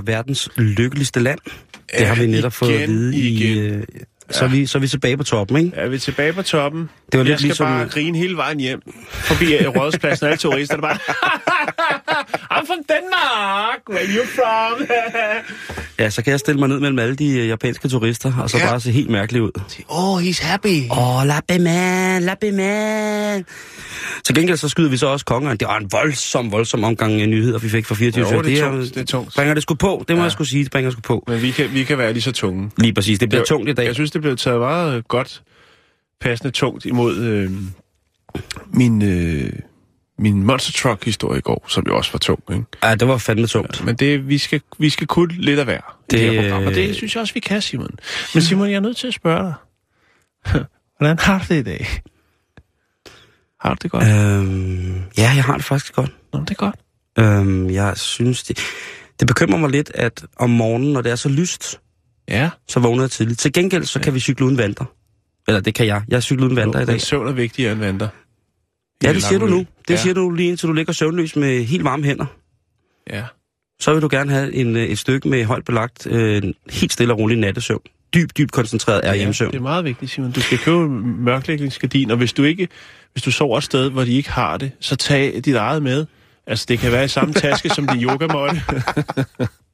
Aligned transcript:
Er 0.00 0.04
verdens 0.04 0.48
lykkeligste 0.56 1.20
land. 1.20 1.38
Det 1.98 2.06
har 2.06 2.14
vi 2.14 2.26
netop 2.26 2.52
fået 2.52 2.68
at 2.70 2.74
igen, 2.80 2.88
vide 2.90 3.16
i... 3.16 3.28
igen. 3.28 3.58
Øh, 3.58 3.82
så, 4.30 4.44
er 4.44 4.48
vi, 4.48 4.66
så 4.66 4.78
er 4.78 4.80
vi 4.80 4.88
tilbage 4.88 5.16
på 5.16 5.24
toppen, 5.24 5.56
ikke? 5.56 5.76
Er 5.76 5.88
vi 5.88 5.98
tilbage 5.98 6.32
på 6.32 6.42
toppen? 6.42 6.90
Det 7.12 7.18
var 7.18 7.24
lidt 7.24 7.30
jeg 7.30 7.38
skal 7.38 7.46
ligesom- 7.46 7.66
bare 7.66 7.88
grine 7.88 8.18
hele 8.18 8.36
vejen 8.36 8.60
hjem. 8.60 8.80
Forbi 9.10 9.54
øh, 9.56 9.68
Rådspladsen, 9.68 10.26
alle 10.26 10.36
turister, 10.36 10.74
der 10.74 10.82
bare... 10.82 10.98
From 12.70 12.84
Denmark! 12.88 13.80
Where 13.90 14.06
you 14.16 14.24
from? 14.26 14.86
Ja, 15.98 16.10
så 16.10 16.22
kan 16.22 16.30
jeg 16.30 16.40
stille 16.40 16.58
mig 16.60 16.68
ned 16.68 16.80
mellem 16.80 16.98
alle 16.98 17.16
de 17.16 17.38
øh, 17.38 17.48
japanske 17.48 17.88
turister, 17.88 18.32
og 18.42 18.50
så 18.50 18.58
Ja. 18.58 18.66
bare 18.70 18.80
se 18.80 18.90
helt 18.92 19.10
mærkelig 19.10 19.42
ud. 19.42 19.50
oh, 19.88 20.22
he's 20.22 20.42
happy. 20.44 20.82
Oh, 20.90 21.26
lappe 21.26 21.58
man, 21.58 22.22
lappe 22.22 22.52
man. 22.52 23.44
Til 24.24 24.34
gengæld 24.34 24.56
så 24.56 24.68
skyder 24.68 24.90
vi 24.90 24.96
så 24.96 25.06
også 25.06 25.24
kongeren. 25.24 25.56
Det 25.56 25.68
var 25.68 25.78
en 25.78 25.92
voldsom, 25.92 26.52
voldsom 26.52 26.84
omgang 26.84 27.20
af 27.22 27.28
nyheder, 27.28 27.58
vi 27.58 27.68
fik 27.68 27.86
fra 27.86 27.94
24. 27.94 28.34
Jo, 28.34 28.42
det 28.42 28.58
er 28.58 28.62
tungt, 28.70 28.94
det 28.94 29.00
er 29.00 29.04
tungt. 29.04 29.34
Bringer 29.34 29.54
det 29.54 29.62
sgu 29.62 29.74
på, 29.74 30.04
det 30.08 30.16
må 30.16 30.20
Ja. 30.20 30.24
jeg 30.24 30.32
skulle 30.32 30.48
sige, 30.48 30.64
det 30.64 30.72
bringer 30.72 30.90
sgu 30.90 31.00
på. 31.00 31.24
Men 31.26 31.42
vi 31.42 31.50
kan, 31.50 31.72
vi 31.72 31.84
kan 31.84 31.98
være 31.98 32.12
lige 32.12 32.22
så 32.22 32.32
tunge. 32.32 32.70
Lige 32.78 32.94
præcis, 32.94 33.18
det 33.18 33.28
bliver 33.28 33.40
Jeg- 33.40 33.46
tungt 33.48 33.68
i 33.68 33.72
dag. 33.72 33.86
Jeg 33.86 33.94
synes, 33.94 34.10
det 34.10 34.20
blev 34.22 34.36
taget 34.36 34.60
meget 34.60 34.96
øh, 34.96 35.02
godt, 35.08 35.42
passende 36.20 36.50
tungt 36.50 36.84
imod 36.84 37.16
øh, 37.16 37.50
min, 38.72 39.02
øh, 39.02 39.52
min 40.20 40.42
Monster 40.42 40.72
Truck-historie 40.72 41.38
i 41.38 41.42
går, 41.42 41.64
som 41.68 41.84
jo 41.88 41.96
også 41.96 42.12
var 42.12 42.18
tung, 42.18 42.42
ikke? 42.52 42.64
Ja, 42.82 42.94
det 42.94 43.08
var 43.08 43.18
fandme 43.18 43.46
tungt. 43.46 43.84
Men 43.84 43.96
det, 43.96 44.28
vi, 44.28 44.38
skal, 44.38 44.60
vi 44.78 44.90
skal 44.90 45.06
kunne 45.06 45.32
lidt 45.34 45.58
af 45.58 45.64
hver 45.64 45.98
det, 46.10 46.20
i 46.20 46.22
Det- 46.24 46.32
her 46.32 46.42
program, 46.50 46.66
og 46.66 46.74
det 46.74 46.96
synes 46.96 47.14
jeg 47.14 47.20
også, 47.20 47.34
vi 47.34 47.40
kan, 47.40 47.62
Simon. 47.62 47.90
Men 48.34 48.42
Simon, 48.42 48.68
jeg 48.68 48.76
er 48.76 48.80
nødt 48.80 48.96
til 48.96 49.06
at 49.06 49.14
spørge 49.14 49.42
dig. 49.44 49.54
Hvordan 50.98 51.18
har 51.18 51.38
du 51.38 51.54
det 51.54 51.60
i 51.60 51.62
dag? 51.62 51.86
Har 53.60 53.70
du 53.74 53.76
det 53.82 53.90
godt? 53.90 54.04
Øhm, 54.04 54.94
ja, 55.18 55.32
jeg 55.36 55.44
har 55.44 55.56
det 55.56 55.64
faktisk 55.64 55.94
godt. 55.94 56.10
Nå, 56.32 56.40
det 56.40 56.50
er 56.50 56.54
godt. 56.54 56.74
Øhm, 57.18 57.70
jeg 57.70 57.96
synes, 57.96 58.42
det, 58.42 58.58
det 59.20 59.28
bekymrer 59.28 59.58
mig 59.58 59.70
lidt, 59.70 59.90
at 59.94 60.24
om 60.36 60.50
morgenen, 60.50 60.92
når 60.92 61.00
det 61.00 61.12
er 61.12 61.16
så 61.16 61.28
lyst, 61.28 61.80
Ja. 62.28 62.50
så 62.68 62.80
vågner 62.80 63.02
jeg 63.02 63.10
tidligt. 63.10 63.40
Til 63.40 63.52
gengæld, 63.52 63.84
så 63.84 64.00
kan 64.00 64.14
vi 64.14 64.20
cykle 64.20 64.46
uden 64.46 64.58
vanter. 64.58 64.84
Eller 65.48 65.60
det 65.60 65.74
kan 65.74 65.86
jeg. 65.86 66.02
Jeg 66.08 66.22
cykler 66.22 66.44
uden 66.46 66.56
vanter 66.56 66.80
i 66.80 66.84
dag. 66.84 66.92
Men 66.92 67.00
søvn 67.00 67.28
er 67.28 67.32
vigtigere 67.32 67.72
end 67.72 67.80
vanter. 67.80 68.08
Ja, 69.02 69.12
det 69.12 69.22
siger 69.22 69.38
du 69.38 69.46
nu. 69.46 69.58
Det 69.58 69.94
ja. 69.94 69.96
siger 69.96 70.14
du 70.14 70.30
lige 70.30 70.48
indtil 70.48 70.68
du 70.68 70.72
ligger 70.72 70.92
søvnløs 70.92 71.36
med 71.36 71.64
helt 71.64 71.84
varme 71.84 72.04
hænder. 72.04 72.26
Ja. 73.10 73.24
Så 73.80 73.92
vil 73.92 74.02
du 74.02 74.08
gerne 74.10 74.30
have 74.30 74.54
en, 74.54 74.76
øh, 74.76 74.82
et 74.82 74.98
stykke 74.98 75.28
med 75.28 75.44
højt 75.44 75.64
belagt, 75.64 76.06
øh, 76.06 76.42
helt 76.70 76.92
stille 76.92 77.12
og 77.12 77.18
rolig 77.18 77.38
nattesøvn. 77.38 77.82
Dyb, 78.14 78.30
dybt 78.38 78.52
koncentreret 78.52 79.00
er 79.04 79.08
ja, 79.08 79.16
hjemmesøvn. 79.16 79.50
det 79.50 79.58
er 79.58 79.62
meget 79.62 79.84
vigtigt, 79.84 80.10
Simon. 80.10 80.32
Du 80.32 80.40
skal 80.40 80.58
købe 80.58 80.88
mørklægningsgardin, 80.88 82.10
og 82.10 82.16
hvis 82.16 82.32
du 82.32 82.42
ikke, 82.42 82.68
hvis 83.12 83.22
du 83.22 83.30
sover 83.30 83.58
et 83.58 83.64
sted, 83.64 83.90
hvor 83.90 84.04
de 84.04 84.12
ikke 84.12 84.30
har 84.30 84.56
det, 84.56 84.70
så 84.80 84.96
tag 84.96 85.40
dit 85.44 85.54
eget 85.54 85.82
med. 85.82 86.06
Altså, 86.46 86.66
det 86.68 86.78
kan 86.78 86.92
være 86.92 87.04
i 87.04 87.08
samme 87.08 87.34
taske 87.34 87.68
som 87.68 87.86
din 87.86 88.02
yogamåtte. 88.02 88.62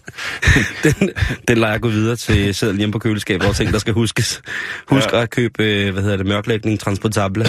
Den, 0.84 1.10
den 1.48 1.58
lader 1.58 1.72
jeg 1.72 1.80
gå 1.80 1.88
videre 1.88 2.16
til 2.16 2.54
sædlen 2.54 2.78
hjemme 2.78 2.92
på 2.92 2.98
køleskabet, 2.98 3.48
og 3.48 3.56
ting, 3.56 3.72
der 3.72 3.78
skal 3.78 3.94
huskes. 3.94 4.42
Husk 4.88 5.12
ja. 5.12 5.22
At 5.22 5.30
købe, 5.30 5.64
øh, 5.64 5.92
hvad 5.92 6.02
hedder 6.02 6.16
det, 6.16 6.26
mørklægning 6.26 6.80
transportable. 6.80 7.44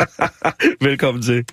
Velkommen 0.88 1.22
til. 1.22 1.44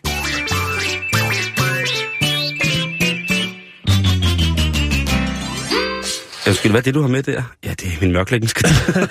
Undskyld, 6.48 6.72
hvad 6.72 6.82
er 6.82 6.84
det, 6.84 6.94
du 6.94 7.02
har 7.02 7.08
med 7.08 7.24
der? 7.24 7.44
Ja, 7.64 7.70
det 7.70 7.84
er 7.84 8.02
min 8.02 8.12
mørklægningsgardin. 8.12 8.76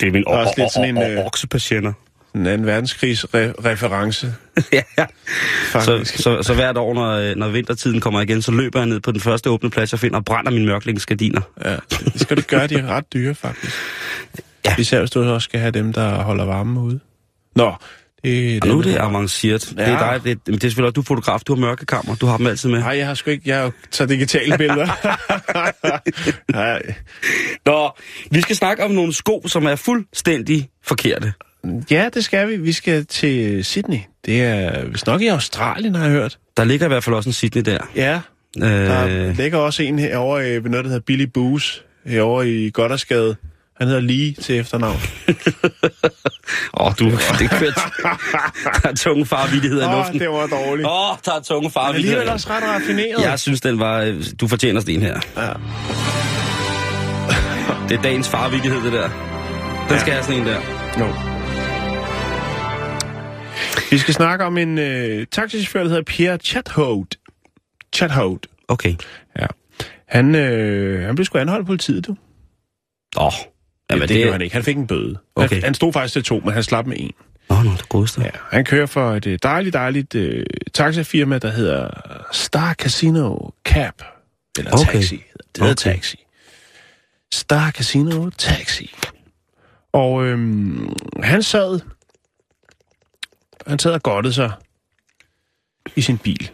det 0.00 0.08
er 0.08 0.12
min 0.12 0.24
Også 0.26 0.54
en, 2.34 2.46
øh, 2.46 2.46
oksepatienter. 2.46 2.46
En 2.46 2.46
anden 2.46 2.66
verdenskrigs-reference, 2.66 4.34
ja, 4.72 4.82
så, 4.96 5.06
faktisk. 5.72 6.16
så, 6.22 6.42
så 6.42 6.54
hvert 6.54 6.76
år, 6.76 6.94
når, 6.94 7.10
øh, 7.10 7.36
når 7.36 7.48
vintertiden 7.48 8.00
kommer 8.00 8.20
igen, 8.20 8.42
så 8.42 8.50
løber 8.52 8.78
jeg 8.80 8.86
ned 8.86 9.00
på 9.00 9.12
den 9.12 9.20
første 9.20 9.50
åbne 9.50 9.70
plads, 9.70 9.92
jeg 9.92 10.00
finder 10.00 10.16
og 10.18 10.24
brænder 10.24 10.50
mine 10.50 10.66
mørklægningsgardiner. 10.66 11.40
Ja, 11.64 11.76
det 11.90 12.20
skal 12.20 12.36
du 12.36 12.42
gøre, 12.42 12.66
de 12.66 12.74
er 12.74 12.86
ret 12.86 13.12
dyre, 13.12 13.34
faktisk. 13.34 13.76
Ja. 14.66 14.74
Især 14.78 14.98
hvis 14.98 15.10
du 15.10 15.22
også 15.22 15.44
skal 15.44 15.60
have 15.60 15.70
dem, 15.72 15.92
der 15.92 16.22
holder 16.22 16.44
varmen 16.44 16.78
ude. 16.78 17.00
Nå, 17.56 17.74
det 18.24 18.56
er 18.56 18.58
Og 18.62 18.68
nu 18.68 18.78
er 18.78 18.82
det 18.82 18.96
avanceret. 19.00 19.72
Ja. 19.76 19.84
Det 19.84 19.92
er 19.92 20.04
Ja. 20.06 20.12
dig, 20.14 20.24
det, 20.24 20.46
det 20.46 20.54
er 20.54 20.60
selvfølgelig 20.60 20.86
også, 20.86 20.92
du 20.94 21.00
er 21.00 21.04
fotograf, 21.04 21.40
du 21.40 21.54
har 21.54 21.60
mørkekammer, 21.60 22.14
du 22.14 22.26
har 22.26 22.36
dem 22.36 22.46
altid 22.46 22.68
med. 22.68 22.78
Nej, 22.78 22.96
jeg 22.98 23.06
har 23.06 23.14
sgu 23.14 23.30
ikke... 23.30 23.48
Jeg 23.50 23.70
tager 23.90 24.08
digitale 24.08 24.58
billeder. 24.58 24.88
Nej. 26.52 26.82
Nå, 27.66 27.90
vi 28.30 28.40
skal 28.40 28.56
snakke 28.56 28.84
om 28.84 28.90
nogle 28.90 29.12
sko, 29.14 29.42
som 29.46 29.66
er 29.66 29.76
fuldstændig 29.76 30.68
forkerte. 30.82 31.32
Ja, 31.90 32.08
det 32.14 32.24
skal 32.24 32.48
vi. 32.48 32.56
Vi 32.56 32.72
skal 32.72 33.06
til 33.06 33.64
Sydney. 33.64 33.98
Det 34.26 34.42
er 34.42 34.84
vist 34.88 35.06
nok 35.06 35.20
i 35.22 35.26
Australien, 35.26 35.94
har 35.94 36.02
jeg 36.04 36.12
hørt. 36.12 36.38
Der 36.56 36.64
ligger 36.64 36.86
i 36.86 36.88
hvert 36.88 37.04
fald 37.04 37.16
også 37.16 37.28
en 37.28 37.32
Sydney 37.32 37.62
der. 37.62 37.78
Ja, 37.96 38.20
der 38.60 39.06
Øh, 39.28 39.36
ligger 39.36 39.58
også 39.58 39.82
en 39.82 39.98
herovre 39.98 40.44
øh, 40.50 40.64
ved 40.64 40.70
noget, 40.70 40.84
der 40.84 40.90
hedder 40.90 41.04
Billy 41.06 41.24
Boos, 41.34 41.82
herovre 42.06 42.48
i 42.48 42.70
Goddersgade. 42.70 43.36
Han 43.78 43.86
hedder 43.88 44.00
Lee 44.02 44.32
til 44.32 44.58
efternavn. 44.58 44.96
åh, 46.80 46.92
du, 46.98 47.04
det 47.10 47.50
kørt. 47.50 47.74
der 48.82 48.88
er 48.88 48.94
tunge 48.96 49.26
farvidigheder 49.26 49.84
i 49.90 49.92
Åh, 49.92 49.98
luften. 49.98 50.20
det 50.20 50.28
var 50.28 50.46
dårligt. 50.46 50.86
Åh, 50.88 51.10
oh, 51.10 51.16
der 51.24 51.32
er 51.32 51.40
tunge 51.40 51.62
Men 51.62 51.70
farvidigheder. 51.70 52.16
alligevel 52.16 52.32
også 52.34 52.46
ret 52.50 52.62
raffineret. 52.62 53.24
Jeg 53.24 53.38
synes, 53.40 53.60
den 53.60 53.78
var... 53.78 54.00
øh, 54.00 54.24
Du 54.40 54.48
fortjener 54.48 54.80
sten 54.80 55.02
her. 55.02 55.20
Ja. 55.36 55.48
Det 57.88 57.98
er 57.98 58.02
dagens 58.02 58.28
farvidighed, 58.28 58.82
det 58.84 58.92
der. 58.92 59.08
Den 59.08 59.90
Ja. 59.90 59.98
skal 60.00 60.12
have 60.12 60.24
sådan 60.24 60.40
en 60.40 60.46
der. 60.46 60.58
Jo. 60.98 61.33
Vi 63.90 63.98
skal 63.98 64.14
snakke 64.14 64.44
om 64.44 64.58
en 64.58 64.78
øh, 64.78 65.26
taxichauffør, 65.32 65.80
der 65.80 65.88
hedder 65.88 66.02
Pierre 66.02 66.36
Chathout. 66.36 67.16
Chathout. 67.94 68.46
Okay. 68.68 68.94
Ja. 69.40 69.46
Han, 70.08 70.34
øh, 70.34 71.06
han 71.06 71.14
blev 71.14 71.24
sgu 71.24 71.38
anholdt 71.38 71.60
af 71.60 71.66
politiet, 71.66 72.06
du. 72.06 72.16
Åh. 73.16 73.26
Oh. 73.26 73.32
Ja, 73.90 73.94
det, 73.98 74.08
det 74.08 74.16
gjorde 74.16 74.32
han 74.32 74.40
ikke. 74.42 74.54
Han 74.54 74.64
fik 74.64 74.76
en 74.76 74.86
bøde. 74.86 75.18
Okay. 75.36 75.54
Han, 75.54 75.64
han 75.64 75.74
stod 75.74 75.92
faktisk 75.92 76.12
til 76.12 76.24
to, 76.24 76.40
men 76.44 76.52
han 76.54 76.62
slap 76.62 76.86
med 76.86 76.96
en. 77.00 77.12
Åh, 77.50 77.58
oh, 77.58 77.64
nå, 77.64 77.70
det 77.70 77.88
godeste. 77.88 78.20
Ja, 78.20 78.30
han 78.50 78.64
kører 78.64 78.86
for 78.86 79.12
et 79.12 79.26
øh, 79.26 79.38
dejligt, 79.42 79.72
dejligt 79.72 80.14
øh, 80.14 80.46
taxafirma, 80.74 81.38
der 81.38 81.50
hedder 81.50 81.88
Star 82.32 82.74
Casino 82.74 83.36
Cab. 83.64 84.02
Eller 84.58 84.72
Okay. 84.72 84.92
Taxi. 84.92 85.16
Det 85.54 85.62
hedder 85.62 85.72
Okay. 85.72 85.92
Taxi. 85.92 86.24
Star 87.34 87.70
Casino 87.70 88.30
Taxi. 88.30 88.94
Og 89.92 90.24
øhm, 90.24 90.92
han 91.22 91.42
sad... 91.42 91.80
Han 93.66 93.78
sad 93.78 93.92
og 93.92 94.02
godtede 94.02 94.34
sig 94.34 94.52
i 95.96 96.00
sin 96.00 96.18
bil. 96.18 96.50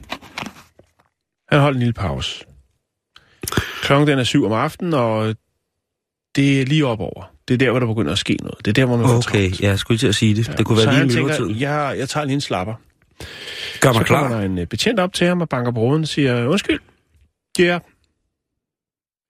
Han 1.48 1.60
holdt 1.60 1.76
en 1.76 1.78
lille 1.80 1.92
pause. 1.92 2.44
Klokken 3.82 4.08
den 4.08 4.18
er 4.18 4.24
syv 4.24 4.46
om 4.46 4.52
aftenen, 4.52 4.94
og 4.94 5.34
det 6.36 6.60
er 6.60 6.66
lige 6.66 6.86
op 6.86 7.00
over. 7.00 7.32
Det 7.48 7.54
er 7.54 7.58
der, 7.58 7.70
hvor 7.70 7.80
der 7.80 7.86
begynder 7.86 8.12
at 8.12 8.18
ske 8.18 8.36
noget. 8.40 8.58
Det 8.58 8.68
er 8.68 8.72
der, 8.72 8.84
hvor 8.84 8.96
man 8.96 9.06
Okay, 9.06 9.20
travlt. 9.22 9.60
ja, 9.60 9.68
jeg 9.68 9.78
skulle 9.78 9.98
til 9.98 10.06
at 10.06 10.14
sige 10.14 10.34
det. 10.34 10.54
Det 10.58 10.66
kunne 10.66 10.80
så 10.80 10.84
være 10.90 11.06
lige 11.06 11.16
han 11.22 11.28
i 11.28 11.32
tænker, 11.32 11.56
jeg, 11.58 11.98
jeg 11.98 12.08
tager 12.08 12.24
lige 12.24 12.34
en 12.34 12.40
slapper. 12.40 12.74
Gør 13.80 13.92
Så 13.92 13.98
mig 13.98 14.06
kommer 14.06 14.28
klar. 14.28 14.38
der 14.38 14.44
en 14.46 14.58
øh, 14.58 14.66
betjent 14.66 15.00
op 15.00 15.12
til 15.12 15.26
ham 15.26 15.40
og 15.40 15.48
banker 15.48 15.72
på 15.72 15.80
og 15.80 16.08
siger, 16.08 16.46
undskyld, 16.46 16.80
ja. 17.58 17.78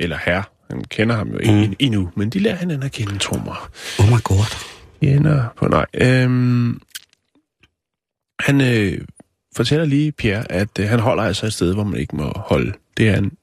Eller 0.01 0.19
herre. 0.25 0.43
Han 0.71 0.85
kender 0.85 1.17
ham 1.17 1.29
jo 1.29 1.39
ikke 1.39 1.67
mm. 1.69 1.75
endnu, 1.79 2.11
men 2.17 2.31
de 2.31 2.39
lærer 2.39 2.57
hinanden 2.57 2.87
at 2.87 2.93
kende, 2.93 3.19
tror 3.19 3.39
mig. 3.45 3.57
Oh 3.99 4.07
my 4.17 4.23
god. 4.23 4.57
Ender 5.01 5.45
på 5.57 5.67
nej. 5.69 5.87
Øhm, 5.95 6.81
han 8.41 8.61
øh, 8.61 9.07
fortæller 9.57 9.85
lige, 9.85 10.13
Pierre, 10.13 10.53
at 10.53 10.79
øh, 10.79 10.89
han 10.89 10.99
holder 10.99 11.23
altså 11.23 11.47
et 11.47 11.53
sted, 11.53 11.75
hvor 11.75 11.85
man 11.85 12.01
ikke 12.01 12.17
må 12.17 12.33
holde. 12.37 12.73
Det 12.97 13.09
er 13.09 13.19
en 13.19 13.37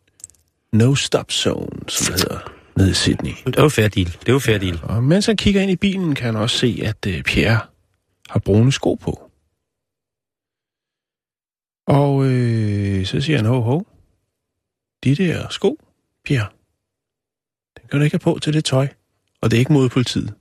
no-stop 0.71 1.31
zone, 1.31 1.89
som 1.89 2.13
det 2.13 2.21
hedder, 2.21 2.53
nede 2.77 2.89
i 2.89 2.94
Sydney. 2.94 3.31
Det 3.45 3.55
er 3.55 3.63
jo 3.63 3.69
fair 3.69 3.88
deal. 3.88 4.05
Det 4.05 4.29
er 4.29 4.33
jo 4.33 4.39
fair 4.39 4.57
deal. 4.57 4.79
Og 4.83 5.03
mens 5.03 5.25
han 5.25 5.38
kigger 5.38 5.61
ind 5.61 5.71
i 5.71 5.75
bilen, 5.75 6.15
kan 6.15 6.25
han 6.25 6.35
også 6.35 6.57
se, 6.57 6.79
at 6.83 7.05
øh, 7.07 7.23
Pierre 7.23 7.59
har 8.29 8.39
brune 8.39 8.71
sko 8.71 8.94
på. 8.94 9.31
Og 11.88 12.25
øh, 12.25 13.05
så 13.05 13.21
siger 13.21 13.38
han, 13.38 13.45
ho, 13.45 13.59
ho, 13.61 13.83
de 15.03 15.15
der 15.15 15.49
sko, 15.49 15.79
Pierre, 16.25 16.47
den 17.77 17.88
kan 17.89 17.99
du 17.99 18.03
ikke 18.03 18.13
have 18.13 18.33
på 18.33 18.39
til 18.39 18.53
det 18.53 18.65
tøj. 18.65 18.88
Og 19.41 19.51
det 19.51 19.57
er 19.57 19.59
ikke 19.59 19.73
mod 19.73 19.89
politiet. 19.89 20.33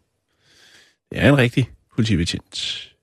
Det 1.10 1.18
er 1.18 1.28
en 1.28 1.38
rigtig 1.38 1.70
politibetjent. 1.94 2.95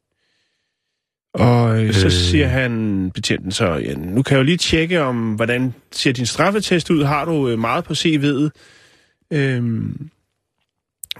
Og 1.33 1.83
øh, 1.83 1.94
så 1.94 2.06
Øh. 2.06 2.12
siger 2.12 2.47
han 2.47 3.12
betjenten 3.13 3.51
så, 3.51 3.65
ja, 3.74 3.94
nu 3.95 4.21
kan 4.21 4.35
jeg 4.35 4.39
jo 4.39 4.44
lige 4.45 4.57
tjekke 4.57 5.01
om, 5.01 5.33
hvordan 5.33 5.74
ser 5.91 6.12
din 6.12 6.25
straffetest 6.25 6.89
ud. 6.89 7.03
Har 7.03 7.25
du 7.25 7.50
øh, 7.50 7.59
meget 7.59 7.83
på 7.83 7.94
CV'et? 7.94 8.50
Øhm, 9.33 10.09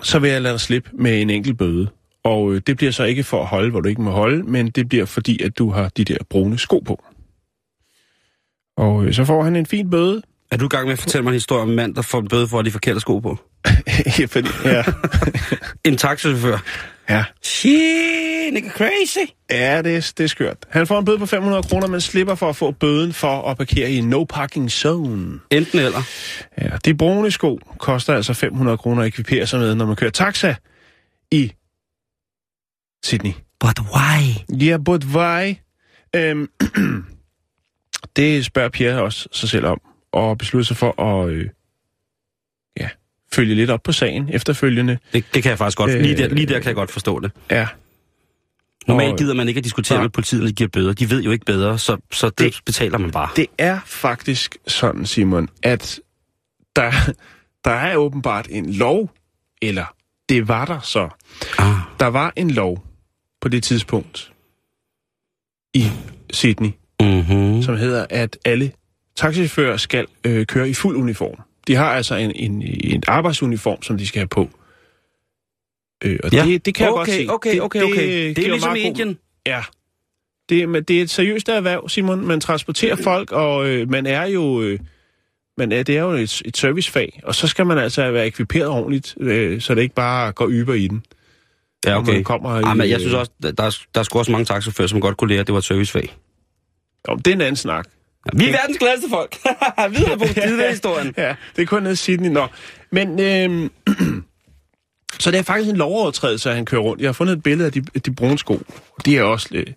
så 0.02 0.20
vil 0.20 0.30
jeg 0.30 0.42
lade 0.42 0.52
dig 0.54 0.62
slippe 0.62 0.90
med 0.94 1.22
en 1.22 1.30
enkelt 1.30 1.58
bøde. 1.58 1.88
Og 2.24 2.54
øh, 2.54 2.62
det 2.68 2.78
bliver 2.78 2.92
så 2.92 3.04
ikke 3.04 3.24
for 3.24 3.42
at 3.42 3.48
holde, 3.48 3.72
hvor 3.72 3.80
du 3.82 3.90
ikke 3.90 4.02
må 4.02 4.12
holde, 4.12 4.44
men 4.44 4.70
det 4.70 4.90
bliver 4.90 5.06
fordi, 5.06 5.44
at 5.44 5.58
du 5.58 5.70
har 5.72 5.90
de 5.98 6.04
der 6.04 6.18
brune 6.30 6.60
sko 6.60 6.80
på. 6.80 7.04
Og 8.78 9.06
øh, 9.06 9.14
så 9.14 9.26
får 9.26 9.44
han 9.44 9.56
en 9.56 9.66
fin 9.66 9.90
bøde. 9.90 10.22
Er 10.52 10.58
du 10.58 10.66
i 10.66 10.70
gang 10.70 10.86
med 10.86 10.94
at 10.94 11.00
fortælle 11.00 11.24
mig 11.24 11.30
en 11.30 11.34
historie 11.36 11.62
om 11.62 11.70
en 11.70 11.76
mand, 11.76 11.96
der 11.96 12.02
får 12.02 12.20
en 12.20 12.28
bøde 12.28 12.48
for 12.48 12.60
at 12.60 12.66
de 12.66 12.72
forkerte 12.72 13.00
sko 13.00 13.20
på? 13.20 13.40
ja, 14.20 14.26
fordi, 14.26 14.50
ja. 14.66 14.84
En 15.86 15.98
taxichauffør. 15.98 16.64
Ja. 17.10 17.26
Shit, 17.42 18.54
nigga 18.54 18.70
crazy. 18.70 19.32
Ja, 19.50 19.82
det 19.82 19.96
er, 19.96 20.12
det 20.18 20.24
er 20.24 20.28
skørt. 20.28 20.58
Han 20.70 20.88
får 20.88 21.00
en 21.00 21.06
bøde 21.06 21.20
på 21.20 21.26
500 21.26 21.64
kroner, 21.64 21.88
men 21.88 22.02
slipper 22.02 22.36
for 22.36 22.50
at 22.50 22.56
få 22.56 22.72
bøden 22.72 23.14
for 23.14 23.50
at 23.50 23.58
parkere 23.58 23.92
i 23.92 23.98
en 23.98 24.10
no 24.10 24.24
parking 24.24 24.72
zone. 24.72 25.40
Enten 25.52 25.80
eller. 25.80 26.02
Ja, 26.62 26.78
de 26.86 26.98
brune 26.98 27.32
sko 27.32 27.60
koster 27.80 28.16
altså 28.16 28.34
500 28.34 28.78
kroner 28.78 29.02
at 29.02 29.08
ekvipere 29.08 29.48
sig 29.48 29.60
med, 29.60 29.76
når 29.76 29.86
man 29.86 29.96
kører 29.96 30.12
taxa 30.12 30.56
i 31.32 31.54
Sydney. 33.04 33.34
But 33.60 33.80
why? 33.80 34.22
Ja, 34.62 34.66
yeah, 34.66 34.80
but 34.84 35.06
why? 35.06 35.56
Øhm, 36.16 36.50
det 38.16 38.46
spørger 38.46 38.70
Pierre 38.70 39.02
også 39.02 39.30
sig 39.32 39.50
selv 39.50 39.66
om, 39.66 39.82
og 40.12 40.38
beslutter 40.38 40.68
sig 40.68 40.78
for 40.78 41.02
at 41.02 41.30
øh, 41.30 41.50
følge 43.34 43.56
lidt 43.56 43.70
op 43.70 43.84
på 43.84 43.92
sagen 43.92 44.30
efterfølgende. 44.34 44.98
Det, 45.14 45.26
det 45.34 45.44
kan 45.44 45.50
jeg 45.50 45.58
faktisk 45.58 45.78
godt. 45.78 45.92
Øh, 45.92 46.02
Lige 46.02 46.18
der, 46.18 46.28
lige 46.28 46.46
der 46.46 46.60
kan 46.60 46.68
jeg 46.68 46.76
godt 46.76 46.92
forstå 46.92 47.20
det. 47.20 47.32
Ja, 47.52 47.68
Normalt 48.88 49.18
gider 49.18 49.34
man 49.34 49.48
ikke 49.48 49.58
at 49.58 49.64
diskutere 49.64 49.98
Nej. 49.98 50.04
med 50.04 50.10
politiet, 50.10 50.42
når 50.42 50.48
de 50.48 50.54
giver 50.54 50.68
bøder. 50.68 50.94
De 50.94 51.10
ved 51.10 51.24
jo 51.24 51.32
ikke 51.32 51.46
bedre, 51.46 51.80
så, 51.80 51.98
så 52.12 52.30
Det- 52.30 52.40
det 52.40 52.56
betaler 52.66 52.98
man 52.98 53.12
bare. 53.12 53.30
det 53.36 53.46
er 53.58 53.80
faktisk 53.86 54.58
sådan, 54.68 55.06
Simon, 55.06 55.50
at 55.64 56.00
der, 56.76 56.92
der 57.66 57.72
er 57.72 57.96
åbenbart 57.96 58.48
en 58.50 58.74
lov, 58.74 59.12
eller 59.62 59.86
det 60.30 60.48
var 60.48 60.66
der 60.66 60.80
så. 60.80 61.10
Ah, 61.58 61.76
Der 62.00 62.08
var 62.08 62.34
en 62.36 62.52
lov 62.52 62.86
på 63.42 63.48
det 63.50 63.64
tidspunkt 63.64 64.32
i 65.74 65.86
Sydney, 66.34 66.72
mm-hmm. 67.00 67.62
som 67.62 67.78
hedder, 67.78 68.06
at 68.10 68.38
alle 68.46 68.72
taxichauffører 69.16 69.78
skal 69.78 70.06
øh, 70.24 70.46
køre 70.46 70.70
i 70.70 70.74
fuld 70.74 70.98
uniform. 70.98 71.40
De 71.68 71.76
har 71.76 71.86
altså 71.86 72.16
en, 72.16 72.32
en, 72.36 72.62
en 72.62 73.04
arbejdsuniform, 73.08 73.82
som 73.82 73.98
de 73.98 74.08
skal 74.08 74.20
have 74.20 74.28
på. 74.28 74.50
Øh, 76.04 76.20
og 76.24 76.34
Ja. 76.34 76.46
det, 76.46 76.66
det 76.66 76.76
kan 76.76 76.84
jeg 76.84 76.94
okay, 76.94 77.00
godt 77.00 77.10
se. 77.10 77.28
Okay, 77.30 77.60
okay, 77.60 77.82
okay. 77.82 78.28
Det, 78.28 78.36
det 78.36 78.36
giver 78.36 78.48
er 78.48 78.52
ligesom 78.52 78.70
meget 78.72 78.84
i 78.84 78.88
Indien. 78.88 79.18
Ja. 79.46 79.64
Det, 80.50 80.70
men 80.70 80.84
det 80.84 80.98
er 80.98 81.02
et 81.02 81.10
seriøst 81.10 81.50
erhverv, 81.50 81.90
Simon. 81.90 82.28
Man 82.28 82.40
transporterer 82.42 82.96
folk, 82.96 83.32
og 83.32 83.70
øh, 83.70 83.90
man 83.90 84.06
er 84.06 84.26
jo... 84.26 84.62
Øh, 84.62 84.80
men 85.58 85.72
øh, 85.72 85.78
det 85.78 85.98
er 85.98 86.02
jo 86.02 86.12
et, 86.12 86.42
et 86.46 86.58
servicefag, 86.58 87.22
og 87.24 87.36
så 87.36 87.48
skal 87.48 87.66
man 87.66 87.78
altså 87.78 88.12
være 88.12 88.28
ekviperet 88.28 88.68
ordentligt, 88.68 89.16
øh, 89.20 89.62
så 89.62 89.76
det 89.76 89.82
ikke 89.82 89.96
bare 89.96 90.32
går 90.32 90.48
yber 90.50 90.74
i 90.74 90.88
den. 90.88 91.04
Ja, 91.86 91.98
okay. 91.98 92.14
man 92.14 92.24
kommer 92.24 92.50
ah, 92.50 92.76
i, 92.76 92.78
men 92.78 92.90
jeg 92.90 92.96
øh, 92.96 93.00
synes 93.00 93.14
også, 93.14 93.32
der, 93.44 93.52
der, 93.52 93.64
er, 93.64 93.78
der 93.94 94.00
er 94.00 94.04
sgu 94.04 94.20
også 94.20 94.32
mange 94.32 94.46
taxichauffører, 94.46 94.88
som 94.88 95.02
godt 95.02 95.18
kunne 95.18 95.30
lære, 95.30 95.40
at 95.40 95.48
det 95.48 95.54
var 95.54 95.60
et 95.60 95.64
servicefag. 95.66 96.16
Jo, 97.10 97.16
det 97.16 97.28
er 97.28 97.32
en 97.32 97.42
anden 97.42 97.56
snak. 97.56 97.88
Ja, 98.26 98.38
vi 98.38 98.48
er 98.48 98.52
verdens 98.52 98.78
gladeste 98.78 99.10
folk. 99.10 99.38
Videre 99.98 100.18
på 100.18 100.26
historien. 100.72 101.14
Ja, 101.18 101.36
det 101.56 101.62
er 101.62 101.66
kun 101.66 101.84
nede 101.84 101.94
i 101.94 101.96
Sydney. 101.96 102.30
Nå. 102.30 102.48
Men, 102.92 103.20
øh, 103.20 103.70
så 105.20 105.32
det 105.32 105.40
er 105.40 105.44
faktisk 105.44 105.70
en 105.70 105.78
lovovertrædelse, 105.78 106.50
at 106.50 106.56
han 106.56 106.66
kører 106.66 106.82
rundt. 106.82 107.02
Jeg 107.02 107.08
har 107.08 107.14
fundet 107.14 107.38
et 107.38 107.44
billede 107.44 107.66
af 107.66 107.72
de, 107.72 107.82
de 107.82 108.12
brune 108.16 108.38
sko. 108.38 108.62
De 109.06 109.18
er 109.18 109.24
også 109.24 109.48
lidt... 109.52 109.70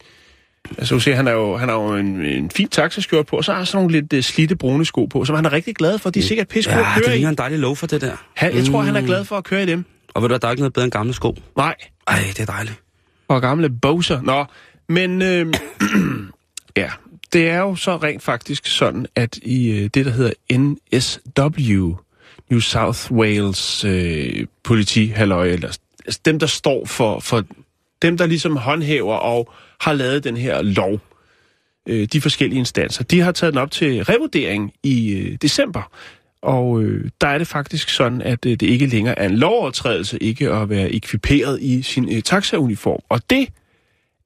Altså, 0.78 0.94
du 0.94 1.00
ser, 1.00 1.14
han 1.14 1.26
har 1.26 1.32
jo, 1.32 1.56
han 1.56 1.68
har 1.68 1.76
jo 1.76 1.94
en, 1.96 2.24
en 2.24 2.50
fin 2.50 2.68
taxaskjort 2.68 3.26
på, 3.26 3.36
og 3.36 3.44
så 3.44 3.52
har 3.52 3.56
han 3.56 3.66
sådan 3.66 3.84
nogle 3.84 4.00
lidt 4.00 4.12
uh, 4.12 4.20
slidte 4.20 4.56
brune 4.56 4.84
sko 4.84 5.04
på, 5.04 5.24
som 5.24 5.36
han 5.36 5.44
er 5.44 5.52
rigtig 5.52 5.74
glad 5.74 5.98
for. 5.98 6.10
De 6.10 6.18
er 6.18 6.22
sikkert 6.22 6.48
pisse 6.48 6.70
Ja, 6.70 6.78
at 6.78 6.86
det 6.96 7.04
køre 7.04 7.14
i. 7.14 7.16
ligner 7.16 7.30
en 7.30 7.36
dejlig 7.36 7.58
lov 7.58 7.76
for 7.76 7.86
det 7.86 8.00
der. 8.00 8.16
Han, 8.34 8.56
jeg 8.56 8.64
tror, 8.64 8.80
han 8.80 8.96
er 8.96 9.00
glad 9.00 9.24
for 9.24 9.36
at 9.36 9.44
køre 9.44 9.62
i 9.62 9.66
dem. 9.66 9.84
Og 10.14 10.22
ved 10.22 10.28
du 10.28 10.38
der 10.42 10.46
er 10.46 10.50
ikke 10.50 10.60
noget 10.60 10.72
bedre 10.72 10.84
end 10.84 10.92
gamle 10.92 11.14
sko. 11.14 11.36
Nej. 11.56 11.74
Ej, 12.06 12.18
det 12.28 12.40
er 12.40 12.46
dejligt. 12.46 12.76
Og 13.28 13.40
gamle 13.40 13.70
boser. 13.70 14.22
Nå, 14.22 14.44
men 14.88 15.22
øh, 15.22 15.54
ja, 16.76 16.90
det 17.32 17.48
er 17.48 17.58
jo 17.58 17.76
så 17.76 17.96
rent 17.96 18.22
faktisk 18.22 18.66
sådan, 18.66 19.06
at 19.14 19.36
i 19.36 19.70
øh, 19.70 19.90
det, 19.94 20.06
der 20.06 20.10
hedder 20.10 20.32
NSW, 20.58 21.94
New 22.50 22.60
South 22.60 23.12
Wales 23.12 23.84
øh, 23.84 24.46
politi, 24.64 25.06
halløj, 25.06 25.48
eller 25.48 25.68
altså 26.04 26.20
dem, 26.24 26.38
der 26.38 26.46
står 26.46 26.84
for, 26.84 27.20
for 27.20 27.44
dem, 28.02 28.16
der 28.16 28.26
ligesom 28.26 28.56
håndhæver 28.56 29.14
og 29.14 29.52
har 29.80 29.92
lavet 29.92 30.24
den 30.24 30.36
her 30.36 30.62
lov, 30.62 31.00
øh, 31.88 32.08
de 32.12 32.20
forskellige 32.20 32.58
instanser, 32.58 33.04
de 33.04 33.20
har 33.20 33.32
taget 33.32 33.54
den 33.54 33.62
op 33.62 33.70
til 33.70 34.04
revurdering 34.04 34.72
i 34.82 35.12
øh, 35.12 35.38
december. 35.42 35.90
Og 36.42 36.82
øh, 36.82 37.10
der 37.20 37.26
er 37.26 37.38
det 37.38 37.46
faktisk 37.46 37.88
sådan, 37.88 38.22
at 38.22 38.46
øh, 38.46 38.52
det 38.52 38.62
ikke 38.62 38.86
længere 38.86 39.18
er 39.18 39.28
en 39.28 39.36
lovovertrædelse 39.36 40.18
ikke 40.22 40.50
at 40.50 40.68
være 40.68 40.90
ekviperet 40.90 41.62
i 41.62 41.82
sin 41.82 42.16
øh, 42.16 42.22
taxauniform. 42.22 43.00
Og 43.08 43.30
det 43.30 43.48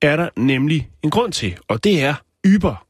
er 0.03 0.17
der 0.17 0.29
nemlig 0.37 0.89
en 1.03 1.11
grund 1.11 1.33
til, 1.33 1.57
og 1.69 1.85
det 1.85 2.03
er 2.03 2.15
Uber. 2.55 2.90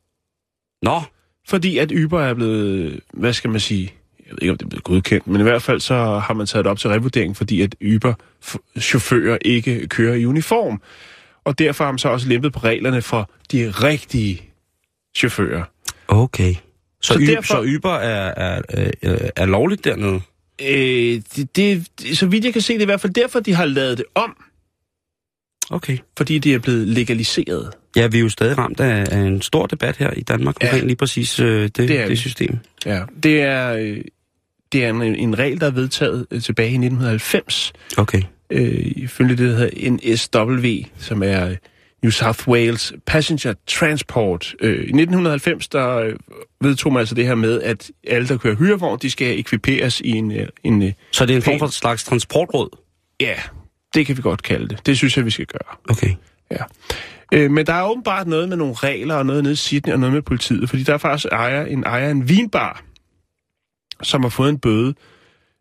Nå, 0.82 1.00
Fordi 1.48 1.78
at 1.78 1.92
Uber 1.92 2.20
er 2.20 2.34
blevet, 2.34 3.00
hvad 3.12 3.32
skal 3.32 3.50
man 3.50 3.60
sige, 3.60 3.92
jeg 4.26 4.30
ved 4.32 4.38
ikke 4.42 4.50
om 4.52 4.58
det 4.58 4.64
er 4.64 4.68
blevet 4.68 4.84
godkendt, 4.84 5.26
men 5.26 5.40
i 5.40 5.42
hvert 5.44 5.62
fald 5.62 5.80
så 5.80 5.94
har 6.18 6.34
man 6.34 6.46
taget 6.46 6.64
det 6.64 6.70
op 6.70 6.78
til 6.78 6.90
revurdering, 6.90 7.36
fordi 7.36 7.60
at 7.60 7.74
Uber-chauffører 7.84 9.38
ikke 9.44 9.86
kører 9.88 10.14
i 10.14 10.24
uniform. 10.26 10.82
Og 11.44 11.58
derfor 11.58 11.84
har 11.84 11.92
man 11.92 11.98
så 11.98 12.08
også 12.08 12.28
lempet 12.28 12.52
på 12.52 12.58
reglerne 12.58 13.02
for 13.02 13.30
de 13.52 13.70
rigtige 13.70 14.42
chauffører. 15.16 15.64
okay. 16.08 16.54
Så, 16.54 16.60
Så 17.12 17.18
derfor- 17.18 17.32
derfor... 17.34 17.54
så 17.64 17.76
Uber 17.76 17.94
er, 17.94 18.34
er, 18.36 18.62
er, 19.02 19.30
er 19.36 19.46
lovligt 19.46 19.84
dernede? 19.84 20.20
Øh, 20.62 21.22
det, 21.36 21.56
det, 21.56 21.88
så 22.18 22.26
vidt 22.26 22.44
jeg 22.44 22.52
kan 22.52 22.62
se, 22.62 22.72
det 22.72 22.78
er 22.78 22.82
i 22.82 22.84
hvert 22.84 23.00
fald 23.00 23.12
derfor, 23.12 23.40
de 23.40 23.54
har 23.54 23.64
lavet 23.64 23.98
det 23.98 24.06
om, 24.14 24.36
Okay. 25.70 25.98
fordi 26.16 26.38
det 26.38 26.54
er 26.54 26.58
blevet 26.58 26.88
legaliseret. 26.88 27.70
Ja, 27.96 28.06
vi 28.06 28.18
er 28.18 28.22
jo 28.22 28.28
stadig 28.28 28.58
ramt 28.58 28.80
af, 28.80 29.06
af 29.10 29.18
en 29.18 29.42
stor 29.42 29.66
debat 29.66 29.96
her 29.96 30.10
i 30.10 30.20
Danmark 30.22 30.56
Ja. 30.62 30.66
omkring 30.68 30.86
lige 30.86 30.96
præcis 30.96 31.40
øh, 31.40 31.62
det, 31.62 31.76
Det 31.76 32.00
er 32.00 32.08
det 32.08 32.18
system. 32.18 32.58
Ja, 32.86 33.02
det 33.22 33.40
er, 33.42 33.72
øh, 33.72 34.00
det 34.72 34.84
er 34.84 34.90
en, 34.90 35.02
en 35.02 35.38
regel, 35.38 35.60
der 35.60 35.66
er 35.66 35.70
vedtaget 35.70 36.26
øh, 36.30 36.42
tilbage 36.42 36.70
i 36.70 36.74
1990, 36.74 37.72
Okay. 37.98 38.22
øh, 38.50 38.92
ifølge 38.96 39.36
det, 39.36 39.50
der 39.50 39.56
hedder 39.56 39.90
NSW, 39.90 40.88
som 40.98 41.22
er 41.22 41.48
øh, 41.48 41.56
New 42.02 42.10
South 42.10 42.48
Wales 42.48 42.92
Passenger 43.06 43.54
Transport. 43.66 44.54
Øh, 44.60 44.74
I 44.74 44.76
1990, 44.78 45.68
der 45.68 45.96
øh, 45.96 46.14
vedtog 46.60 46.92
man 46.92 47.00
altså 47.00 47.14
det 47.14 47.26
her 47.26 47.34
med, 47.34 47.62
at 47.62 47.90
alle, 48.06 48.28
der 48.28 48.36
kører 48.36 48.56
hyrevogn, 48.56 48.98
de 49.02 49.10
skal 49.10 49.38
ekviperes 49.38 50.00
i 50.00 50.10
en... 50.10 50.32
øh, 50.32 50.46
en 50.64 50.82
øh, 50.82 50.92
Så 51.12 51.26
det 51.26 51.32
er 51.32 51.36
en 51.36 51.42
form 51.42 51.58
for 51.58 51.66
slags 51.66 52.04
transportråd? 52.04 52.68
ja, 53.20 53.34
det 53.94 54.06
kan 54.06 54.16
vi 54.16 54.22
godt 54.22 54.42
kalde 54.42 54.68
det. 54.68 54.86
Det 54.86 54.96
synes 54.96 55.16
jeg, 55.16 55.24
vi 55.24 55.30
skal 55.30 55.46
gøre. 55.46 55.76
Okay. 55.88 56.14
Ja. 56.50 56.62
Øh, 57.32 57.50
men 57.50 57.66
der 57.66 57.72
er 57.72 57.90
åbenbart 57.90 58.26
noget 58.26 58.48
med 58.48 58.56
nogle 58.56 58.74
regler, 58.74 59.14
og 59.14 59.26
noget 59.26 59.42
nede 59.42 59.52
i 59.52 59.56
Sydney, 59.56 59.92
og 59.92 60.00
noget 60.00 60.12
med 60.12 60.22
politiet, 60.22 60.68
fordi 60.68 60.82
der 60.82 60.94
er 60.94 60.98
faktisk 60.98 61.26
ejer, 61.32 61.64
en 61.64 61.84
ejer 61.84 62.10
en 62.10 62.28
vinbar, 62.28 62.82
som 64.02 64.22
har 64.22 64.28
fået 64.28 64.48
en 64.48 64.58
bøde, 64.58 64.94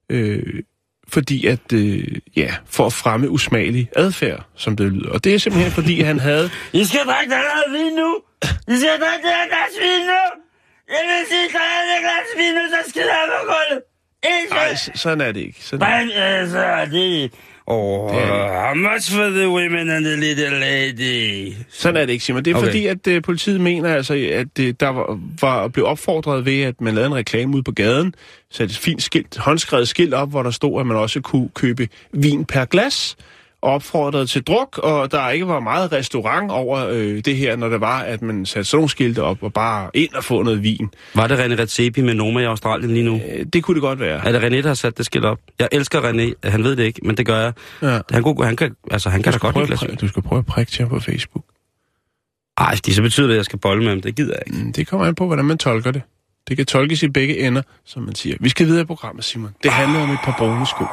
øh, 0.10 0.64
fordi 1.08 1.46
at, 1.46 1.74
øh, 1.74 2.08
ja, 2.36 2.56
for 2.66 2.86
at 2.86 2.94
fremme 2.94 3.30
usmagelig 3.30 3.90
adfærd, 3.96 4.46
som 4.56 4.76
det 4.76 4.92
lyder. 4.92 5.10
Og 5.10 5.24
det 5.24 5.34
er 5.34 5.38
simpelthen, 5.38 5.72
fordi 5.72 6.02
han 6.02 6.20
havde... 6.20 6.50
I 6.82 6.86
skal 6.86 7.00
drikke 7.00 7.34
den 7.34 7.40
her 7.40 7.72
vin 7.72 7.94
nu! 7.96 8.22
I 8.74 8.78
skal 8.80 8.96
drikke 9.04 9.24
den 9.28 9.34
her 9.40 9.48
glas 9.54 9.76
vin 9.82 10.06
nu! 10.06 10.24
Jeg 10.96 11.04
vil 11.10 11.22
sige, 11.30 11.46
der 11.54 11.60
er 11.96 12.02
glas 12.02 12.30
vin 12.38 12.54
nu, 12.56 12.62
så 12.70 12.90
skider 12.90 13.06
jeg 13.06 13.28
på 13.32 13.54
gulvet! 13.54 13.84
Nej, 14.52 14.76
sådan 14.76 15.22
er 15.22 15.32
det 15.32 15.40
ikke. 15.40 15.66
Sådan 15.66 16.02
Men 16.02 16.12
altså, 16.12 16.88
det... 16.92 17.32
Oh, 17.72 18.12
how 18.12 18.74
much 18.74 19.12
for 19.12 19.30
the 19.30 19.50
women 19.50 19.90
and 19.90 20.06
the 20.06 20.16
little 20.16 20.60
lady? 20.60 21.54
Sådan 21.70 21.98
er 21.98 22.06
det 22.06 22.14
ikke, 22.14 22.26
Simon. 22.26 22.46
Det 22.46 22.52
er 22.52 22.56
Okay. 22.56 22.68
fordi, 22.68 22.86
at 22.86 23.08
uh, 23.08 23.22
politiet 23.22 23.62
mener 23.62 23.96
altså, 23.96 24.14
at 24.14 24.48
uh, 24.60 24.66
der 24.80 24.88
var, 24.90 25.20
var 25.42 25.68
blev 25.68 25.86
opfordret 25.86 26.46
ved, 26.46 26.62
at 26.62 26.82
man 26.82 26.96
lavede 26.96 27.08
en 27.08 27.16
reklame 27.16 27.56
ude 27.56 27.64
på 27.64 27.72
gaden, 27.72 28.14
satte 28.52 28.72
et 28.72 28.78
fint 28.78 29.04
skilt, 29.04 29.38
håndskrevet 29.38 29.88
skilt 29.88 30.14
op, 30.14 30.30
hvor 30.30 30.44
der 30.44 30.52
stod, 30.52 30.80
at 30.80 30.88
man 30.88 30.98
også 30.98 31.22
kunne 31.22 31.50
købe 31.56 31.88
vin 32.14 32.46
per 32.46 32.66
glas, 32.66 33.16
og 33.62 33.72
opfordret 33.72 34.30
til 34.30 34.44
druk, 34.44 34.78
og 34.78 35.12
der 35.12 35.30
ikke 35.30 35.48
var 35.48 35.60
meget 35.60 35.92
restaurant 35.92 36.52
over 36.52 36.88
øh, 36.88 37.20
det 37.26 37.38
her, 37.38 37.56
når 37.56 37.70
det 37.70 37.82
var, 37.82 38.00
at 38.00 38.22
man 38.22 38.46
satte 38.46 38.70
sådan 38.70 38.78
nogle 38.78 38.90
skilte 38.90 39.24
op, 39.24 39.44
og 39.44 39.54
bare 39.54 39.90
ind 39.94 40.14
og 40.14 40.24
få 40.24 40.44
noget 40.44 40.64
vin. 40.64 40.90
Var 41.16 41.28
det 41.28 41.40
René 41.40 41.62
Redzepi 41.62 42.02
med 42.02 42.14
Noma 42.14 42.40
i 42.40 42.44
Australien 42.46 42.92
lige 42.92 43.04
nu? 43.06 43.16
Øh, 43.16 43.46
det 43.54 43.64
kunne 43.64 43.76
det 43.76 43.82
godt 43.82 44.00
være. 44.00 44.28
Er 44.28 44.32
det 44.32 44.40
René, 44.40 44.56
der 44.56 44.68
har 44.68 44.74
sat 44.74 44.98
det 44.98 45.06
skilt 45.06 45.26
op? 45.26 45.40
Jeg 45.60 45.68
elsker 45.72 46.02
René. 46.02 46.50
Han 46.50 46.64
ved 46.64 46.76
det 46.76 46.84
ikke, 46.84 47.00
men 47.04 47.18
det 47.18 47.26
gør 47.26 47.40
jeg. 47.40 47.54
Ja. 47.82 48.00
Han, 48.12 48.24
kunne, 48.24 48.46
han 48.46 48.56
kan, 48.56 48.76
altså, 48.92 49.10
han 49.10 49.24
kan 49.24 49.34
da 49.34 49.38
godt 49.38 49.56
lide 49.56 49.68
glas 49.68 50.00
du 50.02 50.08
skal 50.08 50.24
prøve 50.24 50.40
at 50.40 50.46
prikke 50.46 50.72
til 50.72 50.82
ham 50.82 50.90
på 50.90 51.00
Facebook. 51.00 51.46
Ej, 52.58 52.76
fordi 52.76 52.94
så 52.94 53.02
betyder 53.02 53.28
det, 53.28 53.34
at 53.34 53.38
jeg 53.38 53.46
skal 53.46 53.60
bolle 53.60 53.84
med 53.84 53.90
ham. 53.92 54.02
Det 54.02 54.16
gider 54.16 54.34
jeg 54.34 54.44
ikke. 54.48 54.66
Mm, 54.66 54.74
Det 54.74 54.88
kommer 54.88 55.08
an 55.08 55.16
på, 55.16 55.26
hvordan 55.26 55.46
man 55.46 55.58
tolker 55.58 55.92
det. 55.92 56.02
Det 56.48 56.58
kan 56.58 56.66
tolkes 56.66 57.04
i 57.04 57.08
begge 57.10 57.40
ender, 57.48 57.62
som 57.86 58.04
man 58.04 58.16
siger. 58.16 58.36
Vi 58.40 58.50
skal 58.50 58.66
videre 58.68 58.82
i 58.82 58.86
programmet, 58.86 59.24
Simon. 59.24 59.56
Det 59.64 59.72
handler 59.72 60.00
om 60.00 60.10
et 60.12 60.20
par 60.24 60.36
brune 60.38 60.68
sko. 60.68 60.86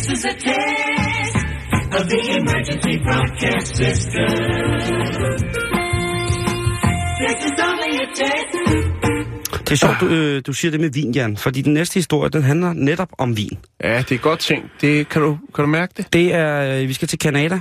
This 0.00 0.12
is 0.18 0.24
a 0.24 0.28
test 0.28 1.36
of 1.98 2.04
the 2.12 2.20
emergency 2.38 2.94
broadcast 3.06 3.76
system. 3.76 4.28
This 7.20 7.38
is 7.48 7.52
only 7.68 7.92
a 8.04 8.06
test. 8.14 9.60
Det 9.64 9.70
er 9.72 9.76
sjovt, 9.76 10.00
du, 10.00 10.06
øh, 10.08 10.42
du 10.46 10.52
siger 10.52 10.70
det 10.70 10.80
med 10.80 10.90
vin, 10.90 11.12
Jan, 11.12 11.36
fordi 11.36 11.62
den 11.62 11.74
næste 11.74 11.94
historie, 11.94 12.30
den 12.30 12.42
handler 12.42 12.72
netop 12.72 13.08
om 13.18 13.36
vin. 13.36 13.58
Ja, 13.84 13.98
det 14.08 14.12
er 14.12 14.18
godt 14.18 14.38
tænkt. 14.40 14.66
Det, 14.80 15.08
kan, 15.08 15.22
du, 15.22 15.38
kan 15.54 15.64
du 15.64 15.70
mærke 15.70 15.92
det? 15.96 16.12
Det 16.12 16.34
er, 16.34 16.80
øh, 16.80 16.88
vi 16.88 16.92
skal 16.92 17.08
til 17.08 17.18
Kanada, 17.18 17.60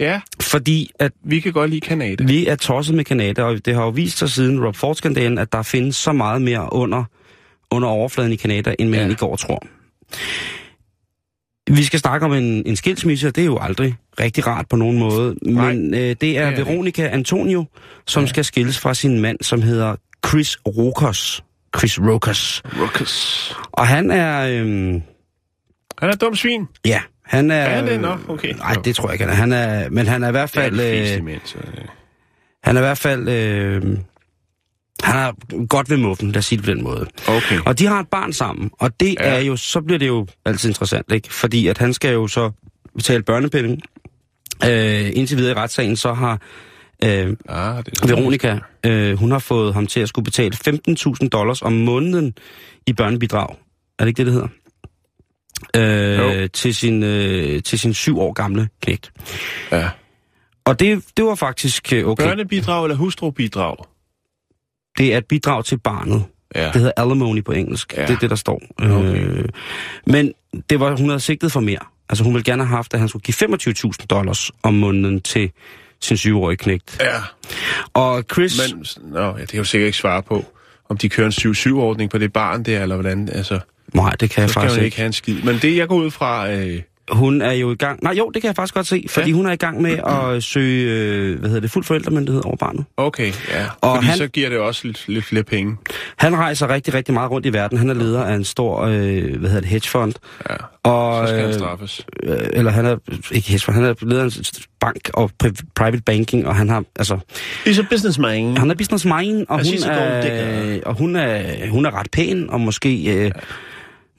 Ja, 0.00 0.20
fordi 0.40 0.90
at 0.98 1.12
vi 1.24 1.40
kan 1.40 1.52
godt 1.52 1.70
lide 1.70 1.80
Kanada. 1.80 2.24
vi 2.24 2.46
er 2.46 2.56
tosset 2.56 2.94
med 2.96 3.04
Kanada, 3.04 3.42
og 3.42 3.66
det 3.66 3.74
har 3.74 3.82
jo 3.82 3.88
vist 3.90 4.18
sig 4.18 4.28
siden 4.30 4.64
Rob 4.64 4.76
Ford-skandalen, 4.76 5.38
at 5.38 5.52
der 5.52 5.62
findes 5.62 5.96
så 5.96 6.12
meget 6.12 6.42
mere 6.42 6.68
under, 6.72 7.04
under 7.70 7.88
overfladen 7.88 8.32
i 8.32 8.36
Kanada, 8.36 8.74
end 8.78 8.88
man 8.88 8.94
Ja. 8.94 8.98
ja. 8.98 9.02
egentlig 9.02 9.18
går 9.18 9.32
og 9.32 9.38
tror. 9.38 9.62
Vi 11.76 11.84
skal 11.84 11.98
snakke 12.00 12.26
om 12.26 12.32
en, 12.32 12.62
en 12.66 12.76
skilsmisse, 12.76 13.28
og 13.28 13.36
det 13.36 13.42
er 13.42 13.46
jo 13.46 13.58
aldrig 13.60 13.94
rigtig 14.20 14.46
rart 14.46 14.68
på 14.68 14.76
nogen 14.76 14.98
måde. 14.98 15.34
Nej, 15.42 15.72
Men 15.74 15.94
øh, 15.94 16.16
det 16.20 16.38
er 16.38 16.50
det. 16.50 16.66
Veronica 16.66 17.08
Antonio, 17.08 17.64
som 18.06 18.22
ja. 18.22 18.28
skal 18.28 18.44
skilles 18.44 18.78
fra 18.78 18.94
sin 18.94 19.20
mand, 19.20 19.38
som 19.42 19.62
hedder 19.62 19.96
Chris 20.26 20.58
Rokos. 20.66 21.44
Chris 21.78 21.98
Rokos. 22.00 22.62
Ruckus. 22.80 23.56
Og 23.72 23.86
han 23.86 24.10
er... 24.10 24.60
Øhm, 24.60 25.02
Han 26.00 26.08
er 26.08 26.12
et 26.12 26.20
dumt 26.20 26.38
svin. 26.38 26.66
ja, 26.84 27.00
han 27.24 27.50
er... 27.50 27.54
Er 27.56 27.74
han 27.76 27.86
det? 27.86 28.00
Nå, 28.00 28.16
okay. 28.28 28.54
Nej, 28.54 28.74
det 28.84 28.96
tror 28.96 29.08
jeg 29.08 29.12
ikke, 29.14 29.24
han 29.24 29.52
er. 29.52 29.58
Han 29.58 29.82
er 29.84 29.88
men 29.90 30.06
han 30.06 30.22
er 30.24 30.28
i 30.28 30.30
hvert 30.30 30.54
Det 30.54 30.58
er 30.58 30.62
fald... 30.62 30.74
de 30.74 30.80
fleste 30.80 31.30
Øh, 31.32 31.38
så... 31.44 31.58
øh. 31.58 31.84
han 32.64 32.76
er 32.76 32.80
i 32.80 32.84
hvert 32.84 32.98
fald... 32.98 33.28
Øh, 33.28 33.82
han 35.02 35.16
er 35.16 35.66
godt 35.66 35.90
ved 35.90 35.96
muffen, 35.96 36.28
lad 36.32 36.38
os 36.38 36.46
sige 36.46 36.56
det 36.56 36.64
på 36.64 36.70
den 36.70 36.82
måde. 36.82 37.06
Okay. 37.28 37.58
Og 37.66 37.78
de 37.78 37.86
har 37.86 38.00
et 38.00 38.08
barn 38.08 38.32
sammen, 38.32 38.70
og 38.78 39.00
det 39.00 39.14
Ja. 39.20 39.24
er 39.24 39.38
jo, 39.40 39.56
så 39.56 39.80
bliver 39.80 39.98
det 39.98 40.06
jo 40.06 40.26
altid 40.44 40.68
interessant, 40.68 41.12
ikke? 41.12 41.34
Fordi 41.34 41.66
at 41.66 41.78
han 41.78 41.94
skal 41.94 42.12
jo 42.12 42.26
så 42.28 42.50
betale 42.94 43.22
børnepenge. 43.22 43.80
Øh, 44.64 45.10
indtil 45.14 45.36
videre 45.36 45.52
i 45.52 45.54
retssagen, 45.54 45.96
så 45.96 46.12
har 46.14 46.32
øh, 47.04 47.10
Ah, 47.48 47.84
det 47.84 48.02
er 48.02 48.06
Veronica, 48.06 48.58
øh, 48.86 49.18
hun 49.18 49.30
har 49.30 49.38
fået 49.38 49.74
ham 49.74 49.86
til 49.86 50.00
at 50.00 50.08
skulle 50.08 50.24
betale 50.24 50.54
15.000 50.68 51.28
dollars 51.28 51.62
om 51.62 51.72
måneden 51.72 52.34
i 52.86 52.92
børnebidrag. 52.92 53.56
Er 53.98 54.04
det 54.04 54.08
ikke 54.08 54.18
det, 54.18 54.26
det 54.26 54.34
hedder? 54.34 54.48
Øh, 55.76 56.48
til, 56.52 56.74
sin, 56.74 57.02
øh, 57.02 57.62
til 57.62 57.78
sin 57.78 57.94
syv 57.94 58.18
år 58.20 58.32
gamle 58.32 58.68
knægt. 58.82 59.12
Ja. 59.72 59.88
Og 60.64 60.80
det, 60.80 61.04
det 61.16 61.24
var 61.24 61.34
faktisk 61.34 61.92
øh, 61.92 62.06
okay. 62.06 62.24
Børnebidrag 62.24 62.84
eller 62.84 62.96
hustrubidrag? 62.96 63.76
Det 64.98 65.14
er 65.14 65.18
et 65.18 65.26
bidrag 65.26 65.64
til 65.64 65.78
barnet. 65.78 66.24
Ja. 66.54 66.64
Det 66.64 66.74
hedder 66.74 66.92
alimony 66.96 67.44
på 67.44 67.52
engelsk. 67.52 67.94
Ja. 67.96 68.02
Det 68.02 68.10
er 68.10 68.18
det, 68.18 68.30
der 68.30 68.36
står. 68.36 68.62
Okay. 68.78 69.26
Øh, 69.26 69.48
men 70.06 70.32
det 70.70 70.80
var, 70.80 70.96
hun 70.96 71.08
havde 71.08 71.20
sigtet 71.20 71.52
for 71.52 71.60
mere. 71.60 71.78
Altså 72.08 72.24
hun 72.24 72.34
ville 72.34 72.44
gerne 72.44 72.64
have 72.64 72.76
haft, 72.76 72.94
at 72.94 73.00
han 73.00 73.08
skulle 73.08 73.22
give 73.22 73.34
25.000 73.94 74.06
dollars 74.06 74.50
om 74.62 74.74
måneden 74.74 75.20
til 75.20 75.50
sin 76.00 76.16
syvårige 76.16 76.56
knægt. 76.56 76.98
Ja. 77.00 77.20
Og 77.94 78.24
Chris... 78.32 78.72
Men, 78.74 78.86
nå, 79.12 79.20
ja, 79.20 79.40
det 79.40 79.48
kan 79.48 79.58
jo 79.58 79.64
sikkert 79.64 79.86
ikke 79.86 79.98
svare 79.98 80.22
på, 80.22 80.44
om 80.88 80.96
de 80.96 81.08
kører 81.08 81.26
en 81.26 81.52
7-7-ordning 81.52 82.10
på 82.10 82.18
det 82.18 82.32
barn 82.32 82.62
der, 82.62 82.82
eller 82.82 82.96
hvordan, 82.96 83.28
altså, 83.28 83.60
Nej, 83.94 84.10
det 84.20 84.30
kan 84.30 84.42
jeg 84.42 84.50
faktisk 84.50 84.74
ikke. 84.74 84.84
ikke 84.84 84.96
have 84.96 85.06
en 85.06 85.12
skid. 85.12 85.42
Men 85.42 85.58
det, 85.62 85.76
jeg 85.76 85.88
går 85.88 85.96
ud 85.96 86.10
fra, 86.10 86.50
øh, 86.52 86.82
Hun 87.10 87.42
er 87.42 87.52
jo 87.52 87.72
i 87.72 87.74
gang... 87.74 87.98
Nej, 88.02 88.12
jo, 88.12 88.30
det 88.34 88.42
kan 88.42 88.46
jeg 88.48 88.56
faktisk 88.56 88.74
godt 88.74 88.86
se. 88.86 89.04
Fordi 89.08 89.30
Ja. 89.30 89.36
hun 89.36 89.46
er 89.46 89.52
i 89.52 89.56
gang 89.56 89.82
med 89.82 89.98
at 90.36 90.42
søge, 90.42 90.90
øh, 90.92 91.38
hvad 91.38 91.48
hedder 91.48 91.60
det, 91.60 91.70
fuld 91.70 91.84
forældremyndighed 91.84 92.42
over 92.44 92.56
barnet. 92.56 92.84
okay, 92.96 93.32
ja. 93.50 93.66
Og 93.80 93.96
Fordi 93.96 94.06
han- 94.06 94.18
så 94.18 94.26
giver 94.28 94.48
det 94.48 94.58
også 94.58 94.80
lidt, 94.86 95.04
lidt 95.08 95.24
flere 95.24 95.42
penge. 95.44 95.76
Han 96.16 96.36
rejser 96.36 96.68
rigtig, 96.68 96.94
rigtig 96.94 97.14
meget 97.14 97.30
rundt 97.30 97.46
i 97.46 97.52
verden. 97.52 97.78
Han 97.78 97.90
er 97.90 97.94
leder 97.94 98.24
af 98.24 98.34
en 98.34 98.44
stor, 98.44 98.80
øh, 98.82 98.90
hvad 99.38 99.48
hedder 99.50 99.60
det, 99.60 99.68
hedgefond. 99.68 100.12
Ja. 100.50 100.54
Og, 100.90 101.26
Så 101.28 101.32
skal 101.32 101.40
han 101.40 101.48
øh, 101.48 101.54
straffes. 101.54 102.06
øh, 102.22 102.38
eller 102.52 102.70
han 102.70 102.86
er 102.86 102.96
ikke 103.32 103.48
hedgefond, 103.48 103.74
han 103.74 103.84
er 103.84 103.94
leder 104.02 104.22
af 104.22 104.26
en 104.26 104.44
bank 104.80 105.10
og 105.14 105.30
pri- 105.44 105.72
private 105.74 106.02
banking, 106.06 106.46
og 106.46 106.56
han 106.56 106.68
har, 106.68 106.84
altså, 106.96 107.18
He's 107.66 107.80
a 107.80 107.84
businessman. 107.90 108.56
han 108.56 108.70
er 108.70 108.74
businessman, 108.74 109.46
og 109.48 109.58
hun 109.64 109.82
er, 109.90 110.80
og 110.86 110.94
hun 110.94 111.16
er, 111.16 111.68
hun 111.70 111.86
er 111.86 111.98
ret 112.00 112.08
pæn, 112.12 112.50
og 112.50 112.60
måske, 112.60 113.04
øh, 113.24 113.30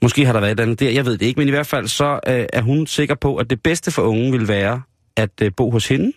måske 0.02 0.26
har 0.26 0.32
der 0.32 0.40
været 0.40 0.52
et 0.52 0.60
andet 0.60 0.80
der, 0.80 0.90
jeg 0.90 1.04
ved 1.06 1.18
det 1.18 1.26
ikke, 1.26 1.40
men 1.40 1.48
i 1.48 1.50
hvert 1.50 1.66
fald 1.66 1.88
så 1.88 2.20
øh, 2.26 2.46
er 2.52 2.62
hun 2.62 2.86
sikker 2.86 3.14
på, 3.14 3.36
at 3.36 3.50
det 3.50 3.62
bedste 3.62 3.90
for 3.90 4.02
unge 4.02 4.32
vil 4.32 4.48
være 4.48 4.82
at 5.16 5.30
øh, 5.42 5.52
bo 5.56 5.70
hos 5.70 5.88
hende, 5.88 6.12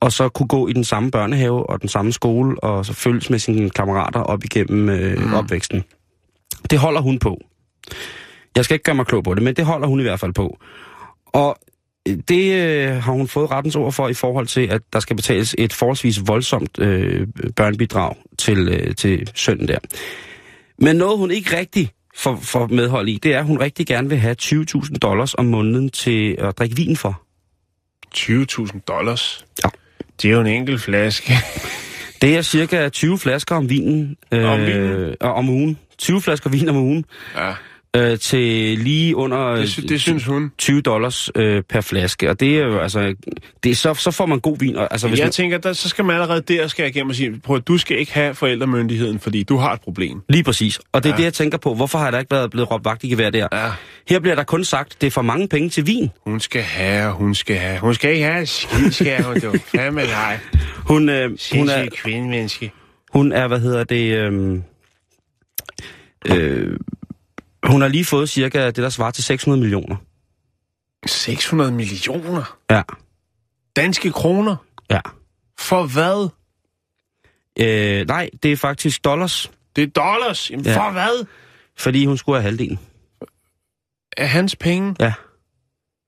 og 0.00 0.12
så 0.12 0.28
kunne 0.28 0.48
gå 0.48 0.68
i 0.68 0.72
den 0.72 0.84
samme 0.84 1.10
børnehave 1.10 1.70
og 1.70 1.80
den 1.80 1.88
samme 1.88 2.12
skole, 2.12 2.64
og 2.64 2.86
så 2.86 2.92
følges 2.92 3.30
med 3.30 3.38
sine 3.38 3.70
kammerater 3.70 4.20
op 4.20 4.44
igennem 4.44 4.88
øh, 4.88 5.18
mm. 5.18 5.34
opvæksten. 5.34 5.84
Det 6.70 6.78
holder 6.78 7.00
hun 7.00 7.18
på. 7.18 7.40
Jeg 8.56 8.64
skal 8.64 8.74
ikke 8.74 8.84
gøre 8.84 8.94
mig 8.94 9.06
klog 9.06 9.24
på 9.24 9.34
det, 9.34 9.42
men 9.42 9.56
det 9.56 9.64
holder 9.64 9.88
hun 9.88 10.00
i 10.00 10.02
hvert 10.02 10.20
fald 10.20 10.32
på. 10.32 10.58
Og 11.26 11.56
øh, 12.08 12.16
det 12.28 12.54
øh, 12.54 13.02
har 13.02 13.12
hun 13.12 13.28
fået 13.28 13.50
rettens 13.50 13.76
ord 13.76 13.92
for 13.92 14.08
i 14.08 14.14
forhold 14.14 14.46
til, 14.46 14.66
at 14.66 14.82
der 14.92 15.00
skal 15.00 15.16
betales 15.16 15.54
et 15.58 15.72
forholdsvis 15.72 16.20
voldsomt 16.26 16.78
øh, 16.78 17.26
børnebidrag 17.56 18.14
til, 18.38 18.68
øh, 18.68 18.94
til 18.94 19.30
sønnen 19.34 19.68
der. 19.68 19.78
Men 20.78 20.96
noget, 20.96 21.18
hun 21.18 21.30
ikke 21.30 21.56
rigtig 21.56 21.90
får, 22.20 22.38
får 22.42 22.66
medhold 22.66 23.08
i, 23.08 23.18
det 23.22 23.34
er, 23.34 23.38
at 23.38 23.44
hun 23.44 23.60
rigtig 23.60 23.86
gerne 23.86 24.08
vil 24.08 24.18
have 24.18 24.36
20.000 24.42 24.98
dollars 24.98 25.34
om 25.34 25.44
måneden 25.44 25.90
til 25.90 26.36
at 26.38 26.58
drikke 26.58 26.76
vin 26.76 26.96
for. 26.96 27.22
20.000 28.16 28.80
dollars. 28.88 29.44
Ja. 29.64 29.68
Det 30.22 30.28
er 30.30 30.32
jo 30.34 30.40
en 30.40 30.46
enkelt 30.46 30.82
flaske. 30.82 31.32
Det 32.22 32.36
er 32.36 32.42
cirka 32.42 32.88
20 32.88 33.18
flasker 33.18 33.56
om 33.56 33.70
vinen, 33.70 34.16
øh, 34.32 34.44
Om 34.50 34.60
vinen? 34.60 35.16
og 35.20 35.34
om 35.34 35.48
ugen. 35.48 35.78
20 35.98 36.20
flasker 36.22 36.50
vin 36.50 36.68
om 36.68 36.76
ugen 36.76 37.04
ja, 37.36 37.52
øh, 37.96 38.18
til 38.18 38.78
lige 38.78 39.16
under 39.16 39.54
det, 39.54 39.70
sy- 39.70 39.80
det 39.80 40.00
synes 40.00 40.24
hun. 40.24 40.52
20 40.58 40.80
dollars 40.80 41.30
øh, 41.34 41.62
per 41.62 41.80
flaske. 41.80 42.30
Og 42.30 42.40
det 42.40 42.58
er 42.58 42.64
jo 42.66 42.78
altså, 42.78 43.14
det 43.64 43.70
er, 43.70 43.74
så, 43.74 43.94
så 43.94 44.10
får 44.10 44.26
man 44.26 44.40
god 44.40 44.58
vin. 44.58 44.76
Og, 44.76 44.88
altså, 44.90 45.08
hvis 45.08 45.18
Jeg 45.18 45.24
man, 45.24 45.32
tænker, 45.32 45.58
der, 45.58 45.72
så 45.72 45.88
skal 45.88 46.04
man 46.04 46.14
allerede 46.16 46.40
der 46.40 46.66
skal 46.68 46.82
jeg 46.82 46.90
igennem 46.96 47.10
og 47.10 47.16
sige, 47.16 47.40
prøv 47.44 47.56
at 47.56 47.68
du 47.68 47.78
skal 47.78 47.98
ikke 47.98 48.12
have 48.12 48.34
forældremyndigheden, 48.34 49.18
fordi 49.18 49.42
du 49.42 49.56
har 49.56 49.72
et 49.72 49.80
problem. 49.80 50.22
lige 50.28 50.44
præcis. 50.44 50.80
Og 50.92 51.02
det 51.02 51.08
er 51.08 51.12
Ja. 51.14 51.16
det, 51.18 51.24
jeg 51.24 51.34
tænker 51.34 51.58
på. 51.58 51.74
Hvorfor 51.74 51.98
har 51.98 52.10
der 52.10 52.18
ikke 52.18 52.30
været 52.30 52.50
blevet 52.50 52.70
råbt 52.70 52.84
vagt 52.84 53.04
i 53.04 53.08
gevær 53.08 53.30
der? 53.30 53.48
Ja. 53.52 53.70
Her 54.08 54.18
bliver 54.20 54.34
der 54.34 54.44
kun 54.44 54.64
sagt, 54.64 54.96
det 55.00 55.06
er 55.06 55.10
for 55.10 55.22
mange 55.22 55.48
penge 55.48 55.68
til 55.70 55.86
vin. 55.86 56.10
Hun 56.26 56.40
skal 56.40 56.62
have, 56.62 57.12
hun 57.12 57.34
skal 57.34 57.56
have. 57.56 57.78
Hun 57.80 57.94
skal 57.94 58.12
ikke 58.12 58.24
have 58.24 58.46
skid, 58.46 58.90
skal 58.90 59.22
hun. 59.22 59.34
Det 59.34 59.60
fandme 59.62 60.02
nej. 60.02 60.38
Hun, 60.76 61.08
øh, 61.08 61.30
hun, 61.54 61.68
er, 61.68 61.88
kvindemenneske. 61.96 62.72
hun 63.12 63.32
er, 63.32 63.48
hvad 63.48 63.60
hedder 63.60 63.84
det... 63.84 64.16
Øh, 64.16 64.58
øh, 66.26 66.76
hun 67.66 67.80
har 67.80 67.88
lige 67.88 68.04
fået 68.04 68.28
cirka 68.28 68.66
det, 68.66 68.76
der 68.76 68.88
svarer 68.88 69.10
til 69.10 69.24
600 69.24 69.60
millioner. 69.60 69.96
600 71.06 71.72
millioner 71.72 72.56
Ja, 72.70 72.82
danske 73.76 74.10
kroner. 74.12 74.56
ja. 74.90 75.00
For 75.58 75.86
hvad? 75.86 76.28
Øh, 77.60 78.06
nej, 78.06 78.30
det 78.42 78.52
er 78.52 78.56
faktisk 78.56 79.04
dollars, 79.04 79.50
Det 79.76 79.82
er 79.82 79.86
dollars. 79.86 80.50
Jamen, 80.50 80.66
Ja. 80.66 80.76
For 80.76 80.92
hvad? 80.92 81.24
fordi 81.78 82.06
hun 82.06 82.16
skulle 82.18 82.36
have 82.36 82.42
halvdelen. 82.42 82.78
Er 84.16 84.26
hans 84.26 84.56
penge? 84.56 84.96
Ja. 85.00 85.12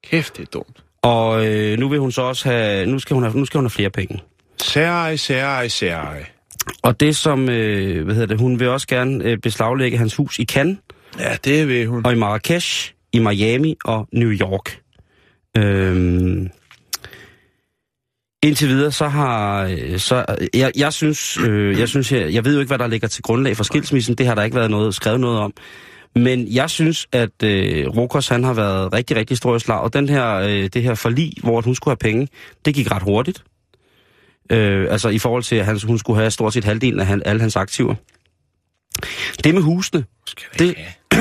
Kæft, 0.04 0.36
det 0.36 0.42
er 0.42 0.46
dumt. 0.50 0.84
Og 1.02 1.46
øh, 1.46 1.78
nu 1.78 1.88
vil 1.88 1.98
hun 2.00 2.12
så 2.12 2.22
også 2.22 2.48
have, 2.50 2.86
nu 2.86 2.98
skal 2.98 3.14
hun 3.14 3.22
have, 3.22 3.38
nu 3.38 3.44
skal 3.44 3.58
hun 3.58 3.64
have 3.64 3.70
flere 3.70 3.90
penge. 3.90 4.22
Særej, 4.62 5.16
særej, 5.16 5.68
særej. 5.68 6.26
Og 6.82 7.00
det 7.00 7.16
som, 7.16 7.48
øh, 7.48 8.04
hvad 8.04 8.14
hedder 8.14 8.28
det, 8.28 8.40
hun 8.40 8.60
vil 8.60 8.68
også 8.68 8.86
gerne 8.86 9.24
øh, 9.24 9.38
beslaglægge 9.38 9.98
hans 9.98 10.16
hus 10.16 10.38
i 10.38 10.44
Cannes, 10.44 10.78
Ja, 11.18 11.36
det 11.44 11.68
vil 11.68 11.86
hun. 11.86 12.06
og 12.06 12.12
i 12.12 12.16
Marrakesh, 12.16 12.92
i 13.12 13.18
Miami 13.18 13.76
og 13.84 14.08
New 14.12 14.30
York. 14.30 14.80
Øhm, 15.56 16.48
Indtil 18.44 18.68
videre, 18.68 18.92
så 18.92 19.08
har... 19.08 19.64
øh, 19.64 19.98
Så, 19.98 20.24
jeg, 20.54 20.72
jeg 20.76 20.92
synes, 20.92 21.38
øh, 21.38 21.78
jeg, 21.78 21.88
synes 21.88 22.12
jeg, 22.12 22.32
jeg 22.34 22.44
ved 22.44 22.54
jo 22.54 22.60
ikke, 22.60 22.70
hvad 22.70 22.78
der 22.78 22.86
ligger 22.86 23.08
til 23.08 23.22
grundlag 23.22 23.56
for 23.56 23.64
skilsmissen. 23.64 24.14
Det 24.14 24.26
har 24.26 24.34
der 24.34 24.42
ikke 24.42 24.56
været 24.56 24.70
noget 24.70 24.94
skrevet 24.94 25.20
noget 25.20 25.38
om. 25.38 25.52
Men 26.14 26.54
jeg 26.54 26.70
synes, 26.70 27.06
at 27.12 27.42
øh, 27.44 27.86
Rokos, 27.88 28.28
han 28.28 28.44
har 28.44 28.52
været 28.54 28.92
rigtig, 28.92 29.16
rigtig 29.16 29.36
stor 29.36 29.56
i 29.56 29.58
slag. 29.58 29.80
Og 29.80 29.92
den 29.92 30.08
her, 30.08 30.34
øh, 30.34 30.68
det 30.72 30.82
her 30.82 30.94
forlig, 30.94 31.32
hvor 31.42 31.60
hun 31.60 31.74
skulle 31.74 31.92
have 31.92 32.10
penge, 32.12 32.28
det 32.64 32.74
gik 32.74 32.90
ret 32.90 33.02
hurtigt. 33.02 33.44
Øh, 34.52 34.86
altså 34.90 35.08
i 35.08 35.18
forhold 35.18 35.42
til, 35.42 35.56
at 35.56 35.64
han, 35.64 35.80
hun 35.86 35.98
skulle 35.98 36.18
have 36.20 36.30
stort 36.30 36.52
set 36.52 36.64
halvdelen 36.64 37.00
af 37.00 37.06
han, 37.06 37.22
alle 37.24 37.40
hans 37.40 37.56
aktiver. 37.56 37.94
Det 39.44 39.54
med 39.54 39.62
husene, 39.62 40.04
det, 40.58 40.58
det 40.58 40.74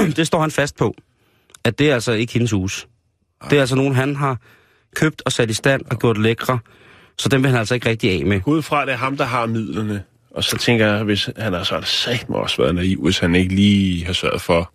står 0.23 0.41
han 0.41 0.51
fast 0.51 0.77
på. 0.77 0.95
At 1.63 1.79
det 1.79 1.89
er 1.89 1.93
altså 1.93 2.11
ikke 2.11 2.33
hendes 2.33 2.51
hus. 2.51 2.87
Det 3.49 3.55
er 3.57 3.59
altså 3.59 3.75
nogen, 3.75 3.95
han 3.95 4.15
har 4.15 4.37
købt 4.95 5.21
og 5.25 5.31
sat 5.31 5.49
i 5.49 5.53
stand 5.53 5.81
og 5.91 5.99
gjort 5.99 6.17
lækre. 6.17 6.59
Så 7.17 7.29
dem 7.29 7.43
vil 7.43 7.49
han 7.51 7.59
altså 7.59 7.73
ikke 7.73 7.89
rigtig 7.89 8.11
af 8.19 8.25
med. 8.25 8.41
Ud 8.45 8.61
fra, 8.61 8.85
det 8.85 8.91
er 8.93 8.97
ham, 8.97 9.17
der 9.17 9.25
har 9.25 9.45
midlerne. 9.45 10.03
Og 10.35 10.43
så 10.43 10.57
tænker 10.57 10.87
jeg, 10.93 11.03
hvis 11.03 11.29
han 11.37 11.53
har 11.53 11.63
så 11.63 11.73
har 11.73 11.79
det 11.79 11.89
sagt 11.89 12.29
mig 12.29 12.39
også 12.39 12.57
været 12.61 12.75
naiv, 12.75 13.03
hvis 13.03 13.19
han 13.19 13.35
ikke 13.35 13.55
lige 13.55 14.05
har 14.05 14.13
sørget 14.13 14.41
for 14.41 14.73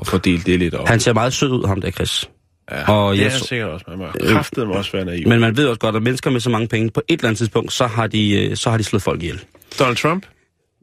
at 0.00 0.06
fordele 0.06 0.42
det 0.42 0.58
lidt 0.58 0.74
op. 0.74 0.88
Han 0.88 1.00
ser 1.00 1.12
meget 1.12 1.32
sød 1.32 1.50
ud, 1.50 1.66
ham 1.66 1.80
der, 1.80 1.90
Chris. 1.90 2.30
ja, 2.70 2.92
og 2.92 3.14
det 3.14 3.20
jeg 3.20 3.26
er 3.26 3.30
så- 3.30 3.44
sikkert 3.46 3.68
også. 3.70 3.84
Man 3.88 3.98
må 3.98 4.06
kraftedeme 4.20 4.74
også 4.74 4.92
være 4.92 5.04
naiv. 5.04 5.28
Men 5.28 5.40
man 5.40 5.56
ved 5.56 5.66
også 5.68 5.78
godt, 5.78 5.96
at 5.96 6.02
mennesker 6.02 6.30
med 6.30 6.40
så 6.40 6.50
mange 6.50 6.68
penge, 6.68 6.90
på 6.90 7.02
et 7.08 7.12
eller 7.18 7.28
andet 7.28 7.38
tidspunkt, 7.38 7.72
så 7.72 7.86
har 7.86 8.06
de, 8.06 8.30
øh, 8.50 8.56
så 8.56 8.70
har 8.70 8.76
de 8.76 8.84
slået 8.84 9.02
folk 9.02 9.22
ihjel. 9.22 9.44
Donald 9.78 9.96
Trump? 9.96 10.26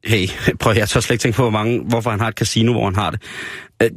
Hey, 0.06 0.28
prøv 0.60 0.72
at 0.72 0.78
jeg 0.78 0.90
tør 0.90 1.00
slet 1.00 1.14
ikke 1.14 1.22
tænke 1.22 1.36
på, 1.36 1.42
hvor 1.42 1.52
mange, 1.52 1.84
hvorfor 1.84 2.10
han 2.10 2.20
har 2.20 2.28
et 2.28 2.36
casino, 2.36 2.72
hvor 2.72 2.86
han 2.86 2.96
har 2.96 3.12
det. 3.12 3.22
Øh, 3.84 3.90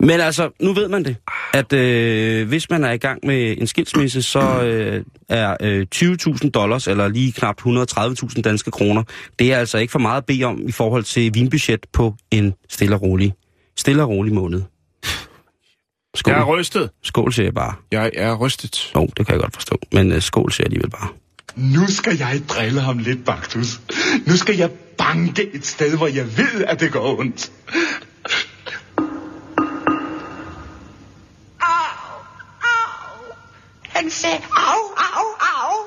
Men 0.00 0.20
altså, 0.20 0.50
nu 0.60 0.72
ved 0.72 0.88
man 0.88 1.04
det, 1.04 1.16
at 1.54 1.72
øh, 1.72 2.48
hvis 2.48 2.70
man 2.70 2.84
er 2.84 2.92
i 2.92 2.96
gang 2.96 3.26
med 3.26 3.56
en 3.58 3.66
skilsmisse, 3.66 4.22
så 4.22 4.62
øh, 4.62 5.04
er 5.28 5.56
øh, 5.60 5.86
20.000 5.94 6.50
dollars, 6.50 6.88
eller 6.88 7.08
lige 7.08 7.32
knap 7.32 7.60
130.000 7.66 8.42
danske 8.42 8.70
kroner, 8.70 9.02
det 9.38 9.52
er 9.52 9.58
altså 9.58 9.78
ikke 9.78 9.90
for 9.90 9.98
meget 9.98 10.16
at 10.16 10.26
bede 10.26 10.44
om 10.44 10.68
i 10.68 10.72
forhold 10.72 11.04
til 11.04 11.34
vinbudget 11.34 11.86
på 11.92 12.14
en 12.30 12.54
stille 12.68 12.94
og 12.96 13.02
rolig, 13.02 13.34
stille 13.76 14.02
og 14.02 14.08
rolig 14.08 14.34
måned. 14.34 14.62
Skål. 16.14 16.32
Jeg 16.34 16.40
er 16.40 16.44
rystet. 16.44 16.90
skål 17.02 17.32
siger 17.32 17.46
jeg 17.46 17.54
bare. 17.54 17.74
Jeg 17.92 18.10
er 18.14 18.34
rystet. 18.34 18.92
Jo, 18.96 19.08
det 19.16 19.26
kan 19.26 19.32
jeg 19.32 19.40
godt 19.40 19.54
forstå, 19.54 19.78
men 19.92 20.12
øh, 20.12 20.22
skål 20.22 20.52
siger 20.52 20.64
jeg 20.64 20.66
alligevel 20.66 20.90
bare. 20.90 21.08
Nu 21.56 21.86
skal 21.86 22.16
jeg 22.16 22.42
drille 22.48 22.80
ham 22.80 22.98
lidt, 22.98 23.24
Baktus. 23.24 23.80
Nu 24.26 24.36
skal 24.36 24.56
jeg 24.56 24.70
banke 24.98 25.54
et 25.54 25.66
sted, 25.66 25.96
hvor 25.96 26.06
jeg 26.06 26.36
ved, 26.36 26.64
at 26.64 26.80
det 26.80 26.92
går 26.92 27.18
ondt. 27.18 27.52
Au, 31.60 32.20
au. 32.62 33.34
Han 33.82 34.10
sagde 34.10 34.40
au, 34.52 34.80
au, 34.96 35.26
au. 35.40 35.86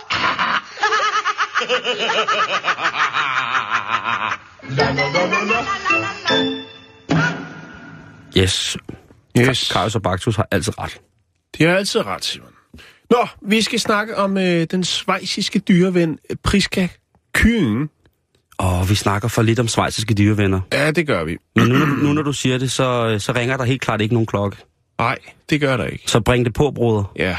Yes. 8.37 8.77
Yes. 9.37 9.71
Karius 9.71 9.95
og 9.95 10.01
Baktus 10.01 10.35
har 10.35 10.47
altid 10.51 10.79
ret. 10.79 11.01
De 11.57 11.63
har 11.63 11.75
altid 11.75 12.05
ret, 12.05 12.25
Simon. 12.25 12.53
Nå, 13.09 13.27
vi 13.41 13.61
skal 13.61 13.79
snakke 13.79 14.17
om 14.17 14.37
øh, 14.37 14.63
den 14.71 14.83
svejsiske 14.83 15.59
dyreven 15.59 16.19
øh, 16.29 16.35
Priska 16.43 16.87
Kyen. 17.33 17.89
Og 18.57 18.89
vi 18.89 18.95
snakker 18.95 19.27
for 19.27 19.41
lidt 19.41 19.59
om 19.59 19.67
svejsiske 19.67 20.13
dyrevenner. 20.13 20.61
Ja, 20.73 20.91
det 20.91 21.07
gør 21.07 21.23
vi. 21.23 21.37
Men 21.55 21.67
nu, 21.67 21.77
når- 21.77 22.03
nu 22.03 22.13
når 22.13 22.21
du 22.21 22.33
siger 22.33 22.57
det, 22.57 22.71
så, 22.71 23.07
øh, 23.07 23.19
så 23.19 23.31
ringer 23.35 23.57
der 23.57 23.63
helt 23.63 23.81
klart 23.81 24.01
ikke 24.01 24.13
nogen 24.13 24.25
klokke. 24.27 24.57
Nej, 24.99 25.17
det 25.49 25.61
gør 25.61 25.77
der 25.77 25.85
ikke. 25.85 26.03
Så 26.07 26.19
bring 26.19 26.45
det 26.45 26.53
på, 26.53 26.71
broder. 26.71 27.11
Ja. 27.15 27.37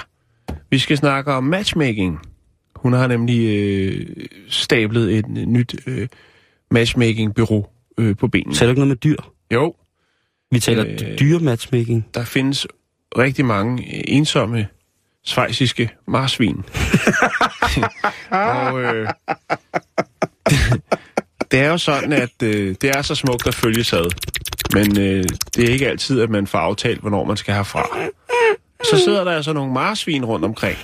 Vi 0.71 0.78
skal 0.78 0.97
snakke 0.97 1.33
om 1.33 1.44
matchmaking. 1.44 2.18
Hun 2.76 2.92
har 2.92 3.06
nemlig 3.06 3.40
øh, 3.49 4.06
stablet 4.49 5.12
et 5.18 5.25
øh, 5.38 5.47
nyt 5.47 5.75
øh, 5.87 6.09
matchmaking-bureau 6.75 7.66
øh, 7.99 8.16
på 8.16 8.28
benene. 8.28 8.54
Taler 8.54 8.68
du 8.68 8.71
ikke 8.73 8.80
noget 8.80 8.88
med 8.88 8.97
dyr? 8.97 9.16
Jo, 9.54 9.75
Vi 10.50 10.61
taler 10.61 10.85
Øh. 10.87 10.92
øh... 11.12 11.18
dyrematchmaking. 11.18 12.06
der 12.14 12.25
findes 12.25 12.66
rigtig 13.18 13.44
mange 13.44 14.09
ensomme 14.09 14.66
svejsiske 15.25 15.90
marsvin. 16.07 16.57
og 18.31 18.83
øh, 18.83 19.09
det 21.50 21.61
er 21.61 21.69
jo 21.69 21.78
sådan, 21.78 22.12
at 22.12 22.43
øh, 22.43 22.75
det 22.81 22.90
er 22.97 23.02
så 23.02 23.14
smukt 23.14 23.47
at 23.47 23.54
følge 23.54 23.84
sad. 23.84 24.10
Men 24.75 25.00
øh, 25.00 25.25
det 25.56 25.65
er 25.69 25.73
ikke 25.73 25.89
altid, 25.89 26.21
at 26.21 26.30
man 26.30 26.47
får 26.47 26.58
aftalt, 26.58 27.00
hvornår 27.00 27.25
man 27.25 27.37
skal 27.37 27.54
herfra. 27.54 27.89
Så 28.84 28.99
sidder 29.04 29.25
der 29.25 29.32
altså 29.32 29.52
nogle 29.52 29.73
marsvin 29.73 30.25
rundt 30.25 30.45
omkring 30.45 30.78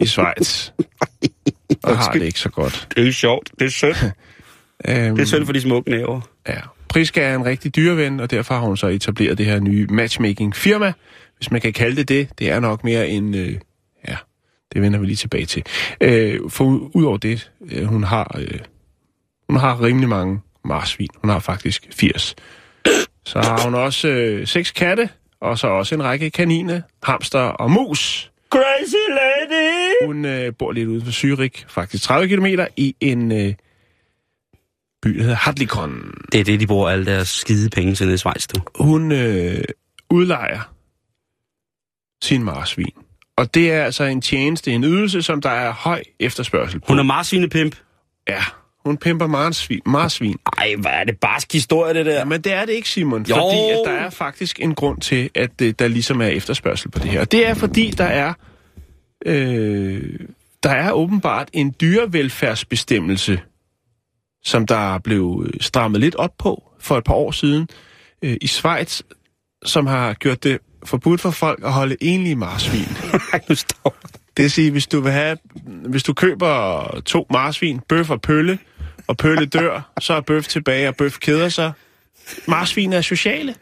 i 0.00 0.06
Schweiz. 0.06 0.70
Og 1.84 1.98
har 1.98 2.12
det 2.12 2.22
ikke 2.22 2.40
så 2.40 2.48
godt. 2.48 2.88
Det 2.96 3.08
er 3.08 3.12
sjovt. 3.12 3.50
Det 3.58 3.66
er 3.66 3.70
sødt. 3.70 4.04
Øhm, 4.88 5.16
Det 5.16 5.22
er 5.22 5.26
synd 5.26 5.46
for 5.46 5.52
de 5.52 5.60
smukke 5.60 5.90
næver. 5.90 6.20
Ja. 6.48 6.60
Priska 6.88 7.20
er 7.22 7.34
en 7.34 7.44
rigtig 7.44 7.76
dyreven, 7.76 8.20
og 8.20 8.30
derfor 8.30 8.54
har 8.54 8.60
hun 8.60 8.76
så 8.76 8.86
etableret 8.86 9.38
det 9.38 9.46
her 9.46 9.60
nye 9.60 9.86
matchmaking-firma. 9.90 10.92
Hvis 11.38 11.50
man 11.50 11.60
kan 11.60 11.72
kalde 11.72 11.96
det 11.96 12.08
det, 12.08 12.38
det 12.38 12.50
er 12.50 12.60
nok 12.60 12.84
mere 12.84 13.08
en... 13.08 13.34
Øh, 13.34 13.54
ja, 14.08 14.16
det 14.72 14.82
vender 14.82 14.98
vi 14.98 15.06
lige 15.06 15.16
tilbage 15.16 15.46
til. 15.46 15.64
Øh, 16.00 16.40
for 16.50 16.64
udover 16.94 17.16
det, 17.16 17.50
øh, 17.70 17.84
hun 17.84 18.04
har 18.04 18.36
øh, 18.38 18.58
hun 19.48 19.56
har 19.56 19.82
rimelig 19.82 20.08
mange 20.08 20.40
marsvin. 20.64 21.08
Hun 21.16 21.30
har 21.30 21.38
faktisk 21.38 21.88
80. 21.92 22.36
Så 23.24 23.38
har 23.38 23.64
hun 23.64 23.74
også 23.74 24.08
øh, 24.08 24.46
seks 24.46 24.70
katte, 24.70 25.08
og 25.40 25.58
så 25.58 25.66
også 25.66 25.94
en 25.94 26.02
række 26.04 26.30
kaniner, 26.30 26.80
hamster 27.02 27.40
og 27.40 27.70
mus. 27.70 28.32
Crazy 28.50 29.10
lady! 29.10 30.06
Hun 30.06 30.24
øh, 30.24 30.52
bor 30.58 30.72
lidt 30.72 30.88
uden 30.88 31.04
for 31.04 31.10
Zürich, 31.10 31.64
faktisk 31.68 32.04
30 32.04 32.36
km, 32.36 32.46
i 32.76 32.96
en 33.00 33.32
øh, 33.32 33.54
by, 35.02 35.16
der 35.16 35.22
hedder 35.22 35.36
Hadlikon. 35.36 36.14
Det 36.32 36.40
er 36.40 36.44
det, 36.44 36.60
de 36.60 36.66
bruger 36.66 36.88
alle 36.88 37.06
deres 37.06 37.28
skide 37.28 37.70
penge 37.70 37.94
til 37.94 38.06
nede 38.06 38.14
i 38.14 38.18
Schweiz, 38.18 38.46
du. 38.46 38.60
hun 38.74 39.12
øh, 39.12 39.64
udlejer 40.10 40.77
sin 42.22 42.42
marsvin. 42.42 42.92
Og 43.36 43.54
det 43.54 43.72
er 43.72 43.84
altså 43.84 44.04
en 44.04 44.20
tjeneste, 44.20 44.72
en 44.72 44.84
ydelse, 44.84 45.22
som 45.22 45.40
der 45.40 45.50
er 45.50 45.72
høj 45.72 46.02
efterspørgsel 46.20 46.80
på. 46.80 46.86
Hun 46.88 46.98
er 46.98 47.02
marsvinepimp. 47.02 47.76
Ja, 48.28 48.42
hun 48.84 48.96
pimper 48.96 49.26
marsvin. 49.26 49.80
marsvin. 49.86 50.38
Ej, 50.58 50.74
hvad 50.78 50.90
er 50.90 51.04
det 51.04 51.18
barsk 51.20 51.52
historie, 51.52 51.94
det 51.94 52.06
der? 52.06 52.12
Ja, 52.12 52.24
men 52.24 52.40
det 52.40 52.52
er 52.52 52.64
det 52.64 52.72
ikke, 52.72 52.88
Simon. 52.88 53.22
Jo. 53.22 53.34
Fordi 53.34 53.56
at 53.56 53.80
der 53.84 53.92
er 53.92 54.10
faktisk 54.10 54.60
en 54.60 54.74
grund 54.74 55.00
til, 55.00 55.30
at 55.34 55.50
øh, 55.62 55.74
der 55.78 55.88
ligesom 55.88 56.20
er 56.20 56.26
efterspørgsel 56.26 56.90
på 56.90 56.98
det 56.98 57.10
her. 57.10 57.20
Og 57.20 57.32
det 57.32 57.46
er 57.46 57.54
fordi, 57.54 57.90
der 57.90 58.04
er, 58.04 58.32
øh, 59.26 60.18
der 60.62 60.70
er 60.70 60.92
åbenbart 60.92 61.48
en 61.52 61.74
dyrevelfærdsbestemmelse, 61.80 63.40
som 64.44 64.66
der 64.66 64.98
blev 64.98 65.50
strammet 65.60 66.00
lidt 66.00 66.14
op 66.14 66.32
på 66.38 66.62
for 66.80 66.98
et 66.98 67.04
par 67.04 67.14
år 67.14 67.30
siden 67.30 67.68
øh, 68.22 68.36
i 68.40 68.46
Schweiz, 68.46 69.02
som 69.64 69.86
har 69.86 70.14
gjort 70.14 70.44
det 70.44 70.58
forbudt 70.84 71.20
for 71.20 71.30
folk 71.30 71.60
at 71.64 71.72
holde 71.72 71.96
enlige 72.00 72.36
marsvin. 72.36 72.88
Ej, 73.32 73.40
nu 73.48 73.54
står 73.54 73.96
Det 74.36 74.42
vil 74.42 74.50
sige, 74.50 74.70
hvis 74.70 74.86
du 74.86 75.00
vil 75.00 75.12
have, 75.12 75.36
hvis 75.64 76.02
du 76.02 76.12
køber 76.12 77.00
to 77.06 77.26
marsvin, 77.30 77.80
bøf 77.88 78.10
og 78.10 78.20
pølle, 78.20 78.58
og 79.06 79.16
pølle 79.16 79.46
dør, 79.46 79.92
så 80.00 80.14
er 80.14 80.20
bøf 80.20 80.46
tilbage, 80.46 80.88
og 80.88 80.96
bøf 80.96 81.18
keder 81.18 81.48
sig. 81.48 81.72
Marsvin 82.46 82.92
er 82.92 83.00
sociale, 83.00 83.54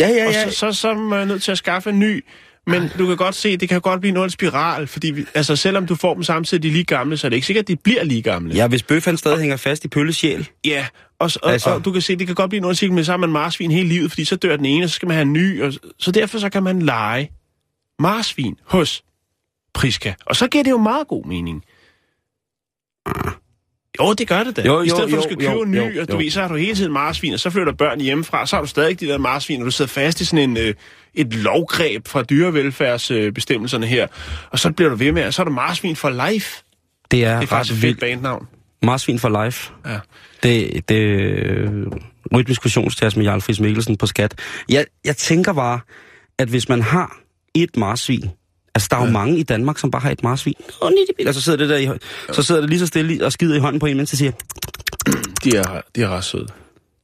Ja, 0.00 0.08
ja, 0.08 0.26
og 0.26 0.52
så, 0.52 0.58
så, 0.58 0.72
så 0.72 0.88
er 0.88 0.94
man 0.94 1.28
nødt 1.28 1.42
til 1.42 1.52
at 1.52 1.58
skaffe 1.58 1.90
en 1.90 1.98
ny. 1.98 2.24
Men 2.66 2.90
du 2.98 3.06
kan 3.06 3.16
godt 3.16 3.34
se, 3.34 3.56
det 3.56 3.68
kan 3.68 3.80
godt 3.80 4.00
blive 4.00 4.14
noget 4.14 4.32
spiral, 4.32 4.86
fordi 4.86 5.10
vi, 5.10 5.24
altså, 5.34 5.56
selvom 5.56 5.86
du 5.86 5.94
får 5.94 6.14
dem 6.14 6.22
samtidig, 6.22 6.62
de 6.62 6.70
lige 6.70 6.84
gamle, 6.84 7.16
så 7.16 7.26
er 7.26 7.28
det 7.28 7.36
ikke 7.36 7.46
sikkert, 7.46 7.62
at 7.62 7.68
de 7.68 7.76
bliver 7.76 8.04
lige 8.04 8.22
gamle. 8.22 8.54
Ja, 8.54 8.66
hvis 8.66 8.82
bøf 8.82 9.04
han 9.04 9.16
stadig 9.16 9.38
hænger 9.38 9.56
fast 9.56 9.84
i 9.84 9.88
pøllesjæl. 9.88 10.48
Ja, 10.64 10.86
og, 11.20 11.30
og, 11.42 11.52
Altså- 11.52 11.70
og 11.70 11.84
du 11.84 11.92
kan 11.92 12.02
se, 12.02 12.16
det 12.16 12.26
kan 12.26 12.36
godt 12.36 12.48
blive 12.48 12.60
noget 12.60 12.78
cirkel, 12.78 12.94
men 12.94 13.04
så 13.04 13.12
har 13.12 13.16
man 13.16 13.30
marsvin 13.30 13.70
hele 13.70 13.88
livet, 13.88 14.10
fordi 14.10 14.24
så 14.24 14.36
dør 14.36 14.56
den 14.56 14.64
ene, 14.64 14.84
og 14.84 14.88
så 14.90 14.94
skal 14.94 15.08
man 15.08 15.14
have 15.14 15.22
en 15.22 15.32
ny. 15.32 15.62
Og, 15.62 15.72
så 15.98 16.10
derfor 16.10 16.38
så 16.38 16.48
kan 16.48 16.62
man 16.62 16.82
lege 16.82 17.30
marsvin 17.98 18.56
hos 18.64 19.04
Priska. 19.74 20.14
Og 20.26 20.36
så 20.36 20.48
giver 20.48 20.64
det 20.64 20.70
jo 20.70 20.78
meget 20.78 21.08
god 21.08 21.24
mening. 21.24 21.64
Jo, 24.00 24.12
det 24.12 24.28
gør 24.28 24.44
det 24.44 24.56
da. 24.56 24.62
Jo, 24.62 24.82
I 24.82 24.88
stedet 24.88 25.12
jo, 25.12 25.16
for, 25.16 25.16
at 25.16 25.22
du 25.22 25.22
skal 25.22 25.44
jo, 25.44 25.50
købe 25.50 25.52
jo, 25.52 25.62
en 25.62 25.70
ny, 25.70 25.96
jo, 25.96 26.02
og 26.02 26.08
du 26.08 26.12
jo. 26.12 26.18
ved, 26.18 26.30
så 26.30 26.40
har 26.40 26.48
du 26.48 26.54
hele 26.54 26.74
tiden 26.74 26.92
marsvin, 26.92 27.34
og 27.34 27.40
så 27.40 27.50
flytter 27.50 27.72
børn 27.72 28.00
hjemmefra, 28.00 28.46
så 28.46 28.56
har 28.56 28.60
du 28.60 28.68
stadig 28.68 29.00
de 29.00 29.06
der 29.06 29.18
marsvin, 29.18 29.60
og 29.60 29.66
du 29.66 29.70
sidder 29.70 29.88
fast 29.88 30.20
i 30.20 30.24
sådan 30.24 30.50
en, 30.50 30.56
øh, 30.56 30.74
et 31.14 31.34
lovgreb 31.34 32.08
fra 32.08 32.22
dyrevelfærdsbestemmelserne 32.22 33.86
her. 33.86 34.06
Og 34.50 34.58
så 34.58 34.72
bliver 34.72 34.90
du 34.90 34.96
ved 34.96 35.12
med, 35.12 35.24
og 35.26 35.34
så 35.34 35.42
er 35.42 35.44
du 35.44 35.50
marsvin 35.50 35.96
for 35.96 36.30
life. 36.30 36.62
Det 37.10 37.24
er, 37.24 37.34
Det 37.34 37.42
er 37.42 37.46
faktisk 37.46 37.74
et 37.74 37.80
fedt 37.80 38.00
bandnavn. 38.00 38.48
Marsvin 38.82 39.18
for 39.18 39.44
life. 39.44 39.72
Ja. 39.86 39.98
Det, 40.42 40.88
det 40.88 40.94
øh, 40.96 41.70
rytmisk 42.34 42.62
fusionstest 42.62 43.16
med 43.16 43.24
Jarl 43.24 43.40
Friis 43.40 43.60
Mikkelsen 43.60 43.96
på 43.96 44.06
skat. 44.06 44.34
Jeg, 44.68 44.84
jeg 45.04 45.16
tænker 45.16 45.52
bare, 45.52 45.80
at 46.38 46.48
hvis 46.48 46.68
man 46.68 46.82
har 46.82 47.16
et 47.54 47.76
marsvin, 47.76 48.30
altså 48.74 48.88
der 48.90 48.96
er 48.96 49.04
jo 49.06 49.10
mange 49.10 49.38
i 49.38 49.42
Danmark, 49.42 49.78
som 49.78 49.90
bare 49.90 50.02
har 50.02 50.10
et 50.10 50.22
marsvin. 50.22 50.54
Og 51.26 51.34
så 51.34 51.40
sidder 51.40 51.58
det 51.58 51.68
der 51.68 51.76
i, 51.76 51.88
så 52.32 52.42
sidder 52.42 52.60
det 52.60 52.70
lige 52.70 52.80
så 52.80 52.86
stille 52.86 53.24
og 53.24 53.32
skider 53.32 53.56
i 53.56 53.58
hånden 53.58 53.80
på 53.80 53.86
en, 53.86 53.96
mens 53.96 54.10
det 54.10 54.18
siger, 54.18 54.32
De 55.44 55.56
er, 55.56 55.80
de 55.96 56.02
er 56.02 56.08
ret 56.08 56.24
søde. 56.24 56.46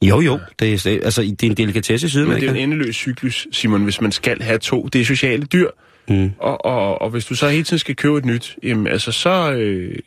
jo 0.03 0.21
jo, 0.21 0.41
det 0.59 0.87
er, 0.87 1.01
altså, 1.05 1.23
det 1.23 1.43
er 1.43 1.47
en 1.47 1.57
delikatesse 1.57 2.07
i 2.07 2.25
Men 2.25 2.27
det 2.27 2.33
er 2.33 2.35
en 2.35 2.41
Sydamerika. 2.41 2.63
endeløs 2.63 2.97
cyklus, 2.97 3.47
Simon, 3.53 3.85
hvis 3.85 4.01
man 4.01 4.13
skal 4.13 4.43
have 4.43 4.59
to. 4.59 4.89
Det 4.93 5.01
er 5.01 5.05
sociale 5.05 5.43
dyr. 5.47 5.71
Mm. 6.09 6.31
Og, 6.39 6.65
og, 6.65 7.03
og 7.03 7.11
hvis 7.11 7.25
du 7.25 7.35
så 7.35 7.49
hele 7.49 7.65
tiden 7.65 7.79
skal 7.79 7.97
købe 7.97 8.19
et 8.19 8.25
nyt, 8.25 8.57
jamen 8.63 8.87
altså 8.87 9.13
så... 9.13 9.53
Øh, 9.53 9.99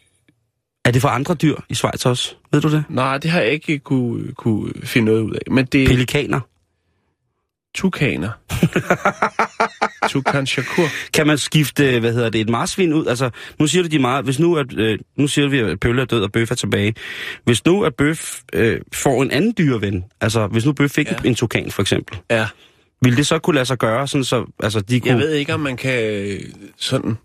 Er 0.88 0.92
det 0.92 1.02
for 1.02 1.10
andre 1.10 1.34
dyr 1.36 1.56
i 1.70 1.74
Schweiz 1.76 2.06
også? 2.06 2.36
Ved 2.52 2.62
du 2.62 2.72
det? 2.72 2.84
nej, 2.90 3.18
det 3.18 3.32
har 3.32 3.42
jeg 3.42 3.52
ikke 3.52 3.80
kunne, 3.80 4.32
kunne 4.32 4.74
finde 4.84 5.06
noget 5.06 5.22
ud 5.22 5.34
af. 5.34 5.52
Men 5.52 5.66
det 5.66 5.84
er 5.84 5.88
Pelikaner. 5.88 6.40
tukaner. 7.76 8.30
Tukan 10.10 10.46
Shakur. 10.48 10.88
Kan 11.14 11.28
man 11.28 11.38
skifte, 11.38 12.00
hvad 12.00 12.14
hedder 12.14 12.30
det, 12.30 12.42
et 12.42 12.50
marsvin 12.50 12.94
ud? 12.94 13.06
Altså, 13.06 13.30
nu 13.60 13.68
siger 13.68 13.84
du 13.84 13.90
de 13.90 14.00
meget, 14.00 14.26
hvis 14.26 14.40
nu, 14.40 14.56
at, 14.58 14.74
øh, 14.78 15.00
nu 15.18 15.28
siger 15.28 15.48
vi, 15.48 15.60
at 15.60 15.80
Pølle 15.80 16.02
er 16.02 16.06
død 16.06 16.24
og 16.24 16.32
Bøf 16.32 16.52
er 16.52 16.56
tilbage. 16.56 16.94
Hvis 17.44 17.66
nu, 17.66 17.84
at 17.84 17.96
Bøf 17.96 18.40
øh, 18.54 18.82
får 18.94 19.24
en 19.24 19.32
anden 19.32 19.54
dyreven, 19.58 20.04
altså 20.22 20.48
hvis 20.48 20.66
nu 20.66 20.74
Bøf 20.74 20.92
fik 20.92 21.12
ja. 21.12 21.16
En 21.26 21.36
tukan 21.36 21.72
for 21.72 21.82
eksempel, 21.82 22.20
Ja. 22.32 22.48
ville 23.02 23.18
det 23.18 23.28
så 23.28 23.40
kunne 23.40 23.54
lade 23.54 23.66
sig 23.66 23.78
gøre, 23.78 24.08
sådan 24.08 24.24
så 24.24 24.46
altså, 24.64 24.80
de 24.82 25.00
kunne... 25.00 25.12
Jeg 25.12 25.20
ved 25.20 25.32
ikke, 25.34 25.54
om 25.54 25.60
man 25.60 25.78
kan 25.78 26.04
øh, 26.04 26.40
sådan 26.78 27.18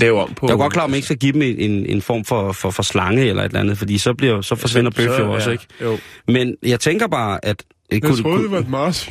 lave 0.00 0.20
om 0.22 0.34
på... 0.34 0.46
Jeg 0.46 0.52
er 0.52 0.56
godt 0.58 0.72
klar, 0.72 0.82
om 0.84 0.90
man 0.90 0.94
ikke 0.96 1.04
skal 1.04 1.16
give 1.18 1.32
dem 1.32 1.42
en, 1.42 1.86
en 1.86 2.02
form 2.02 2.24
for, 2.24 2.52
for, 2.52 2.70
for 2.70 2.82
slange 2.82 3.24
eller 3.28 3.42
et 3.42 3.46
eller 3.46 3.60
andet, 3.60 3.78
fordi 3.78 3.98
så, 3.98 4.14
bliver, 4.14 4.40
så 4.40 4.54
forsvinder 4.56 4.90
Så- 4.90 4.96
Bøf 4.96 5.18
jo 5.18 5.32
også, 5.32 5.50
ja, 5.50 5.52
ikke? 5.52 5.66
Jo. 5.82 5.98
Men 6.28 6.56
jeg 6.62 6.80
tænker 6.80 7.06
bare, 7.06 7.44
at... 7.44 7.62
Jeg 7.90 8.02
Jeg 8.04 8.16
troede, 8.22 8.42
det 8.42 8.50
var 8.50 8.58
et 8.58 8.68
mars. 8.68 9.08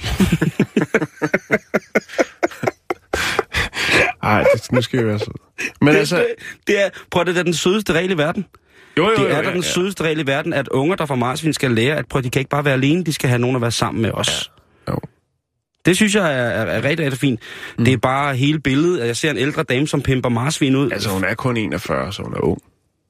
Ej, 4.23 4.43
det, 4.53 4.71
nu 4.71 4.81
skal 4.81 4.97
jeg 4.97 5.07
være 5.07 5.19
så. 5.19 5.31
Men 5.81 5.95
altså... 5.95 6.15
det, 6.17 6.25
det 6.67 6.85
er, 6.85 6.89
prøv 7.11 7.21
at 7.21 7.27
det 7.27 7.37
er 7.37 7.43
den 7.43 7.53
sødeste 7.53 7.93
regel 7.93 8.11
i 8.11 8.17
verden. 8.17 8.45
Jo, 8.97 9.09
jo, 9.09 9.15
Det 9.15 9.31
er 9.31 9.41
da 9.41 9.51
den 9.51 9.63
sødeste 9.63 10.03
regel 10.03 10.19
i 10.19 10.27
verden, 10.27 10.53
at 10.53 10.67
unger, 10.67 10.95
der 10.95 11.05
får 11.05 11.15
marsvin, 11.15 11.53
skal 11.53 11.71
lære, 11.71 11.95
at 11.95 12.05
prøv, 12.07 12.21
de 12.23 12.29
kan 12.29 12.39
ikke 12.39 12.49
bare 12.49 12.65
være 12.65 12.73
alene, 12.73 13.03
de 13.03 13.13
skal 13.13 13.29
have 13.29 13.39
nogen 13.39 13.55
at 13.55 13.61
være 13.61 13.71
sammen 13.71 14.01
med 14.01 14.11
os. 14.13 14.51
Det 15.85 15.95
synes 15.95 16.15
jeg 16.15 16.33
er, 16.33 16.43
er, 16.43 16.65
er 16.65 16.83
rigtig, 16.83 17.05
rigtig 17.05 17.19
fint. 17.19 17.39
Mm. 17.77 17.85
Det 17.85 17.93
er 17.93 17.97
bare 17.97 18.35
hele 18.35 18.59
billedet, 18.59 18.99
at 18.99 19.07
jeg 19.07 19.15
ser 19.15 19.31
en 19.31 19.37
ældre 19.37 19.63
dame, 19.63 19.87
som 19.87 20.01
pimper 20.01 20.29
marsvin 20.29 20.75
ud. 20.75 20.91
Altså, 20.91 21.09
hun 21.09 21.23
er 21.23 21.33
kun 21.33 21.57
41, 21.57 22.13
så 22.13 22.23
hun 22.23 22.33
er 22.33 22.39
ung. 22.39 22.61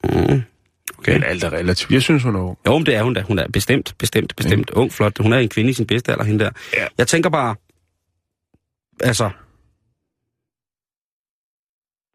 Mm. 0.04 0.42
Okay. 0.98 1.14
Men 1.14 1.24
alt 1.24 1.44
er 1.44 1.54
relativt. 1.54 1.92
Jeg 1.92 2.02
synes, 2.02 2.24
hun 2.24 2.36
er 2.36 2.40
ung. 2.40 2.58
Jo, 2.68 2.78
men 2.78 2.86
det 2.86 2.96
er 2.96 3.04
hun 3.04 3.14
da. 3.14 3.22
Hun 3.22 3.40
er 3.40 3.48
bestemt, 3.48 3.96
bestemt, 3.98 4.36
bestemt 4.36 4.72
mm. 4.76 4.82
ung, 4.82 4.94
flot. 4.94 5.18
Hun 5.20 5.34
er 5.34 5.38
en 5.38 5.50
kvinde 5.50 5.70
i 5.70 5.74
sin 5.74 5.88
bedste 5.88 6.12
alder, 6.12 6.24
hende 6.24 6.44
der. 6.44 6.52
Ja. 6.78 6.88
Jeg 6.98 7.08
tænker 7.08 7.30
bare, 7.30 7.56
altså... 9.02 9.30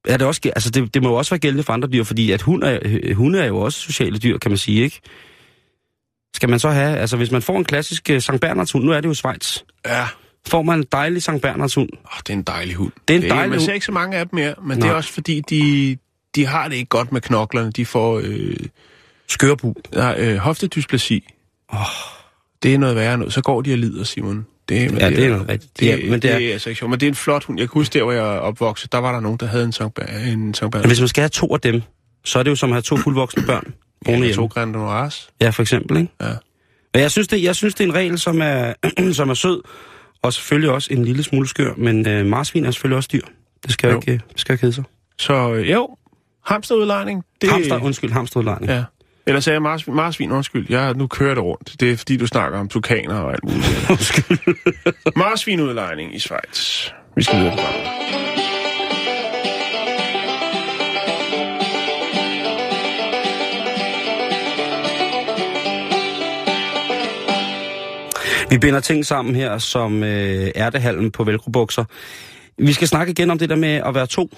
Er 0.08 0.16
det, 0.16 0.26
også, 0.26 0.40
altså 0.44 0.70
det, 0.70 0.94
det 0.94 1.02
må 1.02 1.08
jo 1.08 1.14
også 1.14 1.30
være 1.30 1.38
gældende 1.38 1.62
for 1.62 1.72
andre 1.72 1.88
dyr, 1.88 2.04
fordi 2.04 2.30
at 2.30 2.42
hund 2.42 2.64
er, 2.64 2.78
øh, 2.82 3.16
hunde 3.16 3.40
er 3.40 3.46
jo 3.46 3.58
også 3.58 3.80
sociale 3.80 4.18
dyr, 4.18 4.38
kan 4.38 4.50
man 4.50 4.58
sige, 4.58 4.82
ikke? 4.82 5.00
Skal 6.34 6.48
man 6.48 6.58
så 6.58 6.70
have, 6.70 6.98
altså 6.98 7.16
hvis 7.16 7.30
man 7.30 7.42
får 7.42 7.58
en 7.58 7.64
klassisk 7.64 8.10
uh, 8.12 8.18
Sankt 8.18 8.40
Bernards 8.40 8.72
hund, 8.72 8.84
nu 8.84 8.92
er 8.92 9.00
det 9.00 9.08
jo 9.08 9.14
Schweiz, 9.14 9.58
Ja. 9.86 10.06
Får 10.48 10.62
man 10.62 10.78
en 10.78 10.84
dejlig 10.92 11.22
Sankt 11.22 11.42
Bernards 11.42 11.74
hund. 11.74 11.88
Oh, 11.92 12.18
det 12.18 12.28
er 12.30 12.32
en 12.36 12.42
dejlig 12.42 12.74
hund. 12.74 12.92
Det 13.08 13.16
er 13.16 13.20
en 13.22 13.28
dejlig 13.30 13.50
Man 13.50 13.60
ser 13.60 13.72
ikke 13.72 13.86
så 13.86 13.92
mange 13.92 14.16
af 14.16 14.28
dem 14.28 14.34
mere, 14.38 14.54
men 14.62 14.70
det 14.70 14.78
Nej. 14.78 14.88
er 14.88 14.92
også 14.94 15.12
fordi, 15.12 15.40
de, 15.40 15.96
de 16.34 16.46
har 16.46 16.68
det 16.68 16.76
ikke 16.76 16.88
godt 16.88 17.12
med 17.12 17.20
knoklerne. 17.20 17.70
De 17.72 17.86
får 17.86 18.20
øh, 18.24 18.56
Skørbu. 19.28 19.74
nej, 19.94 20.14
øh, 20.18 20.36
hoftedysplasi. 20.36 21.28
Oh. 21.68 21.78
Det 22.62 22.74
er 22.74 22.78
noget 22.78 22.96
værre 22.96 23.18
noget. 23.18 23.32
Så 23.34 23.40
går 23.42 23.62
de 23.62 23.72
og 23.72 23.78
lider, 23.78 24.04
Simon. 24.04 24.46
Det, 24.68 24.90
men 24.90 25.00
Ja, 25.00 25.10
det 25.10 25.24
er 25.24 25.30
noget 25.30 25.48
rigtigt. 25.48 25.80
Det, 25.80 25.86
Ja, 25.86 25.96
det, 25.96 26.04
men 26.04 26.12
det 26.12 26.22
det, 26.22 26.30
er- 26.30 26.34
er, 26.34 26.38
det 26.38 26.52
altså 26.52 26.68
ikke 26.70 26.78
sjovt. 26.78 26.90
Men 26.90 27.00
det 27.00 27.06
er 27.06 27.10
en 27.10 27.14
flot 27.16 27.44
hund. 27.44 27.58
Jeg 27.60 27.68
kan 27.68 27.74
huske 27.80 27.92
der, 27.98 28.02
hvor 28.02 28.12
jeg 28.12 28.22
opvokset, 28.22 28.92
der 28.92 28.98
var 28.98 29.12
der 29.12 29.20
nogen, 29.20 29.38
der 29.38 29.46
havde 29.46 29.64
en 29.64 29.72
Sankt 29.72 29.94
Ber- 30.00 30.02
en 30.32 30.54
Sankt 30.54 30.62
Men 30.62 30.70
Bernard. 30.70 30.86
hvis 30.88 31.00
man 31.00 31.08
skal 31.08 31.22
have 31.22 31.28
to 31.28 31.54
af 31.54 31.60
dem, 31.60 31.82
så 32.24 32.38
er 32.38 32.42
det 32.42 32.50
jo 32.50 32.56
som 32.56 32.70
at 32.70 32.74
have 32.74 32.82
to 32.82 32.96
fuldvoksne 32.96 33.42
børn. 33.46 33.74
Ja, 34.08 34.32
to. 34.32 34.46
Grand 34.46 34.70
Noirs. 34.72 35.30
Ja, 35.40 35.50
for 35.50 35.62
eksempel, 35.62 35.96
ikke? 35.96 36.12
Ja. 36.20 36.26
Men 36.94 37.02
jeg 37.02 37.10
synes, 37.10 37.28
det, 37.28 37.42
jeg 37.42 37.56
synes, 37.56 37.74
det 37.74 37.84
er 37.84 37.88
en 37.88 37.94
regel, 37.94 38.18
som 38.18 38.40
er, 38.42 38.72
som 39.12 39.30
er 39.30 39.34
sød, 39.34 39.62
og 40.22 40.32
selvfølgelig 40.32 40.70
også 40.70 40.88
en 40.94 41.04
lille 41.04 41.22
smule 41.22 41.48
skør, 41.48 41.72
men 41.76 42.08
øh, 42.08 42.26
marsvin 42.26 42.64
er 42.64 42.70
selvfølgelig 42.70 42.96
også 42.96 43.08
dyr. 43.12 43.26
Det 43.62 43.72
skal 43.72 43.90
jo 43.90 43.96
ikke, 43.96 44.12
øh, 44.12 44.20
det 44.32 44.40
skal 44.40 44.52
ikke 44.52 44.62
hedde 44.62 44.74
sig. 44.74 44.84
Så 45.18 45.52
øh, 45.52 45.70
jo, 45.70 45.96
hamsterudlejning. 46.46 47.24
Det. 47.40 47.50
Hamster, 47.50 47.82
undskyld, 47.82 48.12
hamsterudlejning. 48.12 48.70
Ja. 48.70 48.76
Ja. 48.76 48.84
Eller 49.26 49.40
sagde 49.40 49.54
jeg 49.54 49.62
marsvin, 49.62 49.94
marsvin, 49.94 50.32
undskyld. 50.32 50.66
Jeg 50.68 50.94
nu 50.94 51.06
kører 51.06 51.34
det 51.34 51.44
rundt. 51.44 51.80
Det 51.80 51.92
er 51.92 51.96
fordi, 51.96 52.16
du 52.16 52.26
snakker 52.26 52.58
om 52.58 52.68
tukaner 52.68 53.14
og 53.14 53.32
alt 53.32 53.44
muligt. 53.44 53.86
Undskyld. 53.90 54.54
Marsvinudlejning 55.16 56.14
i 56.14 56.18
Schweiz. 56.18 56.88
Vi 57.16 57.22
skal 57.22 57.38
videre 57.38 57.56
Vi 68.50 68.58
binder 68.58 68.80
ting 68.80 69.06
sammen 69.06 69.34
her, 69.34 69.58
som 69.58 70.02
øh, 70.04 70.50
ærtehalm 70.56 71.10
på 71.10 71.24
velcro-bukser. 71.24 71.84
Vi 72.58 72.72
skal 72.72 72.88
snakke 72.88 73.10
igen 73.10 73.30
om 73.30 73.38
det 73.38 73.48
der 73.50 73.56
med 73.56 73.68
at 73.86 73.94
være 73.94 74.06
to, 74.06 74.36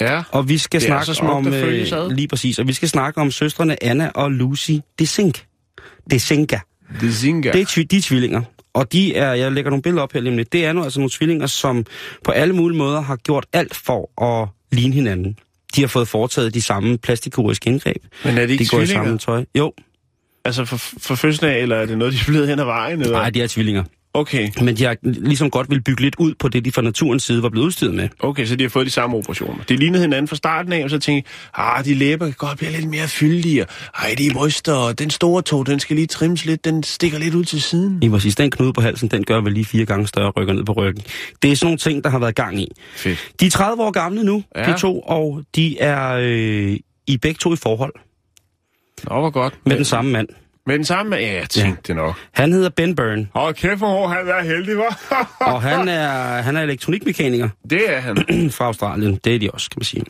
Ja. 0.00 0.22
og 0.30 0.48
vi 0.48 0.58
skal 0.58 0.80
snakke 0.80 1.14
smukt 1.14 1.32
om... 1.32 1.46
ad. 1.46 2.14
lige 2.14 2.28
præcis, 2.28 2.58
og 2.58 2.68
vi 2.68 2.72
skal 2.72 2.88
snakke 2.88 3.20
om 3.20 3.30
søstrene 3.30 3.84
Anna 3.84 4.10
og 4.14 4.30
Lucy 4.32 4.70
Desink. 4.98 5.44
Desinka. 6.10 6.58
Det 7.00 7.14
zinga. 7.14 7.50
Det 7.52 7.60
er 7.60 7.64
tvi- 7.66 7.82
de 7.90 7.96
er 7.96 8.00
tvillinger. 8.02 8.42
Og 8.74 8.92
de 8.92 9.14
er, 9.16 9.32
jeg 9.34 9.52
lægger 9.52 9.70
nogle 9.70 9.82
billeder 9.82 10.02
op 10.02 10.12
her 10.12 10.20
lige 10.20 10.36
lidt, 10.36 10.52
det 10.52 10.64
er 10.66 10.72
nu 10.72 10.82
altså 10.84 11.00
nogle 11.00 11.10
tvillinger, 11.10 11.46
som 11.46 11.86
på 12.24 12.30
alle 12.32 12.54
mulige 12.54 12.78
måder 12.78 13.00
har 13.00 13.16
gjort 13.16 13.46
alt 13.52 13.74
for 13.76 14.22
at 14.42 14.48
ligne 14.72 14.94
hinanden. 14.94 15.38
De 15.76 15.80
har 15.80 15.88
fået 15.88 16.08
foretaget 16.08 16.54
de 16.54 16.62
samme 16.62 16.98
plastikkirurgiske 16.98 17.70
indgreb. 17.70 17.96
Men 18.24 18.38
er 18.38 18.40
det 18.46 18.50
ikke 18.50 18.64
De 18.64 18.68
går 18.68 18.76
i 18.76 18.80
tvillinger? 18.80 19.04
samme 19.04 19.18
tøj. 19.18 19.44
Jo, 19.58 19.72
Altså 20.44 20.64
for, 20.64 20.76
for 20.76 21.14
fødslen 21.14 21.50
af, 21.50 21.58
eller 21.58 21.76
er 21.76 21.86
det 21.86 21.98
noget, 21.98 22.14
de 22.14 22.18
er 22.18 22.24
blevet 22.26 22.48
hen 22.48 22.58
ad 22.58 22.64
vejen? 22.64 23.00
Eller? 23.00 23.18
nej, 23.18 23.30
de 23.30 23.42
er 23.42 23.46
tvillinger. 23.46 23.84
Okay. 24.14 24.50
Men 24.60 24.76
de 24.76 24.84
har 24.84 24.96
ligesom 25.02 25.50
godt 25.50 25.70
vil 25.70 25.80
bygge 25.80 26.02
lidt 26.02 26.16
ud 26.18 26.34
på 26.38 26.48
det, 26.48 26.64
de 26.64 26.72
fra 26.72 26.82
naturens 26.82 27.22
side 27.22 27.42
var 27.42 27.48
blevet 27.48 27.66
udstyret 27.66 27.94
med. 27.94 28.08
Okay, 28.20 28.46
så 28.46 28.56
de 28.56 28.64
har 28.64 28.68
fået 28.68 28.86
de 28.86 28.90
samme 28.90 29.16
operationer. 29.16 29.64
De 29.64 29.76
lignede 29.76 30.02
hinanden 30.02 30.28
fra 30.28 30.36
starten 30.36 30.72
af, 30.72 30.84
og 30.84 30.90
så 30.90 30.98
tænkte 30.98 31.30
jeg, 31.56 31.74
ah, 31.78 31.84
de 31.84 31.94
læber 31.94 32.26
kan 32.26 32.34
godt 32.38 32.58
blive 32.58 32.72
lidt 32.72 32.88
mere 32.88 33.08
fyldige. 33.08 33.66
Ej, 33.98 34.14
de 34.18 34.30
bryster, 34.32 34.72
og 34.72 34.98
den 34.98 35.10
store 35.10 35.42
tog, 35.42 35.66
den 35.66 35.80
skal 35.80 35.96
lige 35.96 36.06
trimmes 36.06 36.44
lidt, 36.44 36.64
den 36.64 36.82
stikker 36.82 37.18
lidt 37.18 37.34
ud 37.34 37.44
til 37.44 37.62
siden. 37.62 38.02
I 38.02 38.08
præcis, 38.08 38.36
den 38.36 38.50
knude 38.50 38.72
på 38.72 38.80
halsen, 38.80 39.08
den 39.08 39.24
gør 39.24 39.40
vel 39.40 39.52
lige 39.52 39.64
fire 39.64 39.84
gange 39.84 40.06
større 40.06 40.30
rykker 40.30 40.54
ned 40.54 40.64
på 40.64 40.72
ryggen. 40.72 41.04
Det 41.42 41.52
er 41.52 41.56
sådan 41.56 41.66
nogle 41.66 41.78
ting, 41.78 42.04
der 42.04 42.10
har 42.10 42.18
været 42.18 42.34
gang 42.34 42.60
i. 42.60 42.68
Fedt. 42.96 43.32
De 43.40 43.46
er 43.46 43.50
30 43.50 43.82
år 43.82 43.90
gamle 43.90 44.24
nu. 44.24 44.42
Ja. 44.56 44.72
de 44.72 44.78
to, 44.78 45.00
og 45.00 45.42
de 45.56 45.78
er 45.78 46.12
øh, 46.12 46.76
i 47.06 47.16
begge 47.16 47.38
to 47.38 47.52
i 47.52 47.56
forhold 47.56 47.92
Nå, 49.10 49.20
hvor 49.20 49.30
godt. 49.30 49.54
med 49.66 49.76
den 49.76 49.84
samme 49.84 50.10
mand. 50.12 50.28
Med 50.66 50.74
den 50.74 50.84
samme? 50.84 51.16
Ja, 51.16 51.32
jeg 51.34 51.50
tænkte 51.50 51.80
ja. 51.88 51.94
det 51.94 51.96
nok. 51.96 52.14
Han 52.32 52.52
hedder 52.52 52.68
Ben 52.68 52.96
Byrne, 52.96 53.28
Åh, 53.34 53.52
kæft, 53.52 53.78
hvor 53.78 54.08
han 54.08 54.28
er 54.28 54.42
heldig, 54.44 54.76
var. 54.76 55.00
og 55.54 55.62
han 55.62 55.88
er, 55.88 56.42
han 56.42 56.56
er 56.56 56.62
elektronikmekaniker 56.62 57.48
det 57.70 57.94
er 57.94 58.00
han. 58.00 58.16
fra 58.56 58.64
Australien. 58.64 59.20
Det 59.24 59.34
er 59.34 59.38
de 59.38 59.50
også, 59.50 59.70
kan 59.70 59.78
man 59.78 59.84
sige. 59.84 60.04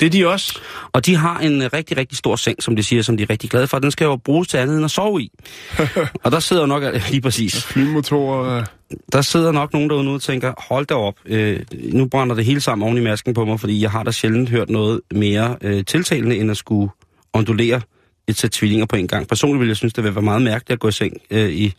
Det 0.00 0.06
er 0.06 0.10
de 0.10 0.28
også. 0.28 0.58
Og 0.92 1.06
de 1.06 1.16
har 1.16 1.38
en 1.38 1.72
rigtig, 1.72 1.96
rigtig 1.96 2.18
stor 2.18 2.36
seng, 2.36 2.62
som 2.62 2.76
de 2.76 2.82
siger, 2.82 3.02
som 3.02 3.16
de 3.16 3.22
er 3.22 3.30
rigtig 3.30 3.50
glade 3.50 3.66
for. 3.66 3.78
Den 3.78 3.90
skal 3.90 4.04
jo 4.04 4.16
bruges 4.16 4.48
til 4.48 4.56
andet 4.56 4.76
end 4.76 4.84
at 4.84 4.90
sove 4.90 5.22
i. 5.22 5.30
og 6.24 6.32
der 6.32 6.40
sidder 6.40 6.66
nok, 6.66 6.82
lige 7.10 7.20
præcis, 7.20 7.64
Flymotorer. 7.64 8.64
der 9.12 9.22
sidder 9.22 9.52
nok 9.52 9.72
nogen 9.72 9.90
derude 9.90 10.14
og 10.14 10.22
tænker, 10.22 10.52
hold 10.68 10.86
da 10.86 10.94
op, 10.94 11.14
øh, 11.26 11.60
nu 11.92 12.08
brænder 12.08 12.36
det 12.36 12.44
hele 12.44 12.60
sammen 12.60 12.86
oven 12.86 12.98
i 12.98 13.00
masken 13.00 13.34
på 13.34 13.44
mig, 13.44 13.60
fordi 13.60 13.82
jeg 13.82 13.90
har 13.90 14.02
da 14.02 14.10
sjældent 14.10 14.48
hørt 14.50 14.70
noget 14.70 15.00
mere 15.10 15.56
øh, 15.60 15.84
tiltalende, 15.84 16.36
end 16.36 16.50
at 16.50 16.56
skulle 16.56 16.90
ondulere 17.32 17.80
et 18.28 18.36
sæt 18.36 18.50
tvillinger 18.50 18.86
på 18.86 18.96
en 18.96 19.08
gang. 19.08 19.28
Personligt 19.28 19.60
ville 19.60 19.68
jeg 19.70 19.76
synes, 19.76 19.92
det 19.92 20.04
ville 20.04 20.14
være 20.14 20.22
meget 20.24 20.42
mærkeligt 20.42 20.70
at 20.70 20.80
gå 20.80 20.88
i 20.88 20.92
seng 20.92 21.12
øh, 21.30 21.48
i, 21.50 21.74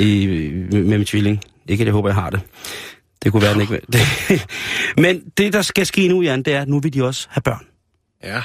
i, 0.00 0.26
med 0.72 0.82
min 0.98 1.04
tvilling. 1.04 1.40
Ikke, 1.68 1.82
at 1.82 1.86
jeg 1.86 1.92
håber, 1.92 2.08
jeg 2.08 2.14
har 2.14 2.30
det. 2.30 2.40
Det 3.24 3.32
kunne 3.32 3.42
være, 3.42 3.52
den 3.52 3.60
ikke 3.60 3.80
det. 3.92 4.46
Men 4.96 5.22
det, 5.38 5.52
der 5.52 5.62
skal 5.62 5.86
ske 5.86 6.08
nu, 6.08 6.22
Jan, 6.22 6.42
det 6.42 6.54
er, 6.54 6.60
at 6.62 6.68
nu 6.68 6.80
vil 6.80 6.94
de 6.94 7.04
også 7.04 7.26
have 7.30 7.42
børn. 7.42 7.66
Ja. 8.24 8.42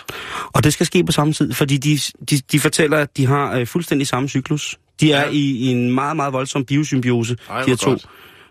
Og 0.54 0.64
det 0.64 0.74
skal 0.74 0.86
ske 0.86 1.04
på 1.04 1.12
samme 1.12 1.34
tid, 1.34 1.54
fordi 1.54 1.78
de, 1.78 2.00
de, 2.30 2.38
de 2.52 2.60
fortæller, 2.60 2.98
at 2.98 3.18
de 3.18 3.26
har 3.26 3.56
øh, 3.56 3.68
fuldstændig 3.68 4.08
samme 4.08 4.30
cyklus. 4.30 4.80
De 5.02 5.12
er 5.12 5.22
Ja. 5.22 5.30
i, 5.32 5.38
i 5.52 5.68
en 5.68 5.92
meget, 5.92 6.16
meget 6.16 6.34
voldsom 6.34 6.66
biosymbiose, 6.66 7.38
Ej, 7.50 7.62
de 7.64 7.70
her 7.70 7.76
to. 7.76 7.90
godt. 7.90 8.06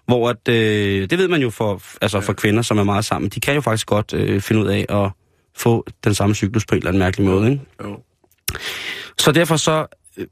Hvor 0.07 0.29
at, 0.31 0.49
øh, 0.49 1.11
det 1.11 1.19
ved 1.19 1.29
man 1.29 1.43
jo 1.43 1.51
for, 1.51 1.83
altså 2.03 2.21
for 2.21 2.33
kvinder, 2.33 2.63
som 2.63 2.79
er 2.79 2.85
meget 2.85 3.05
sammen. 3.05 3.31
De 3.31 3.41
kan 3.41 3.55
jo 3.55 3.61
faktisk 3.61 3.87
godt 3.87 4.13
øh, 4.15 4.41
finde 4.41 4.63
ud 4.63 4.67
af 4.69 4.87
at 4.89 5.11
få 5.57 5.87
den 6.05 6.15
samme 6.15 6.35
cyklus 6.35 6.67
på 6.67 6.75
en 6.75 6.77
eller 6.79 6.89
anden 6.89 6.99
mærkelig 6.99 7.27
måde. 7.27 7.51
Ikke? 7.51 7.63
Jo. 7.85 7.99
Så 9.19 9.33
derfor 9.33 9.57
så 9.57 9.87
øh, 10.17 10.27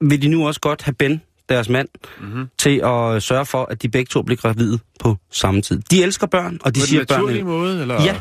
vil 0.00 0.22
de 0.22 0.28
nu 0.28 0.46
også 0.46 0.60
godt 0.60 0.82
have 0.82 0.94
Ben, 0.94 1.22
deres 1.48 1.68
mand, 1.68 1.88
Mhm. 2.20 2.28
mm-hmm. 2.28 2.46
til 2.58 2.80
at 2.84 3.22
sørge 3.22 3.46
for, 3.46 3.64
at 3.64 3.82
de 3.82 3.88
begge 3.88 4.08
to 4.08 4.22
bliver 4.22 4.36
gravide 4.40 4.78
på 5.00 5.16
samme 5.30 5.62
tid. 5.62 5.82
De 5.90 6.02
elsker 6.02 6.26
børn, 6.26 6.58
og 6.62 6.74
de 6.74 6.80
På 6.80 6.86
siger 6.86 7.04
den 7.04 7.16
naturlige 7.18 7.44
børnene... 7.44 7.58
måde, 7.58 7.80
eller? 7.80 8.02
Ja. 8.02 8.20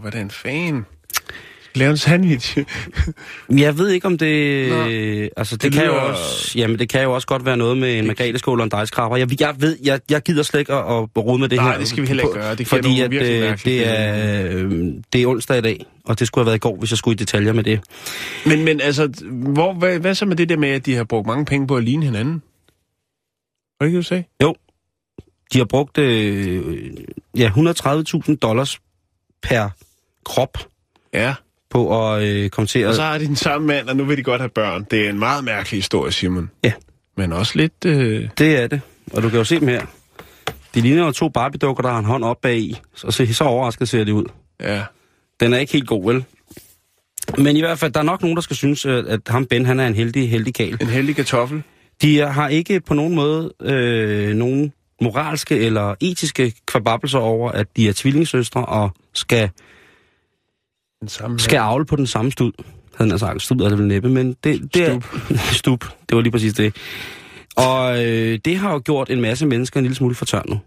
Hvordan 0.00 0.30
fan? 0.30 0.86
Lave 1.78 1.90
en 1.90 1.96
sandwich. 1.96 2.58
Jeg 3.64 3.78
ved 3.78 3.88
ikke, 3.88 4.06
om 4.06 4.18
det... 4.18 4.68
Nå. 4.70 4.76
Altså, 5.36 5.56
det, 5.56 5.62
Det 5.62 5.72
kan 5.72 5.84
jo 5.84 5.90
lyder- 5.92 6.00
også... 6.00 6.58
Jamen, 6.58 6.78
det 6.78 6.88
kan 6.88 7.02
jo 7.02 7.14
også 7.14 7.26
godt 7.26 7.44
være 7.44 7.56
noget 7.56 7.78
med 7.78 7.98
en 7.98 8.06
margreteskål 8.06 8.60
og 8.60 8.64
en 8.64 8.70
dejskraber. 8.70 9.16
Jeg, 9.16 9.40
jeg 9.40 9.54
ved, 9.58 9.76
jeg, 9.84 10.00
jeg 10.10 10.22
gider 10.22 10.42
slet 10.42 10.60
ikke 10.60 10.72
at, 10.72 10.78
at 10.78 11.08
rode 11.16 11.38
med 11.38 11.48
det 11.48 11.56
Nej, 11.56 11.70
her. 11.70 11.78
det 11.78 11.88
skal 11.88 12.02
vi 12.02 12.06
heller 12.06 12.22
ikke 12.24 12.34
gøre. 12.34 12.54
Det 12.54 12.66
fordi 12.68 13.00
at, 13.00 13.12
øh, 13.12 13.58
det, 13.64 13.88
er, 13.88 14.46
øh, 14.56 14.70
det 15.12 15.22
er 15.22 15.26
onsdag 15.26 15.58
i 15.58 15.60
dag, 15.60 15.84
og 16.04 16.18
det 16.18 16.26
skulle 16.26 16.42
have 16.42 16.46
været 16.46 16.56
i 16.56 16.60
går, 16.60 16.76
hvis 16.76 16.90
jeg 16.90 16.98
skulle 16.98 17.14
i 17.14 17.18
detaljer 17.18 17.52
med 17.52 17.64
det. 17.64 17.80
Men, 18.46 18.64
men 18.64 18.80
altså, 18.80 19.06
hvor, 19.32 19.72
hvad, 19.72 19.98
hvad 19.98 20.14
så 20.14 20.26
med 20.26 20.36
det 20.36 20.48
der 20.48 20.56
med, 20.56 20.68
at 20.68 20.86
de 20.86 20.94
har 20.94 21.04
brugt 21.04 21.26
mange 21.26 21.44
penge 21.44 21.66
på 21.66 21.76
at 21.76 21.84
ligne 21.84 22.04
hinanden? 22.04 22.42
Var 23.80 23.84
det 23.84 23.86
ikke, 23.86 23.96
du 23.98 24.02
sagde? 24.02 24.24
Jo, 24.42 24.54
De 25.52 25.58
har 25.58 25.64
brugt 25.64 25.98
øh, 25.98 26.90
ja, 27.36 27.50
130.000 27.56 28.36
dollars 28.36 28.78
per 29.42 29.68
krop 30.24 30.58
Ja. 31.14 31.34
På 31.70 32.12
at 32.12 32.22
øh, 32.22 32.50
komme 32.50 32.66
til 32.66 32.84
Og 32.84 32.90
at... 32.90 32.96
så 32.96 33.02
har 33.02 33.18
de 33.18 33.26
den 33.26 33.36
samme 33.36 33.66
mand, 33.66 33.88
og 33.88 33.96
nu 33.96 34.04
vil 34.04 34.16
de 34.16 34.22
godt 34.22 34.40
have 34.40 34.48
børn. 34.48 34.86
Det 34.90 35.06
er 35.06 35.10
en 35.10 35.18
meget 35.18 35.44
mærkelig 35.44 35.78
historie, 35.78 36.12
Simon. 36.12 36.50
Ja. 36.64 36.72
Men 37.16 37.32
også 37.32 37.52
lidt... 37.56 37.84
Øh... 37.86 38.28
Det 38.38 38.56
er 38.56 38.66
det. 38.66 38.80
Og 39.12 39.22
du 39.22 39.28
kan 39.28 39.38
jo 39.38 39.44
se 39.44 39.60
dem 39.60 39.68
her. 39.68 39.82
De 40.74 40.80
ligner 40.80 41.04
jo 41.04 41.12
to 41.12 41.28
Barbie-dukker, 41.28 41.82
der 41.82 41.90
har 41.90 41.98
en 41.98 42.04
hånd 42.04 42.24
op 42.24 42.40
bag 42.42 42.58
i. 42.58 42.78
Så, 42.94 43.10
så, 43.10 43.34
så 43.34 43.44
overrasket 43.44 43.88
ser 43.88 44.04
det 44.04 44.12
ud. 44.12 44.24
Ja. 44.60 44.82
Den 45.40 45.54
er 45.54 45.58
ikke 45.58 45.72
helt 45.72 45.86
god, 45.88 46.12
vel? 46.12 46.24
Men 47.38 47.56
i 47.56 47.60
hvert 47.60 47.78
fald, 47.78 47.92
der 47.92 48.00
er 48.00 48.04
nok 48.04 48.22
nogen, 48.22 48.36
der 48.36 48.42
skal 48.42 48.56
synes, 48.56 48.86
at 48.86 49.06
at 49.06 49.20
ham 49.28 49.46
Ben, 49.46 49.66
han 49.66 49.80
er 49.80 49.86
en 49.86 49.94
heldig, 49.94 50.30
heldig 50.30 50.54
kal. 50.54 50.78
En 50.80 50.86
heldig 50.86 51.16
kartoffel. 51.16 51.62
De 52.02 52.18
har 52.18 52.48
ikke 52.48 52.80
på 52.80 52.94
nogen 52.94 53.14
måde 53.14 53.52
øh, 53.62 54.34
nogen 54.34 54.72
moralske 55.00 55.58
eller 55.58 55.94
etiske 56.00 56.52
kvababelser 56.66 57.18
over, 57.18 57.50
at 57.50 57.66
de 57.76 57.88
er 57.88 57.92
tvillingssøstre 57.92 58.64
og 58.64 58.90
skal, 59.14 59.50
Den 61.00 61.08
samme 61.08 61.38
skal 61.38 61.56
avle 61.58 61.84
på 61.86 61.96
den 61.96 62.06
samme 62.06 62.32
stud. 62.32 62.52
Havde 62.96 63.10
han 63.10 63.18
sagt, 63.18 63.42
stud 63.42 63.60
er 63.60 63.68
det 63.68 63.78
vel 63.78 63.86
næppe, 63.86 64.08
men 64.08 64.36
det, 64.44 64.74
det 64.74 64.82
er... 64.88 65.00
Stup. 65.52 65.84
Det 66.08 66.16
var 66.16 66.20
lige 66.20 66.32
præcis 66.32 66.52
det. 66.54 66.76
Og 67.56 68.04
øh, 68.06 68.38
det 68.44 68.56
har 68.56 68.72
jo 68.72 68.82
gjort 68.84 69.10
en 69.10 69.20
masse 69.20 69.46
mennesker 69.46 69.80
en 69.80 69.84
lille 69.84 69.94
smule 69.96 70.14
fortørnet. 70.14 70.60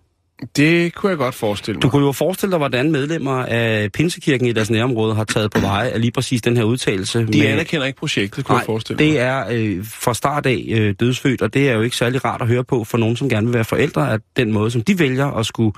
Det 0.55 0.95
kunne 0.95 1.09
jeg 1.09 1.17
godt 1.17 1.35
forestille 1.35 1.75
mig. 1.75 1.81
Du 1.83 1.89
kunne 1.89 2.05
jo 2.05 2.11
forestille 2.11 2.51
dig, 2.51 2.57
hvordan 2.57 2.91
medlemmer 2.91 3.45
af 3.45 3.91
Pinsekirken 3.91 4.47
i 4.47 4.51
deres 4.51 4.69
nærområde 4.69 5.15
har 5.15 5.23
taget 5.23 5.51
på 5.51 5.59
vej 5.69 5.91
af 5.93 6.01
lige 6.01 6.11
præcis 6.11 6.41
den 6.41 6.57
her 6.57 6.63
udtalelse. 6.63 7.19
De 7.19 7.25
med- 7.25 7.45
anerkender 7.47 7.85
ikke 7.85 7.99
projektet, 7.99 8.45
kunne 8.45 8.53
jeg 8.55 8.59
Nej, 8.59 8.65
forestille 8.65 9.03
mig. 9.05 9.13
det 9.13 9.19
er 9.19 9.45
øh, 9.51 9.85
fra 9.85 10.13
start 10.13 10.45
af 10.45 10.65
øh, 10.69 10.95
dødsfødt, 10.99 11.41
og 11.41 11.53
det 11.53 11.69
er 11.69 11.73
jo 11.73 11.81
ikke 11.81 11.95
særlig 11.95 12.25
rart 12.25 12.41
at 12.41 12.47
høre 12.47 12.63
på 12.63 12.83
for 12.83 12.97
nogen, 12.97 13.15
som 13.15 13.29
gerne 13.29 13.47
vil 13.47 13.53
være 13.53 13.65
forældre, 13.65 14.13
at 14.13 14.21
den 14.37 14.51
måde, 14.51 14.71
som 14.71 14.81
de 14.81 14.99
vælger 14.99 15.25
at 15.25 15.45
skulle 15.45 15.73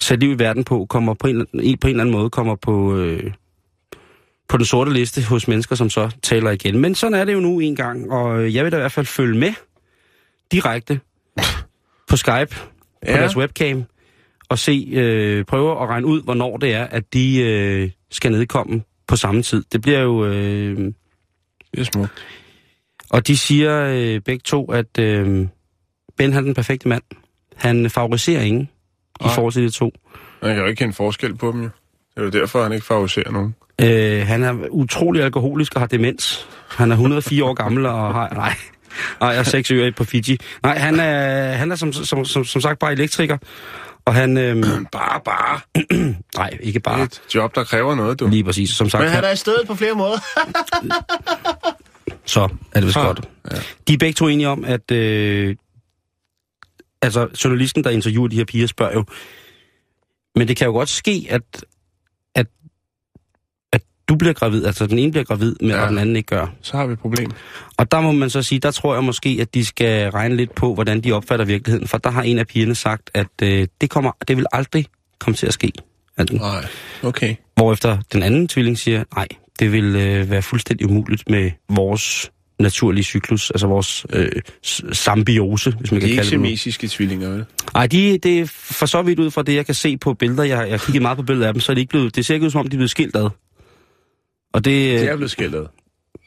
sætte 0.00 0.26
liv 0.26 0.34
i 0.34 0.38
verden 0.38 0.64
på, 0.64 0.86
kommer 0.90 1.14
på 1.14 1.26
en, 1.26 1.46
på 1.46 1.58
en 1.58 1.68
eller 1.84 2.00
anden 2.00 2.10
måde 2.12 2.30
kommer 2.30 2.54
på, 2.54 2.96
øh, 2.96 3.30
på 4.48 4.56
den 4.56 4.64
sorte 4.66 4.92
liste 4.92 5.22
hos 5.22 5.48
mennesker, 5.48 5.76
som 5.76 5.90
så 5.90 6.10
taler 6.22 6.50
igen. 6.50 6.78
Men 6.78 6.94
sådan 6.94 7.14
er 7.20 7.24
det 7.24 7.32
jo 7.32 7.40
nu 7.40 7.60
en 7.60 7.76
gang, 7.76 8.10
og 8.12 8.54
jeg 8.54 8.64
vil 8.64 8.72
da 8.72 8.76
i 8.76 8.80
hvert 8.80 8.92
fald 8.92 9.06
følge 9.06 9.38
med 9.38 9.52
direkte 10.52 11.00
på 12.10 12.16
Skype, 12.16 12.46
på 12.50 12.56
Ja. 13.06 13.12
deres 13.20 13.36
webcam, 13.36 13.84
og 14.48 14.58
se, 14.58 14.88
øh, 14.92 15.44
prøve 15.44 15.82
at 15.82 15.88
regne 15.88 16.06
ud, 16.06 16.22
hvornår 16.22 16.56
det 16.56 16.74
er, 16.74 16.84
at 16.84 17.12
de 17.12 17.40
øh, 17.42 17.90
skal 18.10 18.30
nedkomme 18.32 18.82
på 19.06 19.16
samme 19.16 19.42
tid. 19.42 19.64
Det 19.72 19.82
bliver 19.82 20.00
jo... 20.00 20.24
Øh, 20.26 20.76
Det 21.72 21.80
er 21.80 21.84
smukt. 21.84 22.12
og 23.10 23.26
de 23.26 23.36
siger 23.36 23.84
øh, 23.84 24.20
begge 24.20 24.42
to, 24.44 24.72
at 24.72 24.98
øh, 24.98 25.46
Ben 26.16 26.32
han 26.32 26.42
er 26.42 26.46
den 26.46 26.54
perfekte 26.54 26.88
mand. 26.88 27.02
Han 27.56 27.90
favoriserer 27.90 28.42
ingen 28.42 28.62
i 29.20 29.24
Nej. 29.24 29.34
forhold 29.34 29.52
til 29.52 29.62
de 29.62 29.70
to. 29.70 29.92
Man 30.42 30.54
kan 30.54 30.62
jo 30.62 30.66
ikke 30.68 30.78
kende 30.78 30.94
forskel 30.94 31.36
på 31.36 31.52
dem, 31.52 31.60
jo. 31.62 31.70
Det 32.16 32.20
er 32.20 32.22
jo 32.24 32.30
derfor, 32.30 32.62
han 32.62 32.72
ikke 32.72 32.86
favoriserer 32.86 33.30
nogen. 33.30 33.54
Øh, 33.80 34.26
han 34.26 34.42
er 34.42 34.54
utrolig 34.70 35.22
alkoholisk 35.22 35.74
og 35.74 35.80
har 35.80 35.86
demens. 35.86 36.48
Han 36.68 36.90
er 36.90 36.94
104 36.94 37.44
år 37.44 37.54
gammel 37.54 37.86
og 37.86 38.14
har... 38.14 38.28
Nej, 38.34 38.54
nej 39.20 39.28
jeg 39.28 39.38
er 39.38 39.42
seks 39.42 39.70
øer 39.70 39.90
på 39.90 40.04
Fiji. 40.04 40.38
Nej, 40.62 40.78
han 40.78 41.00
er, 41.00 41.52
han 41.52 41.72
er 41.72 41.76
som, 41.76 41.92
som, 41.92 42.24
som, 42.24 42.44
som 42.44 42.60
sagt 42.60 42.78
bare 42.78 42.92
elektriker. 42.92 43.38
Og 44.04 44.14
han... 44.14 44.36
Øh, 44.38 44.56
Bare, 44.92 45.20
bare. 45.24 45.60
nej, 46.36 46.58
ikke 46.60 46.80
bare. 46.80 47.02
Et 47.02 47.22
job, 47.34 47.54
der 47.54 47.64
kræver 47.64 47.94
noget, 47.94 48.20
du. 48.20 48.26
Lige 48.28 48.44
præcis. 48.44 48.70
Som 48.70 48.88
sagt, 48.88 49.02
Men 49.02 49.10
han 49.12 49.24
er 49.24 49.30
i 49.32 49.36
stedet 49.36 49.66
på 49.66 49.74
flere 49.74 49.94
måder. 49.94 50.18
så 52.26 52.40
er 52.72 52.80
det 52.80 52.86
vist 52.86 52.96
Ah, 52.96 53.06
godt. 53.06 53.28
De 53.88 53.92
er 53.92 53.98
begge 53.98 54.12
to 54.12 54.28
enige 54.28 54.48
om, 54.48 54.64
at... 54.64 54.90
Øh, 54.90 55.56
altså, 57.02 57.28
journalisten, 57.44 57.84
der 57.84 57.90
interviewer 57.90 58.28
de 58.28 58.36
her 58.36 58.44
piger, 58.44 58.66
spørger 58.66 58.92
jo... 58.92 59.04
Men 60.36 60.48
det 60.48 60.56
kan 60.56 60.66
jo 60.66 60.72
godt 60.72 60.88
ske, 60.88 61.26
at 61.30 61.64
du 64.08 64.16
bliver 64.16 64.32
gravid, 64.32 64.64
altså 64.66 64.86
den 64.86 64.98
ene 64.98 65.10
bliver 65.12 65.24
gravid, 65.24 65.56
men 65.60 65.70
Ja. 65.70 65.82
og 65.82 65.88
den 65.90 65.98
anden 65.98 66.16
ikke 66.16 66.26
gør. 66.26 66.46
Så 66.62 66.76
har 66.76 66.86
vi 66.86 66.92
et 66.92 66.98
problem. 66.98 67.30
Og 67.76 67.90
der 67.92 68.00
må 68.00 68.12
man 68.12 68.30
så 68.30 68.42
sige, 68.42 68.58
der 68.58 68.70
tror 68.70 68.94
jeg 68.94 69.04
måske, 69.04 69.38
at 69.40 69.54
de 69.54 69.64
skal 69.64 70.10
regne 70.10 70.36
lidt 70.36 70.54
på, 70.54 70.74
hvordan 70.74 71.00
de 71.00 71.12
opfatter 71.12 71.44
virkeligheden. 71.44 71.88
For 71.88 71.98
der 71.98 72.10
har 72.10 72.22
en 72.22 72.38
af 72.38 72.46
pigerne 72.46 72.74
sagt, 72.74 73.10
at 73.14 73.26
øh, 73.42 73.66
det, 73.80 73.90
kommer, 73.90 74.10
det 74.28 74.36
vil 74.36 74.46
aldrig 74.52 74.86
komme 75.20 75.36
til 75.36 75.46
at 75.46 75.52
ske. 75.54 75.72
Altså, 76.16 76.36
Nej, 76.36 76.64
okay. 77.02 77.34
Hvorefter 77.56 77.98
den 78.12 78.22
anden 78.22 78.48
tvilling 78.48 78.78
siger, 78.78 79.04
nej, 79.16 79.26
det 79.60 79.72
vil 79.72 79.84
øh, 79.96 80.30
være 80.30 80.42
fuldstændig 80.42 80.86
umuligt 80.90 81.30
med 81.30 81.50
vores 81.70 82.30
naturlige 82.58 83.04
cyklus, 83.04 83.50
altså 83.50 83.66
vores 83.66 84.06
øh, 84.12 84.28
symbiose, 84.92 85.70
hvis 85.80 85.90
man 85.92 85.96
er 85.98 86.00
kan 86.00 86.08
ikke 86.08 86.16
kalde 86.16 86.30
det. 86.30 86.30
semesiske 86.30 86.88
tvillinger, 86.88 87.28
vel? 87.30 87.44
Nej, 87.74 87.86
de, 87.86 88.18
det 88.22 88.40
er 88.40 88.46
for 88.46 88.86
så 88.86 89.02
vidt 89.02 89.18
ud 89.18 89.30
fra 89.30 89.42
det, 89.42 89.54
jeg 89.54 89.66
kan 89.66 89.74
se 89.74 89.96
på 89.96 90.14
billeder. 90.14 90.42
Jeg, 90.42 90.58
jeg 90.58 90.70
har 90.70 90.78
kigget 90.86 91.02
meget 91.02 91.16
på 91.16 91.22
billeder 91.22 91.46
af 91.48 91.54
dem, 91.54 91.60
så 91.60 91.72
er 91.72 91.74
det 91.74 91.80
ikke 91.80 91.90
blevet, 91.90 92.16
det 92.16 92.26
ser 92.26 92.34
ikke 92.34 92.46
ud 92.46 92.50
som 92.50 92.58
om, 92.60 92.66
de 92.68 92.74
er 92.74 92.78
blevet 92.78 92.90
skilt 92.90 93.16
ad. 93.16 93.28
Og 94.54 94.64
det, 94.64 95.00
Det 95.00 95.08
er 95.08 95.16
blevet 95.16 95.30
skældet. 95.30 95.68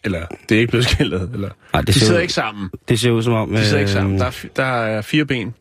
Eller, 0.03 0.25
det 0.49 0.55
er 0.55 0.59
ikke 0.59 0.71
blevet 0.71 0.85
skældet. 0.93 1.29
Eller... 1.33 1.49
nej, 1.73 1.81
det, 1.81 1.87
De 1.87 1.93
ser 1.93 1.99
sidder 1.99 2.15
ud, 2.15 2.21
ikke 2.21 2.33
sammen. 2.33 2.69
det 2.89 2.99
ser 2.99 3.11
ud 3.11 3.23
som 3.23 3.33
om... 3.33 3.51
De 3.51 3.65
sidder 3.65 3.79
ikke 3.79 3.89
øh, 3.89 3.93
sammen. 3.93 4.19
Der 4.19 4.25
er, 4.25 4.31
der 4.55 4.63
er 4.63 5.01
fire 5.01 5.25
ben, 5.25 5.53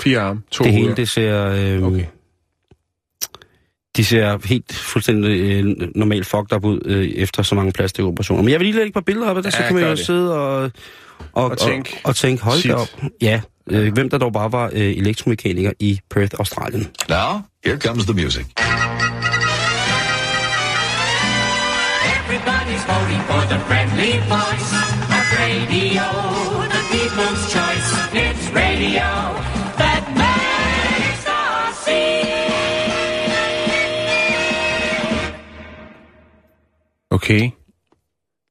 fire 0.00 0.20
arme, 0.20 0.40
to 0.50 0.64
det 0.64 0.72
hoveder. 0.72 0.86
hele, 0.88 0.96
det 0.96 1.08
ser... 1.08 1.46
Øh, 1.76 1.82
Okay. 1.82 2.04
De 3.96 4.04
ser 4.04 4.38
helt 4.44 4.72
fuldstændig 4.72 5.40
øh, 5.40 5.64
normalt 5.94 6.26
fucked 6.26 6.52
up 6.56 6.64
ud 6.64 6.80
øh, 6.84 7.04
efter 7.08 7.42
så 7.42 7.54
mange 7.54 7.72
plastikoperationer. 7.72 8.42
Men 8.42 8.50
jeg 8.52 8.60
vil 8.60 8.64
lige 8.66 8.74
lægge 8.76 8.88
et 8.88 8.94
par 8.94 9.00
billeder 9.00 9.28
op 9.30 9.36
af 9.36 9.42
det, 9.42 9.52
så 9.52 9.58
Ja, 9.60 9.66
kan 9.66 9.74
man 9.74 9.84
jo 9.84 9.90
det. 9.90 9.98
sidde 9.98 10.34
og, 10.38 10.70
og, 11.32 11.44
Og 11.50 11.58
tænke, 11.58 11.90
og, 12.04 12.08
og 12.08 12.16
tænke 12.16 12.42
hold 12.42 12.68
da 12.68 12.74
op. 12.74 12.88
Ja, 13.22 13.40
øh, 13.70 13.92
hvem 13.92 14.10
der 14.10 14.18
dog 14.18 14.32
bare 14.32 14.52
var 14.52 14.66
øh, 14.72 14.80
elektromekaniker 14.96 15.72
i 15.80 16.00
Perth, 16.10 16.34
Australien. 16.38 16.86
Now, 17.08 17.40
here 17.64 17.78
comes 17.78 18.04
the 18.04 18.14
music. 18.24 18.44
Everybody's 22.82 22.86
voting 22.92 23.22
for 23.28 23.42
the 23.52 23.58
friendly 23.68 24.12
voice 24.34 24.72
of 25.16 25.26
radio, 25.40 26.06
the 26.74 26.82
people's 26.92 27.42
choice. 27.54 27.88
It's 28.14 28.46
radio 28.54 29.10
that 29.82 30.02
makes 30.22 31.24
us 31.26 31.76
see. 31.84 32.22
Okay. 37.10 37.50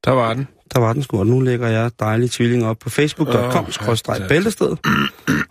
Der 0.05 0.11
var 0.11 0.33
den. 0.33 0.47
Der 0.73 0.79
var 0.79 0.93
den 0.93 1.03
sgu, 1.03 1.19
og 1.19 1.27
nu 1.27 1.39
lægger 1.39 1.67
jeg 1.67 1.91
dejlige 1.99 2.29
tvillinger 2.29 2.67
op 2.67 2.79
på 2.79 2.89
facebook.com 2.89 3.65
Åh, 3.89 4.27
bæltested. 4.27 4.67
Og 4.67 4.77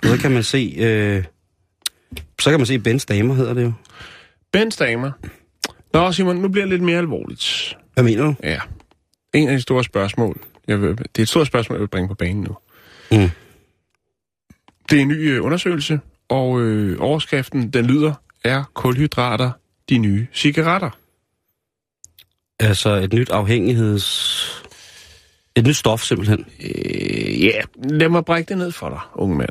så 0.05 0.19
kan 0.21 0.31
man 0.31 0.43
se, 0.43 0.75
øh, 0.79 1.25
så 2.41 2.51
kan 2.51 2.61
man 2.61 2.67
se 2.67 2.79
Bens 2.79 3.05
damer, 3.05 3.35
hedder 3.35 3.55
det 3.55 3.63
jo. 3.65 3.73
Bens 4.53 4.77
damer. 4.77 5.11
Nå, 5.93 6.13
Simon, 6.13 6.37
nu 6.37 6.49
bliver 6.49 6.65
det 6.65 6.73
lidt 6.73 6.83
mere 6.83 6.99
alvorligt. 6.99 7.77
Hvad 7.95 8.05
mener 8.05 8.25
du? 8.25 8.35
Ja. 8.43 8.61
En 9.35 9.49
af 9.49 9.57
de 9.57 9.63
store 9.63 9.85
spørgsmål. 9.85 10.41
Jeg 10.69 10.83
vil, 10.83 10.99
det 10.99 11.19
er 11.19 11.23
et 11.23 11.29
stort 11.29 11.47
spørgsmål, 11.47 11.77
jeg 11.77 11.81
vil 11.81 11.89
bringe 11.89 12.09
på 12.09 12.15
banen 12.15 12.43
nu. 12.43 12.57
Mm. 13.11 13.31
Det 14.91 14.99
er 14.99 15.03
en 15.03 15.09
ny 15.09 15.31
øh, 15.31 15.45
undersøgelse, 15.45 16.01
og 16.29 16.61
øh, 16.61 16.97
overskriften, 17.01 17.71
den 17.71 17.87
lyder, 17.87 18.15
er 18.45 18.65
kulhydrater 18.75 19.51
de 19.89 19.99
nye 19.99 20.27
cigaretter? 20.33 20.91
Altså 22.61 22.91
et 22.91 23.13
nyt 23.13 23.31
afhængigheds... 23.31 24.67
Et 25.57 25.67
nyt 25.67 25.77
stof 25.77 26.03
simpelthen. 26.03 26.47
Øh, 26.61 27.45
ja, 27.45 27.61
lad 27.85 28.09
mig 28.09 28.25
brække 28.25 28.49
det 28.49 28.59
ned 28.59 28.73
for 28.73 28.89
dig, 28.89 29.01
unge 29.15 29.37
mand. 29.37 29.51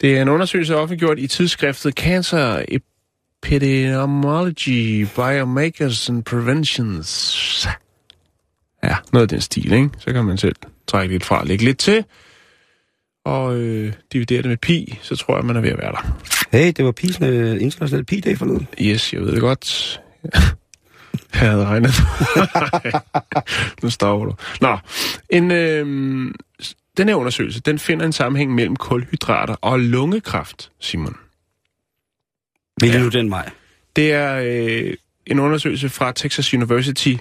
Det 0.00 0.16
er 0.16 0.22
en 0.22 0.28
undersøgelse 0.28 0.76
offentliggjort 0.76 1.18
i 1.18 1.26
tidsskriftet 1.26 1.94
Cancer 1.94 2.64
Epidemiology, 3.46 5.06
Biomakers 5.14 6.08
and 6.08 6.24
Preventions. 6.24 7.68
Ja, 8.84 8.96
noget 9.12 9.22
af 9.22 9.28
den 9.28 9.40
stil, 9.40 9.72
ikke? 9.72 9.90
Så 9.98 10.12
kan 10.12 10.24
man 10.24 10.38
selv 10.38 10.56
trække 10.86 11.14
lidt 11.14 11.24
fra 11.24 11.40
og 11.40 11.46
lægge 11.46 11.64
lidt 11.64 11.78
til. 11.78 12.04
Og 13.24 13.56
øh, 13.56 13.92
dividere 14.12 14.42
det 14.42 14.48
med 14.48 14.56
pi, 14.56 14.98
så 15.02 15.16
tror 15.16 15.36
jeg, 15.36 15.44
man 15.44 15.56
er 15.56 15.60
ved 15.60 15.70
at 15.70 15.78
være 15.78 15.92
der. 15.92 16.16
Hey, 16.52 16.72
det 16.76 16.84
var 16.84 16.92
Pis, 16.92 17.20
uh, 17.20 17.62
international 17.62 18.04
Pi-dag 18.04 18.38
forleden. 18.38 18.68
Yes, 18.80 19.12
jeg 19.12 19.20
ved 19.20 19.32
det 19.32 19.40
godt. 19.40 20.00
Jeg 21.34 21.50
havde 21.50 21.66
regnet. 21.66 21.90
nu 23.82 23.90
stopper 23.90 24.26
du. 24.26 24.34
Nå, 24.60 24.78
en, 25.30 25.50
øh, 25.50 25.86
den 26.96 27.08
her 27.08 27.14
undersøgelse, 27.14 27.60
den 27.60 27.78
finder 27.78 28.06
en 28.06 28.12
sammenhæng 28.12 28.54
mellem 28.54 28.76
kulhydrater 28.76 29.54
og 29.60 29.80
lungekræft, 29.80 30.70
Simon. 30.80 31.16
Vil 32.80 32.90
Ja. 32.90 32.98
nu 32.98 33.08
den 33.08 33.30
vej? 33.30 33.50
Det 33.96 34.12
er 34.12 34.40
øh, 34.44 34.94
en 35.26 35.38
undersøgelse 35.38 35.88
fra 35.88 36.12
Texas 36.12 36.54
University, 36.54 37.14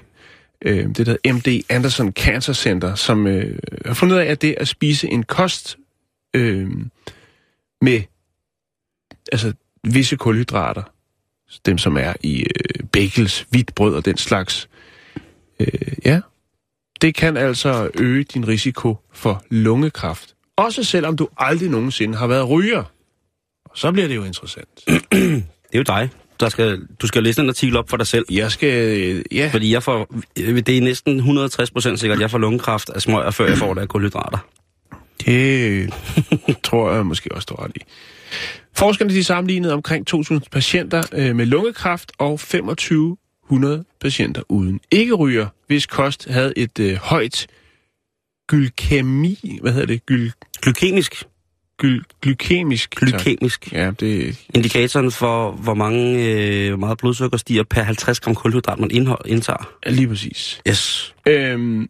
øh, 0.61 0.85
det 0.87 1.05
der 1.05 1.33
MD 1.33 1.63
Anderson 1.69 2.11
Cancer 2.11 2.53
Center, 2.53 2.95
som 2.95 3.27
øh, 3.27 3.59
har 3.85 3.93
fundet 3.93 4.15
ud 4.15 4.19
af, 4.21 4.25
at 4.25 4.41
det 4.41 4.55
at 4.57 4.67
spise 4.67 5.07
en 5.07 5.23
kost 5.23 5.77
øh, 6.33 6.69
med 7.81 8.01
altså 9.31 9.53
visse 9.83 10.15
kulhydrater, 10.15 10.83
dem 11.65 11.77
som 11.77 11.97
er 11.97 12.13
i 12.23 12.39
øh, 12.43 12.85
bagels, 12.91 13.45
hvidt 13.49 13.75
brød 13.75 13.95
og 13.95 14.05
den 14.05 14.17
slags, 14.17 14.69
øh, 15.59 15.67
ja, 16.05 16.21
det 17.01 17.15
kan 17.15 17.37
altså 17.37 17.89
øge 17.99 18.23
din 18.23 18.47
risiko 18.47 18.97
for 19.13 19.43
lungekræft. 19.49 20.35
Også 20.55 20.83
selvom 20.83 21.17
du 21.17 21.27
aldrig 21.37 21.69
nogensinde 21.69 22.17
har 22.17 22.27
været 22.27 22.49
ryger. 22.49 22.83
Så 23.75 23.91
bliver 23.91 24.07
det 24.07 24.15
jo 24.15 24.23
interessant. 24.23 24.69
Det 25.11 25.43
er 25.73 25.77
jo 25.77 25.83
dig. 25.83 26.09
Der 26.39 26.49
skal, 26.49 26.81
du 27.01 27.07
skal 27.07 27.23
læse 27.23 27.41
den 27.41 27.49
artikel 27.49 27.77
op 27.77 27.89
for 27.89 27.97
dig 27.97 28.07
selv. 28.07 28.25
Jeg 28.31 28.51
skal... 28.51 28.99
øh, 28.99 29.23
Ja, 29.31 29.49
Fordi 29.53 29.73
jeg 29.73 29.83
får, 29.83 30.07
det 30.35 30.69
er 30.69 30.81
næsten 30.81 31.15
160 31.15 31.71
procent 31.71 31.99
sikkert, 31.99 32.17
at 32.17 32.21
jeg 32.21 32.31
får 32.31 32.37
lungekræft 32.37 32.89
af 32.89 33.01
smøger, 33.01 33.31
før 33.31 33.47
jeg 33.47 33.57
får 33.57 33.73
det 33.73 33.81
af 33.81 33.87
kulhydrater. 33.87 34.37
det 35.25 35.93
tror 36.63 36.91
jeg 36.93 37.05
måske 37.05 37.31
også, 37.35 37.45
du 37.49 37.55
ret 37.55 37.71
i. 37.75 37.79
Forskerne 38.73 39.13
de 39.13 39.23
sammenlignede 39.23 39.73
omkring 39.73 40.15
2.000 40.15 40.39
patienter 40.51 41.03
øh, 41.13 41.35
med 41.35 41.45
lungekræft 41.45 42.11
og 42.17 42.39
2.500 42.43 43.97
patienter 44.01 44.41
uden 44.49 44.79
ikke-ryger, 44.91 45.47
hvis 45.67 45.85
kost 45.85 46.27
havde 46.29 46.53
et 46.57 46.79
øh, 46.79 46.95
højt 46.95 47.47
glykemi... 48.47 49.59
Hvad 49.61 49.71
hedder 49.71 49.87
det? 49.87 50.05
Gyl, 50.05 50.31
Glykemisk. 50.61 51.23
Gyl, 51.77 52.03
glykemisk... 52.21 52.95
tak. 52.99 53.09
Glykemisk. 53.09 53.73
Ja, 53.73 53.91
det... 53.91 54.45
Indikatoren 54.53 55.11
for, 55.11 55.51
hvor, 55.51 55.73
mange, 55.73 56.25
øh, 56.25 56.67
hvor 56.69 56.77
meget 56.77 56.97
blodsukker 56.97 57.37
stiger 57.37 57.63
per 57.63 57.83
50 57.83 58.19
gram 58.19 58.35
kulhydrat, 58.35 58.79
man 58.79 58.91
indhold, 58.91 59.25
indtager. 59.25 59.73
Ja, 59.85 59.91
lige 59.91 60.07
præcis. 60.07 60.61
Yes. 60.67 61.15
Øhm, 61.27 61.89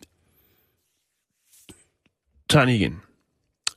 tager 2.49 2.65
den 2.65 2.75
igen. 2.75 3.01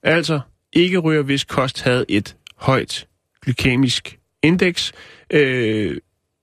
Altså, 0.02 0.40
ikke 0.72 0.98
ryger, 0.98 1.22
hvis 1.22 1.44
kost 1.44 1.82
havde 1.82 2.04
et 2.08 2.36
højt 2.56 3.06
glykemisk 3.42 4.18
indeks, 4.42 4.92
øh, 5.30 5.96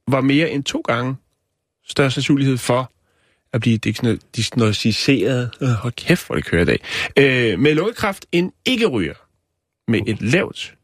var 0.08 0.22
mere 0.22 0.50
end 0.50 0.64
to 0.64 0.82
gange 0.88 1.16
større 1.88 2.12
sandsynlighed 2.12 2.58
for 2.58 2.92
at 3.54 3.62
blive 3.62 3.78
diagnostiseret, 3.78 5.52
øh, 5.62 5.70
hold 5.70 5.94
kæft, 5.94 6.28
hvor 6.28 6.36
det 6.36 6.46
kører 6.46 6.62
i 6.62 6.66
dag, 6.66 6.80
øh, 7.18 7.60
med 7.60 7.76
lungekræft 7.76 8.26
end 8.32 8.52
ikke 8.66 8.86
ryger 8.86 9.14
med 9.88 10.02
et 10.08 10.22
lavt 10.22 10.76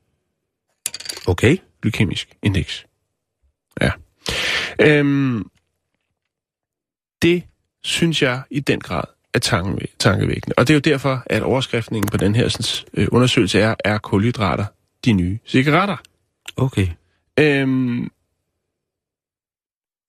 Okay. 1.28 1.58
glykemisk 1.82 2.30
indeks. 2.44 2.86
Ja. 3.82 3.92
Øhm, 4.82 5.50
det 7.22 7.44
synes 7.84 8.22
jeg 8.22 8.42
i 8.50 8.60
den 8.60 8.80
grad 8.80 9.04
er 9.34 9.40
tankevæ- 9.46 9.96
tankevækkende. 10.00 10.54
Og 10.58 10.68
det 10.68 10.74
er 10.74 10.76
jo 10.76 10.80
derfor, 10.94 11.24
at 11.26 11.42
overskriften 11.44 12.04
på 12.12 12.18
den 12.18 12.36
her 12.36 12.48
sådan, 12.48 12.88
øh, 12.94 13.08
undersøgelse 13.12 13.60
er, 13.60 13.76
er 13.86 13.98
kulhydrater 13.98 14.66
de 15.06 15.14
nye 15.14 15.40
cigaretter. 15.46 15.98
Okay. 16.56 16.88
Øhm, 17.40 18.12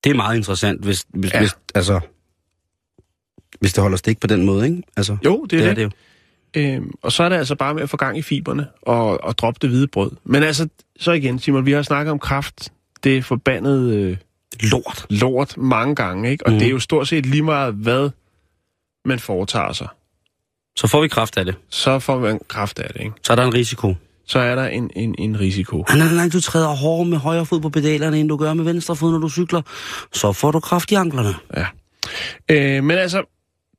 Det 0.05 0.11
er 0.11 0.15
meget 0.15 0.37
interessant, 0.37 0.85
hvis, 0.85 1.07
hvis, 1.09 1.33
Ja. 1.35 1.39
hvis, 1.41 1.51
altså, 1.75 2.01
hvis 3.61 3.73
det 3.73 3.83
holder 3.83 3.97
stik 3.97 4.21
på 4.21 4.27
den 4.27 4.45
måde, 4.47 4.67
ikke? 4.67 4.83
Altså, 4.97 5.17
jo, 5.25 5.45
det 5.45 5.53
er 5.53 5.57
det 5.59 5.65
det. 5.65 5.71
er 5.71 5.75
det 5.75 5.83
jo. 5.83 5.91
Øhm, 6.57 6.91
og 7.03 7.13
så 7.13 7.23
er 7.23 7.29
det 7.29 7.37
altså 7.37 7.55
bare 7.55 7.75
med 7.75 7.83
at 7.83 7.91
få 7.91 7.97
gang 7.97 8.19
i 8.19 8.23
fiberne 8.23 8.67
og, 8.83 9.25
og 9.25 9.39
droppe 9.39 9.59
det 9.63 9.71
hvide 9.71 9.87
brød. 9.87 10.11
Men 10.25 10.43
altså, 10.43 10.69
så 11.01 11.13
igen, 11.13 11.39
Simon, 11.39 11.67
vi 11.67 11.73
har 11.73 11.83
snakket 11.83 12.13
om 12.13 12.19
kraft. 12.19 12.73
Det 13.05 13.17
er 13.17 13.23
forbandet 13.23 13.93
øh, 13.93 14.17
Lort. 14.61 15.07
lort 15.11 15.57
mange 15.57 15.95
gange, 15.95 16.31
ikke? 16.31 16.47
Og 16.47 16.53
mm. 16.53 16.59
Det 16.59 16.67
er 16.67 16.71
jo 16.71 16.79
stort 16.79 17.09
set 17.09 17.27
lige 17.27 17.43
meget, 17.43 17.75
hvad 17.75 18.11
man 19.05 19.19
foretager 19.19 19.73
sig. 19.73 19.89
Så 20.77 20.87
får 20.87 21.03
vi 21.03 21.09
kraft 21.09 21.37
af 21.37 21.45
det. 21.45 21.55
Så 21.69 21.99
får 21.99 22.19
man 22.19 22.41
kraft 22.49 22.79
af 22.79 22.91
det, 22.93 23.01
ikke? 23.01 23.13
Så 23.23 23.33
er 23.33 23.37
der 23.37 23.45
en 23.45 23.55
risiko. 23.55 23.95
Så 24.27 24.39
er 24.39 24.55
der 24.55 24.67
en, 24.67 24.91
en, 24.97 25.15
en 25.19 25.41
risiko. 25.41 25.85
Nej, 25.89 25.99
nej, 25.99 26.15
nej, 26.15 26.29
du 26.33 26.41
træder 26.41 26.69
hårdere 26.69 27.09
med 27.09 27.19
højre 27.19 27.47
fod 27.47 27.61
på 27.61 27.69
pedalerne, 27.69 28.21
end 28.21 28.29
du 28.29 28.37
gør 28.37 28.55
med 28.55 28.65
venstre 28.65 28.97
fod, 28.97 29.13
når 29.13 29.19
du 29.19 29.29
cykler. 29.29 29.63
Så 30.13 30.33
får 30.33 30.51
du 30.51 30.61
kraft 30.61 30.93
i 30.93 30.95
anklerne. 30.95 31.35
Ja. 31.57 31.67
Øh, 32.49 32.85
men 32.85 32.99
altså, 32.99 33.23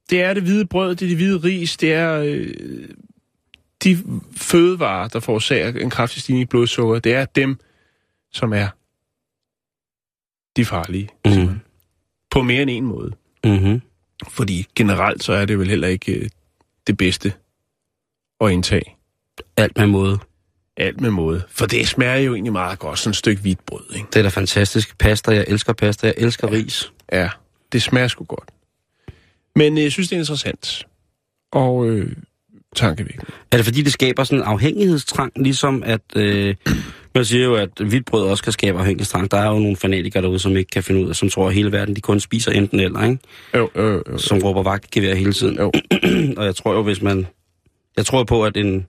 det 0.10 0.22
er 0.22 0.34
det 0.34 0.44
hvide 0.44 0.66
brød, 0.66 0.96
det 0.96 1.06
er 1.06 1.10
det 1.10 1.18
hvide 1.18 1.38
ris, 1.38 1.78
det 1.78 1.94
er 1.94 2.20
øh, 2.26 2.54
de 3.84 3.98
fødevarer, 4.38 5.08
der 5.08 5.20
forårsager 5.20 5.80
en 5.80 5.90
kraftig 5.90 6.22
stigning 6.22 6.42
i 6.42 6.46
blodsukker, 6.46 7.00
det 7.00 7.14
er 7.14 7.26
dem, 7.26 7.60
som 8.32 8.54
er 8.54 8.68
de 10.56 10.66
farlige. 10.66 11.10
Mm. 11.26 11.60
På 12.32 12.42
mere 12.42 12.62
end 12.62 12.70
en 12.70 12.84
måde. 12.84 13.12
Mm-hmm. 13.44 13.82
Fordi 14.30 14.68
generelt 14.76 15.24
så 15.24 15.34
er 15.34 15.46
det 15.46 15.60
vel 15.60 15.70
heller 15.70 15.88
ikke 15.88 16.14
øh, 16.14 16.30
det 16.88 16.98
bedste 16.98 17.34
at 18.42 18.52
indtage. 18.52 18.96
Alt 19.58 19.78
med 19.78 19.88
måde. 19.88 20.20
Alt 20.78 21.02
med 21.02 21.12
måde. 21.12 21.44
For 21.50 21.66
det 21.66 21.88
smager 21.88 22.16
jo 22.16 22.34
egentlig 22.34 22.54
meget 22.54 22.80
godt, 22.80 23.00
sådan 23.00 23.12
et 23.12 23.16
stykke 23.16 23.42
hvidt 23.42 23.66
brød, 23.66 23.96
ikke? 23.96 24.08
Det 24.14 24.20
er 24.20 24.24
da 24.24 24.30
fantastisk. 24.30 24.98
Pasta, 24.98 25.32
jeg 25.32 25.46
elsker 25.48 25.74
pasta, 25.74 26.08
jeg 26.08 26.16
elsker 26.18 26.52
ris. 26.52 26.92
Ja, 27.12 27.30
det 27.72 27.82
smager 27.82 28.08
sgu 28.08 28.24
godt. 28.24 28.50
Men 29.56 29.78
øh, 29.78 29.84
jeg 29.84 29.92
synes, 29.92 30.10
det 30.10 30.16
er 30.16 30.20
interessant. 30.20 30.88
Og 31.52 31.90
øh, 31.90 32.12
tankevækkende. 32.76 33.26
Er 33.52 33.58
det 33.58 33.66
fordi, 33.66 33.82
det 33.82 33.94
skaber 33.94 34.24
sådan 34.24 34.40
en 34.40 34.46
afhængighedstrang, 34.46 35.32
ligesom 35.36 35.84
at... 35.86 36.02
Øh, 36.16 36.56
man 37.16 37.26
siger 37.26 37.44
jo, 37.44 37.56
at 37.56 37.70
hvidt 37.88 38.06
brød 38.06 38.24
også 38.24 38.44
kan 38.44 38.54
skabe 38.54 38.80
afhængighedstrang. 38.80 39.32
Der 39.32 39.38
er 39.38 39.48
jo 39.48 39.60
nogle 39.60 39.76
fanatikere 39.76 40.24
derude, 40.24 40.40
som 40.40 40.58
ikke 40.58 40.70
kan 40.70 40.84
finde 40.84 41.04
ud 41.04 41.10
af, 41.10 41.16
som 41.16 41.30
tror, 41.30 41.48
at 41.48 41.54
hele 41.54 41.72
verden 41.72 41.96
de 41.96 42.02
kun 42.02 42.20
spiser 42.20 42.52
enten 42.52 42.80
eller, 42.80 43.04
ikke? 43.04 43.20
Jo, 43.56 43.70
jo, 43.76 44.04
jo. 44.10 44.18
Som 44.18 44.40
råber 44.40 44.64
vagtgevær 44.64 45.16
hele 45.16 45.34
tiden. 45.34 45.58
Jo. 45.58 45.72
og 46.38 46.46
jeg 46.46 46.56
tror 46.56 46.74
jo, 46.74 46.84
hvis 46.84 47.02
man... 47.02 47.28
Jeg 47.98 48.06
tror 48.06 48.24
på, 48.24 48.46
at 48.46 48.58
en... 48.58 48.86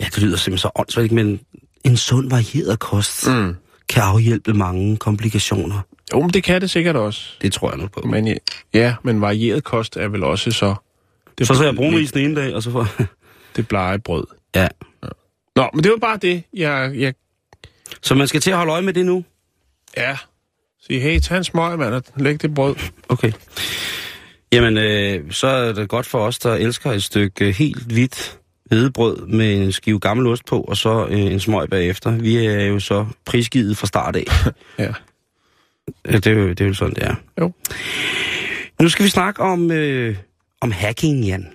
Ja, 0.00 0.04
det 0.04 0.22
lyder 0.22 0.36
simpelthen 0.36 0.58
så 0.58 0.70
åndssvagt, 0.76 1.12
men 1.12 1.40
en 1.84 1.96
sund 1.96 2.30
varieret 2.30 2.78
kost 2.78 3.28
Mm. 3.28 3.54
kan 3.88 4.02
afhjælpe 4.02 4.54
mange 4.54 4.96
komplikationer. 4.96 5.80
Jo, 6.14 6.20
men 6.20 6.30
det 6.30 6.44
kan 6.44 6.60
det 6.60 6.70
sikkert 6.70 6.96
også. 6.96 7.30
Det 7.42 7.52
tror 7.52 7.70
jeg 7.70 7.78
nu 7.78 7.86
på. 7.88 8.00
Men 8.00 8.26
ja, 8.26 8.34
ja, 8.74 8.94
men 9.02 9.20
varieret 9.20 9.64
kost 9.64 9.96
er 9.96 10.08
vel 10.08 10.24
også 10.24 10.50
så... 10.50 10.74
Det, 11.38 11.46
så 11.46 11.54
så 11.54 11.64
jeg 11.64 11.76
brunris 11.76 12.12
den 12.12 12.24
ene 12.24 12.40
dag, 12.40 12.54
og 12.54 12.62
så 12.62 12.70
får... 12.70 12.88
Det 13.56 13.68
blege 13.68 13.98
brød. 13.98 14.26
ja. 14.54 14.68
Nå, 15.56 15.68
men 15.74 15.84
det 15.84 15.90
var 15.90 15.96
bare 15.98 16.16
det, 16.16 16.42
jeg... 16.52 16.92
jeg 16.94 17.14
Så 18.02 18.14
man 18.14 18.28
skal 18.28 18.40
til 18.40 18.50
at 18.50 18.56
holde 18.56 18.72
øje 18.72 18.82
med 18.82 18.92
det 18.92 19.06
nu? 19.06 19.24
ja. 19.96 20.16
Sige, 20.86 21.00
hey, 21.00 21.18
tag 21.20 21.36
en 21.36 21.44
smøg, 21.44 21.78
mand, 21.78 21.94
og 21.94 22.02
læg 22.16 22.42
det 22.42 22.54
brød. 22.54 22.74
Okay. 23.08 23.32
Jamen, 24.52 24.78
øh, 24.78 25.32
så 25.32 25.46
er 25.46 25.72
det 25.72 25.88
godt 25.88 26.06
for 26.06 26.18
os, 26.18 26.38
der 26.38 26.54
elsker 26.54 26.92
et 26.92 27.02
stykke 27.02 27.48
øh, 27.48 27.54
helt 27.54 27.82
hvidt 27.82 28.38
hvedebrød 28.64 29.26
med 29.26 29.62
en 29.62 29.72
skive 29.72 30.00
gammel 30.00 30.26
ost 30.26 30.44
på, 30.46 30.60
og 30.60 30.76
så 30.76 31.06
øh, 31.06 31.20
en 31.20 31.40
smøg 31.40 31.70
bagefter. 31.70 32.10
Vi 32.10 32.36
er 32.46 32.64
jo 32.64 32.80
så 32.80 33.06
prisgivet 33.24 33.76
fra 33.76 33.86
start 33.86 34.16
af. 34.16 34.26
Ja. 34.78 34.92
Ja, 36.06 36.12
det, 36.12 36.26
er 36.26 36.30
jo, 36.30 36.48
det 36.48 36.60
er 36.60 36.66
jo 36.66 36.74
sådan, 36.74 36.94
det 36.94 37.02
er. 37.02 37.14
Jo. 37.40 37.52
Nu 38.80 38.88
skal 38.88 39.04
vi 39.04 39.10
snakke 39.10 39.42
om, 39.42 39.70
øh, 39.70 40.16
om 40.60 40.70
hacking, 40.70 41.24
Jan. 41.24 41.48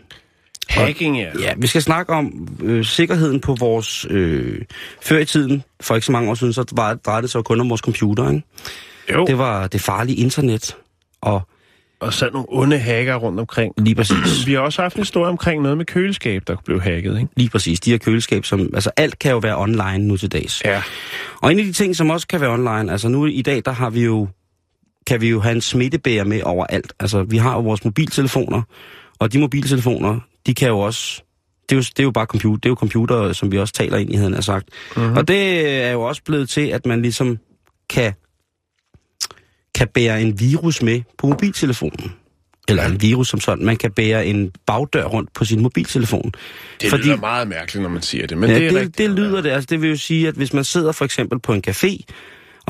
Hacking, 0.70 1.18
ja. 1.18 1.30
Ja, 1.40 1.54
vi 1.58 1.68
skal 1.68 1.82
snakke 1.82 2.14
om 2.14 2.48
øh, 2.64 2.86
sikkerheden 2.86 3.40
på 3.40 3.56
vores... 3.56 4.06
Øh, 4.10 4.62
før 5.02 5.18
i 5.18 5.26
tiden, 5.26 5.64
for 5.82 5.96
ikke 5.96 6.06
så 6.06 6.12
mange 6.12 6.30
år 6.30 6.36
siden, 6.36 6.54
så 6.54 6.66
var, 6.72 6.94
drejede 6.94 7.22
det 7.22 7.30
sig 7.32 7.44
kun 7.44 7.60
om 7.60 7.70
vores 7.70 7.82
computer, 7.82 8.30
ikke? 8.30 8.44
Jo. 9.14 9.26
Det 9.26 9.38
var 9.38 9.68
det 9.68 9.82
farlige 9.82 10.18
internet, 10.18 10.78
og 11.22 11.42
Og 12.00 12.14
så 12.14 12.30
nogle 12.34 12.46
onde 12.50 12.78
hacker 12.78 13.16
rundt 13.16 13.40
omkring. 13.40 13.74
lige 13.78 13.96
præcis... 13.96 14.48
Vi 14.48 14.54
har 14.54 14.60
også 14.60 14.82
haft 14.82 14.96
en 14.96 15.02
historie 15.02 15.30
omkring 15.30 15.62
noget 15.62 15.78
med 15.78 15.86
køleskab, 15.86 16.44
der 16.48 16.56
blev 16.66 16.82
hacket, 16.82 17.20
ikke? 17.20 17.30
Lige 17.38 17.50
præcis. 17.50 17.80
De 17.80 17.92
her 17.92 17.98
køleskab, 17.98 18.46
som... 18.46 18.70
Altså, 18.74 18.92
alt 18.98 19.20
kan 19.20 19.32
jo 19.32 19.38
være 19.38 19.58
online 19.58 19.98
nu 19.98 20.18
til 20.18 20.32
dags. 20.32 20.62
Ja. 20.66 20.82
Og 21.42 21.52
en 21.52 21.60
af 21.60 21.66
de 21.66 21.72
ting, 21.72 21.96
som 21.96 22.10
også 22.10 22.28
kan 22.28 22.42
være 22.42 22.50
online... 22.50 22.92
Altså, 22.92 23.10
nu 23.10 23.26
i 23.26 23.42
dag, 23.42 23.62
der 23.66 23.72
har 23.72 23.90
vi 23.90 24.04
jo... 24.04 24.28
Kan 25.08 25.22
vi 25.22 25.30
jo 25.30 25.40
have 25.40 25.56
en 25.56 25.62
smittebærer 25.62 26.24
med 26.24 26.42
overalt. 26.44 26.94
Altså, 27.00 27.24
vi 27.24 27.38
har 27.38 27.54
jo 27.56 27.62
vores 27.62 27.86
mobiltelefoner, 27.86 28.62
og 29.20 29.34
de 29.34 29.40
mobiltelefoner, 29.40 30.20
de 30.46 30.54
kan 30.54 30.68
jo 30.68 30.80
også... 30.80 31.24
Det 31.70 31.76
er 31.76 31.80
jo, 31.80 31.82
det 31.82 32.00
er 32.00 32.04
jo 32.04 32.12
bare 32.12 32.26
computer, 32.26 32.60
det 32.60 32.66
er 32.66 32.70
jo 32.70 32.76
computer, 32.76 33.34
som 33.34 33.52
vi 33.52 33.58
også 33.58 33.74
taler 33.74 33.98
ind 33.98 34.14
i, 34.14 34.16
havde 34.16 34.34
han 34.34 34.44
sagt. 34.44 34.70
Mm-hmm. 34.96 35.18
Og 35.18 35.28
det 35.28 35.70
er 35.84 35.92
jo 35.92 36.02
også 36.02 36.22
blevet 36.24 36.50
til, 36.50 36.68
at 36.68 36.86
man 36.86 37.02
ligesom 37.02 37.38
kan, 37.90 38.14
kan 39.80 39.88
bære 39.88 40.22
en 40.22 40.40
virus 40.40 40.82
med 40.82 41.02
på 41.18 41.28
mobiltelefonen. 41.28 42.14
Eller 42.68 42.86
en 42.86 43.02
virus 43.02 43.30
som 43.30 43.40
sådan. 43.40 43.66
Man 43.66 43.78
kan 43.78 43.92
bære 43.92 44.26
en 44.26 44.52
bagdør 44.66 45.04
rundt 45.04 45.34
på 45.34 45.46
sin 45.46 45.62
mobiltelefon. 45.62 46.32
Det 46.82 46.90
Fordi... 46.90 47.04
lyder 47.04 47.18
meget 47.18 47.48
mærkeligt, 47.48 47.84
når 47.84 47.90
man 47.90 48.02
siger 48.02 48.28
det, 48.28 48.38
men 48.38 48.50
ja, 48.50 48.56
det 48.56 48.66
er 48.66 48.70
det, 48.70 48.80
rigtigt. 48.80 48.98
det 48.98 49.10
lyder 49.10 49.42
det. 49.42 49.50
Altså, 49.50 49.68
det 49.70 49.82
vil 49.82 49.90
jo 49.90 49.96
sige, 49.96 50.28
at 50.28 50.36
hvis 50.36 50.54
man 50.54 50.64
sidder 50.64 50.92
for 50.92 51.06
eksempel 51.06 51.40
på 51.40 51.54
en 51.54 51.64
café, 51.68 52.04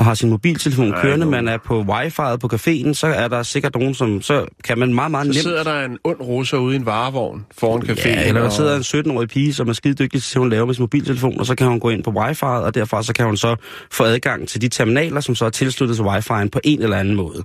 og 0.00 0.06
har 0.06 0.14
sin 0.14 0.30
mobiltelefon 0.30 0.92
kørende, 1.02 1.26
man 1.26 1.48
er 1.48 1.56
på 1.56 1.80
wifi'et 1.82 2.36
på 2.36 2.48
caféen, 2.52 2.92
så 2.94 3.06
er 3.06 3.28
der 3.28 3.42
sikkert 3.42 3.74
nogen, 3.74 3.94
som... 3.94 4.22
Så 4.22 4.46
kan 4.64 4.78
man 4.78 4.94
meget, 4.94 5.10
meget 5.10 5.26
Så 5.26 5.28
nemt... 5.32 5.42
sidder 5.42 5.62
der 5.64 5.84
en 5.84 5.98
ond 6.04 6.20
russer 6.20 6.58
ude 6.58 6.74
i 6.74 6.78
en 6.78 6.86
varevogn 6.86 7.46
foran 7.58 7.82
caféen. 7.82 8.08
Ja, 8.08 8.28
eller 8.28 8.40
der 8.40 8.46
og- 8.46 8.52
sidder 8.52 8.76
en 8.76 9.10
17-årig 9.10 9.28
pige, 9.28 9.54
som 9.54 9.68
er 9.68 9.72
skide 9.72 9.94
dygtig 9.94 10.22
til, 10.22 10.38
at 10.38 10.40
hun 10.40 10.50
laver 10.50 10.66
med 10.66 10.74
sin 10.74 10.82
mobiltelefon, 10.82 11.40
og 11.40 11.46
så 11.46 11.54
kan 11.54 11.66
hun 11.66 11.80
gå 11.80 11.88
ind 11.88 12.04
på 12.04 12.10
wifi'et, 12.10 12.46
og 12.46 12.74
derfra 12.74 13.02
så 13.02 13.12
kan 13.12 13.26
hun 13.26 13.36
så 13.36 13.56
få 13.92 14.04
adgang 14.04 14.48
til 14.48 14.60
de 14.62 14.68
terminaler, 14.68 15.20
som 15.20 15.34
så 15.34 15.44
er 15.44 15.50
tilsluttet 15.50 15.96
til 15.96 16.02
wifi'en 16.04 16.48
på 16.48 16.60
en 16.64 16.82
eller 16.82 16.96
anden 16.96 17.14
måde. 17.14 17.44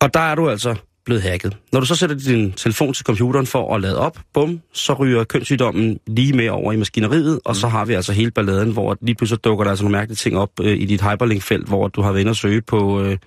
Og 0.00 0.14
der 0.14 0.20
er 0.20 0.34
du 0.34 0.48
altså 0.50 0.74
blevet 1.06 1.22
hacket. 1.22 1.56
Når 1.72 1.80
du 1.80 1.86
så 1.86 1.94
sætter 1.94 2.16
din 2.16 2.52
telefon 2.52 2.94
til 2.94 3.04
computeren 3.04 3.46
for 3.46 3.74
at 3.74 3.80
lade 3.80 3.98
op, 3.98 4.18
bum, 4.34 4.60
så 4.72 4.92
ryger 4.92 5.24
kønssygdommen 5.24 5.98
lige 6.06 6.32
med 6.32 6.48
over 6.48 6.72
i 6.72 6.76
maskineriet, 6.76 7.40
og 7.44 7.56
så 7.56 7.68
har 7.68 7.84
vi 7.84 7.94
altså 7.94 8.12
hele 8.12 8.30
balladen, 8.30 8.72
hvor 8.72 8.96
lige 9.00 9.14
pludselig 9.14 9.44
dukker 9.44 9.64
der 9.64 9.70
altså 9.70 9.84
nogle 9.84 9.98
mærkelige 9.98 10.16
ting 10.16 10.38
op 10.38 10.50
øh, 10.60 10.76
i 10.80 10.84
dit 10.84 11.00
hyperlink-felt, 11.00 11.68
hvor 11.68 11.88
du 11.88 12.02
har 12.02 12.12
været 12.12 12.20
inde 12.20 12.30
og 12.30 12.36
søge 12.36 12.62
på, 12.62 13.02
øh, 13.02 13.18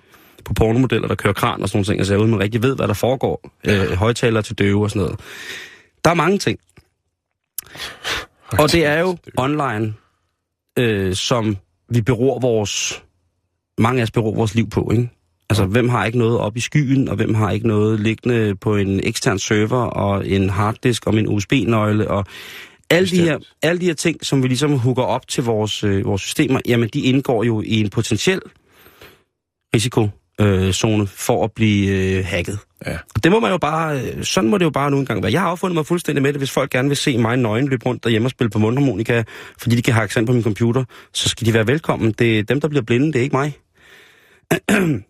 på 0.44 0.54
pornomodeller, 0.54 1.08
der 1.08 1.14
kører 1.14 1.34
kran 1.34 1.62
og 1.62 1.68
sådan 1.68 1.76
nogle 1.76 1.86
ting, 1.86 2.00
altså 2.00 2.16
uden 2.16 2.30
man 2.30 2.40
rigtig 2.40 2.62
ved, 2.62 2.76
hvad 2.76 2.88
der 2.88 2.94
foregår. 2.94 3.50
Øh, 3.64 3.92
højtaler 3.92 4.40
til 4.40 4.58
døve 4.58 4.82
og 4.82 4.90
sådan 4.90 5.02
noget. 5.02 5.20
Der 6.04 6.10
er 6.10 6.14
mange 6.14 6.38
ting. 6.38 6.58
Og 8.58 8.72
det 8.72 8.86
er 8.86 8.98
jo 8.98 9.16
online 9.36 9.94
øh, 10.78 11.14
som 11.14 11.56
vi 11.88 12.00
beror 12.02 12.38
vores... 12.38 13.02
Mange 13.78 14.00
af 14.00 14.02
os 14.02 14.10
beror 14.10 14.34
vores 14.34 14.54
liv 14.54 14.70
på, 14.70 14.90
ikke? 14.92 15.10
Altså, 15.50 15.64
hvem 15.64 15.88
har 15.88 16.04
ikke 16.04 16.18
noget 16.18 16.38
op 16.38 16.56
i 16.56 16.60
skyen, 16.60 17.08
og 17.08 17.16
hvem 17.16 17.34
har 17.34 17.50
ikke 17.50 17.68
noget 17.68 18.00
liggende 18.00 18.54
på 18.54 18.76
en 18.76 19.00
ekstern 19.04 19.38
server, 19.38 19.82
og 19.82 20.28
en 20.28 20.50
harddisk, 20.50 21.06
og 21.06 21.14
en 21.14 21.28
USB-nøgle, 21.28 22.10
og 22.10 22.24
alle 22.90 23.08
de, 23.08 23.22
her, 23.22 23.38
alle 23.62 23.80
de 23.80 23.86
her 23.86 23.94
ting, 23.94 24.26
som 24.26 24.42
vi 24.42 24.48
ligesom 24.48 24.78
hugger 24.78 25.02
op 25.02 25.28
til 25.28 25.44
vores, 25.44 25.84
øh, 25.84 26.04
vores 26.04 26.22
systemer, 26.22 26.60
jamen, 26.68 26.88
de 26.94 27.00
indgår 27.00 27.44
jo 27.44 27.60
i 27.60 27.80
en 27.80 27.90
potentiel 27.90 28.40
risikozone 29.74 30.72
zone 30.72 31.06
for 31.06 31.44
at 31.44 31.52
blive 31.52 32.16
øh, 32.18 32.24
hacket. 32.24 32.58
Ja. 32.86 32.96
Og 33.14 33.24
det 33.24 33.32
må 33.32 33.40
man 33.40 33.50
jo 33.50 33.58
bare, 33.58 34.00
øh, 34.00 34.24
sådan 34.24 34.50
må 34.50 34.58
det 34.58 34.64
jo 34.64 34.70
bare 34.70 34.90
nu 34.90 34.98
engang 34.98 35.22
være. 35.22 35.32
Jeg 35.32 35.40
har 35.40 35.48
affundet 35.48 35.74
mig 35.74 35.86
fuldstændig 35.86 36.22
med 36.22 36.32
det, 36.32 36.40
hvis 36.40 36.50
folk 36.50 36.70
gerne 36.70 36.88
vil 36.88 36.96
se 36.96 37.18
mig 37.18 37.36
nøgen 37.36 37.68
løbe 37.68 37.86
rundt 37.86 38.04
derhjemme 38.04 38.26
og 38.26 38.30
spille 38.30 38.50
på 38.50 38.58
mundharmonika, 38.58 39.22
fordi 39.58 39.76
de 39.76 39.82
kan 39.82 39.94
hacke 39.94 40.14
sig 40.14 40.20
ind 40.20 40.26
på 40.26 40.32
min 40.32 40.42
computer, 40.42 40.84
så 41.12 41.28
skal 41.28 41.46
de 41.46 41.54
være 41.54 41.66
velkommen. 41.66 42.12
Det 42.12 42.38
er 42.38 42.42
dem, 42.42 42.60
der 42.60 42.68
bliver 42.68 42.82
blinde, 42.82 43.12
det 43.12 43.16
er 43.16 43.22
ikke 43.22 43.36
mig. 43.36 43.56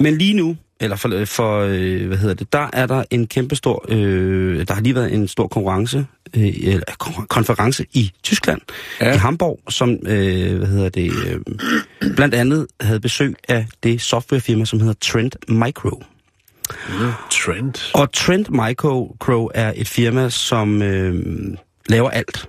Men 0.00 0.18
lige 0.18 0.34
nu, 0.34 0.56
eller 0.80 0.96
for, 0.96 1.24
for 1.24 1.58
øh, 1.60 2.06
hvad 2.06 2.18
hedder 2.18 2.34
det, 2.34 2.52
der 2.52 2.68
er 2.72 2.86
der 2.86 3.04
en 3.10 3.26
kæmpestor, 3.26 3.84
øh, 3.88 4.66
der 4.68 4.74
har 4.74 4.80
lige 4.80 4.94
været 4.94 5.14
en 5.14 5.28
stor 5.28 5.46
konkurrence, 5.48 6.06
øh, 6.36 6.42
eller 6.62 6.82
kon- 7.04 7.26
konference 7.26 7.86
i 7.92 8.10
Tyskland, 8.22 8.60
Ja. 9.00 9.14
i 9.14 9.16
Hamburg, 9.16 9.60
som, 9.68 9.90
øh, 10.06 10.56
hvad 10.58 10.68
hedder 10.68 10.88
det, 10.88 11.12
øh, 11.26 11.40
blandt 12.16 12.34
andet 12.34 12.66
havde 12.80 13.00
besøg 13.00 13.34
af 13.48 13.66
det 13.82 14.00
softwarefirma, 14.00 14.64
som 14.64 14.80
hedder 14.80 14.94
Trend 15.00 15.32
Micro. 15.48 16.02
Trend. 17.30 17.92
Og 17.94 18.12
Trend 18.12 18.46
Micro 18.68 19.50
er 19.54 19.72
et 19.76 19.88
firma, 19.88 20.30
som 20.30 20.82
øh, 20.82 21.24
laver 21.88 22.10
alt. 22.10 22.48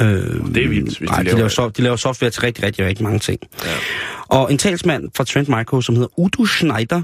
Øh, 0.00 0.06
Det 0.06 0.64
er 0.64 0.68
vildt, 0.68 0.84
hvis 0.84 0.96
de 0.98 1.04
nej, 1.04 1.18
de, 1.18 1.24
laver 1.24 1.36
laver 1.36 1.44
alt. 1.44 1.52
so, 1.52 1.68
de 1.68 1.82
laver 1.82 1.96
software 1.96 2.30
til 2.30 2.40
rigtig, 2.40 2.64
rigtig, 2.64 2.86
rigtig 2.86 3.02
mange 3.04 3.18
ting. 3.18 3.40
Ja. 3.64 3.70
Og 4.28 4.52
en 4.52 4.58
talsmand 4.58 5.10
fra 5.16 5.24
Trend 5.24 5.48
Micro, 5.58 5.80
som 5.80 5.94
hedder 5.94 6.18
Udo 6.18 6.46
Schneider, 6.46 7.02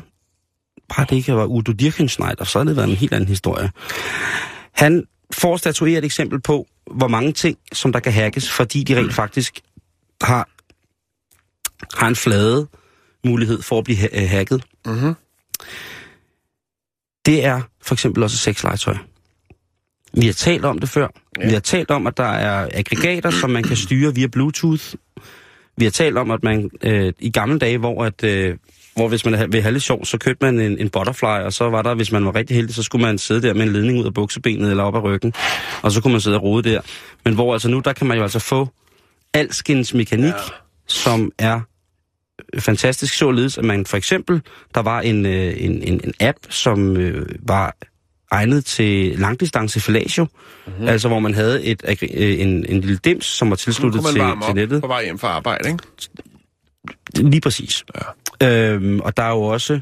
bare 0.96 1.06
det 1.10 1.16
ikke 1.16 1.34
var 1.34 1.44
Udo 1.44 1.72
Dirkenschneider, 1.72 2.44
så 2.44 2.58
havde 2.58 2.68
det 2.68 2.76
været 2.76 2.88
en 2.88 2.94
helt 2.96 3.12
anden 3.14 3.28
historie. 3.28 3.70
Han 4.72 5.04
får 5.34 5.56
statueret 5.56 5.98
et 5.98 6.04
eksempel 6.04 6.40
på, 6.40 6.66
hvor 6.96 7.08
mange 7.08 7.32
ting, 7.32 7.58
som 7.72 7.92
der 7.92 8.00
kan 8.00 8.12
hackes, 8.12 8.50
fordi 8.50 8.82
de 8.84 8.96
rent 8.98 9.14
faktisk 9.14 9.60
har, 10.22 10.48
har 12.00 12.08
en 12.08 12.16
flade 12.16 12.68
mulighed 13.24 13.62
for 13.62 13.78
at 13.78 13.84
blive 13.84 13.96
ha- 13.98 14.22
øh, 14.22 14.28
hacket. 14.30 14.62
Mhm. 14.86 15.14
Det 17.26 17.44
er 17.44 17.60
for 17.82 17.94
eksempel 17.94 18.22
også 18.22 18.36
sexlegetøj. 18.36 18.96
Vi 20.12 20.26
har 20.26 20.32
talt 20.32 20.64
om 20.64 20.78
det 20.78 20.88
før. 20.88 21.08
Ja. 21.40 21.46
Vi 21.46 21.52
har 21.52 21.60
talt 21.60 21.90
om, 21.90 22.06
at 22.06 22.16
der 22.16 22.24
er 22.32 22.68
aggregater, 22.74 23.30
som 23.30 23.50
man 23.50 23.62
kan 23.62 23.76
styre 23.76 24.14
via 24.14 24.26
Bluetooth. 24.26 24.84
Vi 25.76 25.84
har 25.84 25.90
talt 25.90 26.18
om, 26.18 26.30
at 26.30 26.42
man 26.42 26.70
øh, 26.82 27.12
i 27.18 27.30
gamle 27.30 27.58
dage, 27.58 27.78
hvor, 27.78 28.04
at, 28.04 28.24
øh, 28.24 28.56
hvor 28.94 29.08
hvis 29.08 29.24
man 29.24 29.32
ville 29.32 29.62
have 29.62 29.72
lidt 29.72 29.82
sjov, 29.82 30.04
så 30.04 30.18
købte 30.18 30.44
man 30.44 30.60
en, 30.60 30.78
en 30.78 30.90
butterfly, 30.90 31.26
og 31.26 31.52
så 31.52 31.70
var 31.70 31.82
der, 31.82 31.94
hvis 31.94 32.12
man 32.12 32.24
var 32.24 32.34
rigtig 32.34 32.56
heldig, 32.56 32.74
så 32.74 32.82
skulle 32.82 33.06
man 33.06 33.18
sidde 33.18 33.42
der 33.42 33.54
med 33.54 33.62
en 33.62 33.72
ledning 33.72 33.98
ud 33.98 34.06
af 34.06 34.14
buksebenet 34.14 34.70
eller 34.70 34.84
op 34.84 34.96
ad 34.96 35.00
ryggen, 35.00 35.32
og 35.82 35.92
så 35.92 36.00
kunne 36.00 36.12
man 36.12 36.20
sidde 36.20 36.36
og 36.36 36.42
rode 36.42 36.70
der. 36.70 36.80
Men 37.24 37.34
hvor 37.34 37.52
altså 37.52 37.68
nu, 37.68 37.80
der 37.84 37.92
kan 37.92 38.06
man 38.06 38.16
jo 38.16 38.22
altså 38.22 38.38
få 38.38 38.68
alskens 39.34 39.94
mekanik, 39.94 40.24
ja. 40.24 40.54
som 40.86 41.32
er 41.38 41.60
fantastisk 42.58 43.14
således, 43.14 43.58
at 43.58 43.64
man 43.64 43.86
for 43.86 43.96
eksempel, 43.96 44.42
der 44.74 44.80
var 44.80 45.00
en, 45.00 45.26
øh, 45.26 45.54
en, 45.56 45.82
en, 45.82 46.00
en 46.04 46.12
app, 46.20 46.38
som 46.48 46.96
øh, 46.96 47.26
var 47.42 47.76
egnet 48.30 48.64
til 48.64 49.18
langdistance 49.18 49.80
fellatio, 49.80 50.26
mm-hmm. 50.66 50.88
altså 50.88 51.08
hvor 51.08 51.18
man 51.18 51.34
havde 51.34 51.64
et, 51.64 51.82
øh, 52.02 52.40
en, 52.40 52.66
en 52.68 52.80
lille 52.80 52.96
dims, 53.04 53.24
som 53.24 53.50
var 53.50 53.56
tilsluttet 53.56 54.02
til, 54.04 54.22
til 54.46 54.54
nettet. 54.54 54.80
på 54.80 54.86
vej 54.86 55.04
hjem 55.04 55.18
fra 55.18 55.28
arbejde, 55.28 55.68
ikke? 55.68 55.82
Lige 57.14 57.40
præcis. 57.40 57.84
Ja. 58.40 58.72
Øhm, 58.72 59.00
og 59.00 59.16
der 59.16 59.22
er 59.22 59.30
jo 59.30 59.42
også 59.42 59.80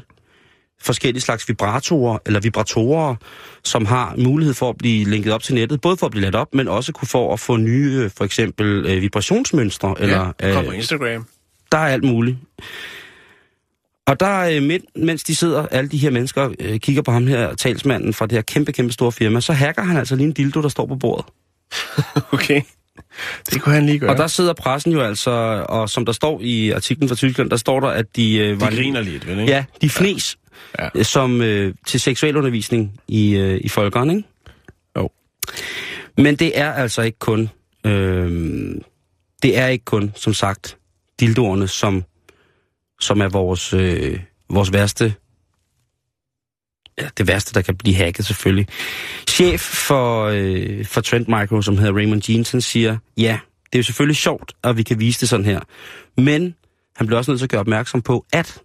forskellige 0.81 1.21
slags 1.21 1.49
vibratorer, 1.49 2.17
eller 2.25 2.39
vibratorer, 2.39 3.15
som 3.63 3.85
har 3.85 4.15
mulighed 4.17 4.53
for 4.53 4.69
at 4.69 4.77
blive 4.77 5.09
linket 5.09 5.33
op 5.33 5.43
til 5.43 5.55
nettet, 5.55 5.81
både 5.81 5.97
for 5.97 6.05
at 6.05 6.11
blive 6.11 6.21
ladt 6.21 6.35
op, 6.35 6.53
men 6.53 6.67
også 6.67 6.91
kunne 6.91 7.07
for 7.07 7.33
at 7.33 7.39
få 7.39 7.57
nye, 7.57 8.01
øh, 8.03 8.11
for 8.17 8.25
eksempel 8.25 8.85
øh, 8.85 9.01
vibrationsmønstre, 9.01 9.95
eller 9.99 10.33
ja, 10.41 10.61
på 10.61 10.69
øh, 10.69 10.77
Instagram. 10.77 11.25
der 11.71 11.77
er 11.77 11.87
alt 11.87 12.03
muligt. 12.03 12.37
Og 14.09 14.19
der, 14.19 14.39
øh, 14.39 14.63
midt, 14.63 14.83
mens 14.95 15.23
de 15.23 15.35
sidder, 15.35 15.65
alle 15.71 15.89
de 15.89 15.97
her 15.97 16.09
mennesker, 16.09 16.49
øh, 16.59 16.79
kigger 16.79 17.01
på 17.01 17.11
ham 17.11 17.27
her, 17.27 17.55
talsmanden 17.55 18.13
fra 18.13 18.25
det 18.25 18.31
her 18.31 18.41
kæmpe, 18.41 18.71
kæmpe 18.71 18.93
store 18.93 19.11
firma, 19.11 19.41
så 19.41 19.53
hacker 19.53 19.81
han 19.81 19.97
altså 19.97 20.15
lige 20.15 20.27
en 20.27 20.33
dildo, 20.33 20.61
der 20.61 20.69
står 20.69 20.85
på 20.85 20.95
bordet. 20.95 21.25
Okay. 22.31 22.61
Det 23.49 23.61
kunne 23.61 23.75
han 23.75 23.85
lige 23.85 23.99
gøre. 23.99 24.09
Og 24.09 24.17
der 24.17 24.27
sidder 24.27 24.53
pressen 24.53 24.91
jo 24.91 25.01
altså, 25.01 25.31
og 25.69 25.89
som 25.89 26.05
der 26.05 26.13
står 26.13 26.39
i 26.41 26.71
artiklen 26.71 27.09
fra 27.09 27.15
Tyskland, 27.15 27.49
der 27.49 27.57
står 27.57 27.79
der, 27.79 27.87
at 27.87 28.15
de... 28.15 28.37
Øh, 28.37 28.59
de 28.59 28.65
griner 28.65 29.01
lidt, 29.01 29.27
vel, 29.27 29.39
ikke? 29.39 29.51
Ja, 29.51 29.65
de 29.81 29.89
fnes 29.89 30.37
Ja. 30.79 30.89
ja. 30.95 31.03
som 31.03 31.41
øh, 31.41 31.73
til 31.87 31.99
seksualundervisning 31.99 32.99
i, 33.07 33.35
øh, 33.35 33.61
i 33.63 33.69
folkeren, 33.69 34.09
ikke? 34.09 34.23
Jo. 34.97 35.09
Men 36.17 36.35
det 36.35 36.59
er 36.59 36.73
altså 36.73 37.01
ikke 37.01 37.19
kun, 37.19 37.49
øh, 37.85 38.75
det 39.43 39.57
er 39.57 39.67
ikke 39.67 39.85
kun, 39.85 40.11
som 40.15 40.33
sagt, 40.33 40.77
dildoerne, 41.19 41.67
som, 41.67 42.03
som 42.99 43.21
er 43.21 43.27
vores, 43.27 43.73
øh, 43.73 44.19
vores 44.49 44.73
værste, 44.73 45.13
ja, 46.97 47.09
det 47.17 47.27
værste, 47.27 47.53
der 47.53 47.61
kan 47.61 47.75
blive 47.75 47.95
hacket 47.95 48.25
selvfølgelig. 48.25 48.67
Chef 49.29 49.61
for, 49.61 50.25
øh, 50.33 50.85
for 50.85 51.01
Trend 51.01 51.27
Micro, 51.27 51.61
som 51.61 51.77
hedder 51.77 51.93
Raymond 51.93 52.29
Jensen, 52.29 52.61
siger, 52.61 52.97
ja, 53.17 53.39
det 53.65 53.75
er 53.75 53.79
jo 53.79 53.83
selvfølgelig 53.83 54.17
sjovt, 54.17 54.53
at 54.63 54.77
vi 54.77 54.83
kan 54.83 54.99
vise 54.99 55.19
det 55.19 55.29
sådan 55.29 55.45
her. 55.45 55.59
Men 56.17 56.55
han 56.95 57.07
bliver 57.07 57.17
også 57.17 57.31
nødt 57.31 57.39
til 57.39 57.45
at 57.45 57.49
gøre 57.49 57.61
opmærksom 57.61 58.01
på, 58.01 58.25
at, 58.33 58.61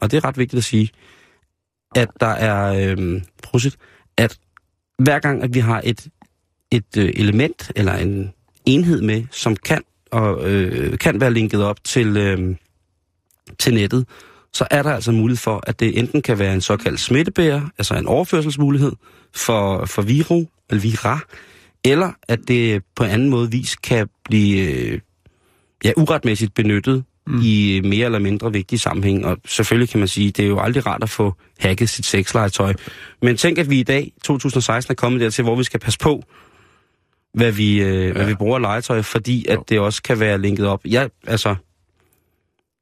og 0.00 0.10
det 0.10 0.16
er 0.16 0.24
ret 0.24 0.38
vigtigt 0.38 0.58
at 0.58 0.64
sige, 0.64 0.90
at 1.94 2.08
der 2.20 2.26
er, 2.26 2.92
øh, 2.98 3.22
prosit, 3.42 3.76
at 4.16 4.38
hver 4.98 5.18
gang, 5.18 5.42
at 5.42 5.54
vi 5.54 5.58
har 5.58 5.82
et, 5.84 6.08
et 6.70 6.96
øh, 6.96 7.12
element 7.16 7.72
eller 7.76 7.94
en 7.94 8.32
enhed 8.66 9.02
med, 9.02 9.24
som 9.30 9.56
kan 9.56 9.82
og 10.10 10.50
øh, 10.50 10.98
kan 10.98 11.20
være 11.20 11.32
linket 11.32 11.64
op 11.64 11.84
til, 11.84 12.16
øh, 12.16 12.56
til 13.58 13.74
nettet, 13.74 14.06
så 14.52 14.66
er 14.70 14.82
der 14.82 14.92
altså 14.92 15.12
mulighed 15.12 15.38
for, 15.38 15.62
at 15.66 15.80
det 15.80 15.98
enten 15.98 16.22
kan 16.22 16.38
være 16.38 16.54
en 16.54 16.60
såkaldt 16.60 17.00
smittebærer, 17.00 17.60
altså 17.78 17.94
en 17.94 18.06
overførselsmulighed 18.06 18.92
for, 19.34 19.86
for 19.86 20.02
viru, 20.02 20.44
eller 20.70 20.82
vira, 20.82 21.20
eller 21.84 22.12
at 22.28 22.38
det 22.48 22.82
på 22.96 23.04
en 23.04 23.10
anden 23.10 23.28
måde 23.28 23.50
vis 23.50 23.76
kan 23.76 24.08
blive 24.24 24.72
øh, 24.72 25.00
ja, 25.84 25.92
uretmæssigt 25.96 26.54
benyttet 26.54 27.04
mm. 27.26 27.40
i 27.44 27.80
mere 27.84 28.04
eller 28.04 28.18
mindre 28.18 28.52
vigtige 28.52 28.78
sammenhæng. 28.78 29.26
Og 29.26 29.36
selvfølgelig 29.44 29.88
kan 29.88 29.98
man 29.98 30.08
sige, 30.08 30.30
det 30.30 30.44
er 30.44 30.48
jo 30.48 30.60
aldrig 30.60 30.86
rart 30.86 31.02
at 31.02 31.10
få 31.10 31.34
hacket 31.58 31.88
sit 31.88 32.06
sexlegetøj. 32.06 32.74
Men 33.22 33.36
tænk, 33.36 33.58
at 33.58 33.70
vi 33.70 33.80
i 33.80 33.82
dag, 33.82 34.12
2016, 34.24 34.92
er 34.92 34.94
kommet 34.94 35.20
dertil, 35.20 35.44
hvor 35.44 35.56
vi 35.56 35.64
skal 35.64 35.80
passe 35.80 35.98
på, 35.98 36.22
hvad 37.34 37.52
vi, 37.52 37.82
øh, 37.82 38.06
ja. 38.06 38.12
hvad 38.12 38.26
vi 38.26 38.34
bruger 38.34 38.58
legetøj, 38.58 39.02
fordi 39.02 39.46
at 39.48 39.58
det 39.68 39.80
også 39.80 40.02
kan 40.02 40.20
være 40.20 40.40
linket 40.40 40.66
op. 40.66 40.80
Ja, 40.84 41.06
altså, 41.26 41.54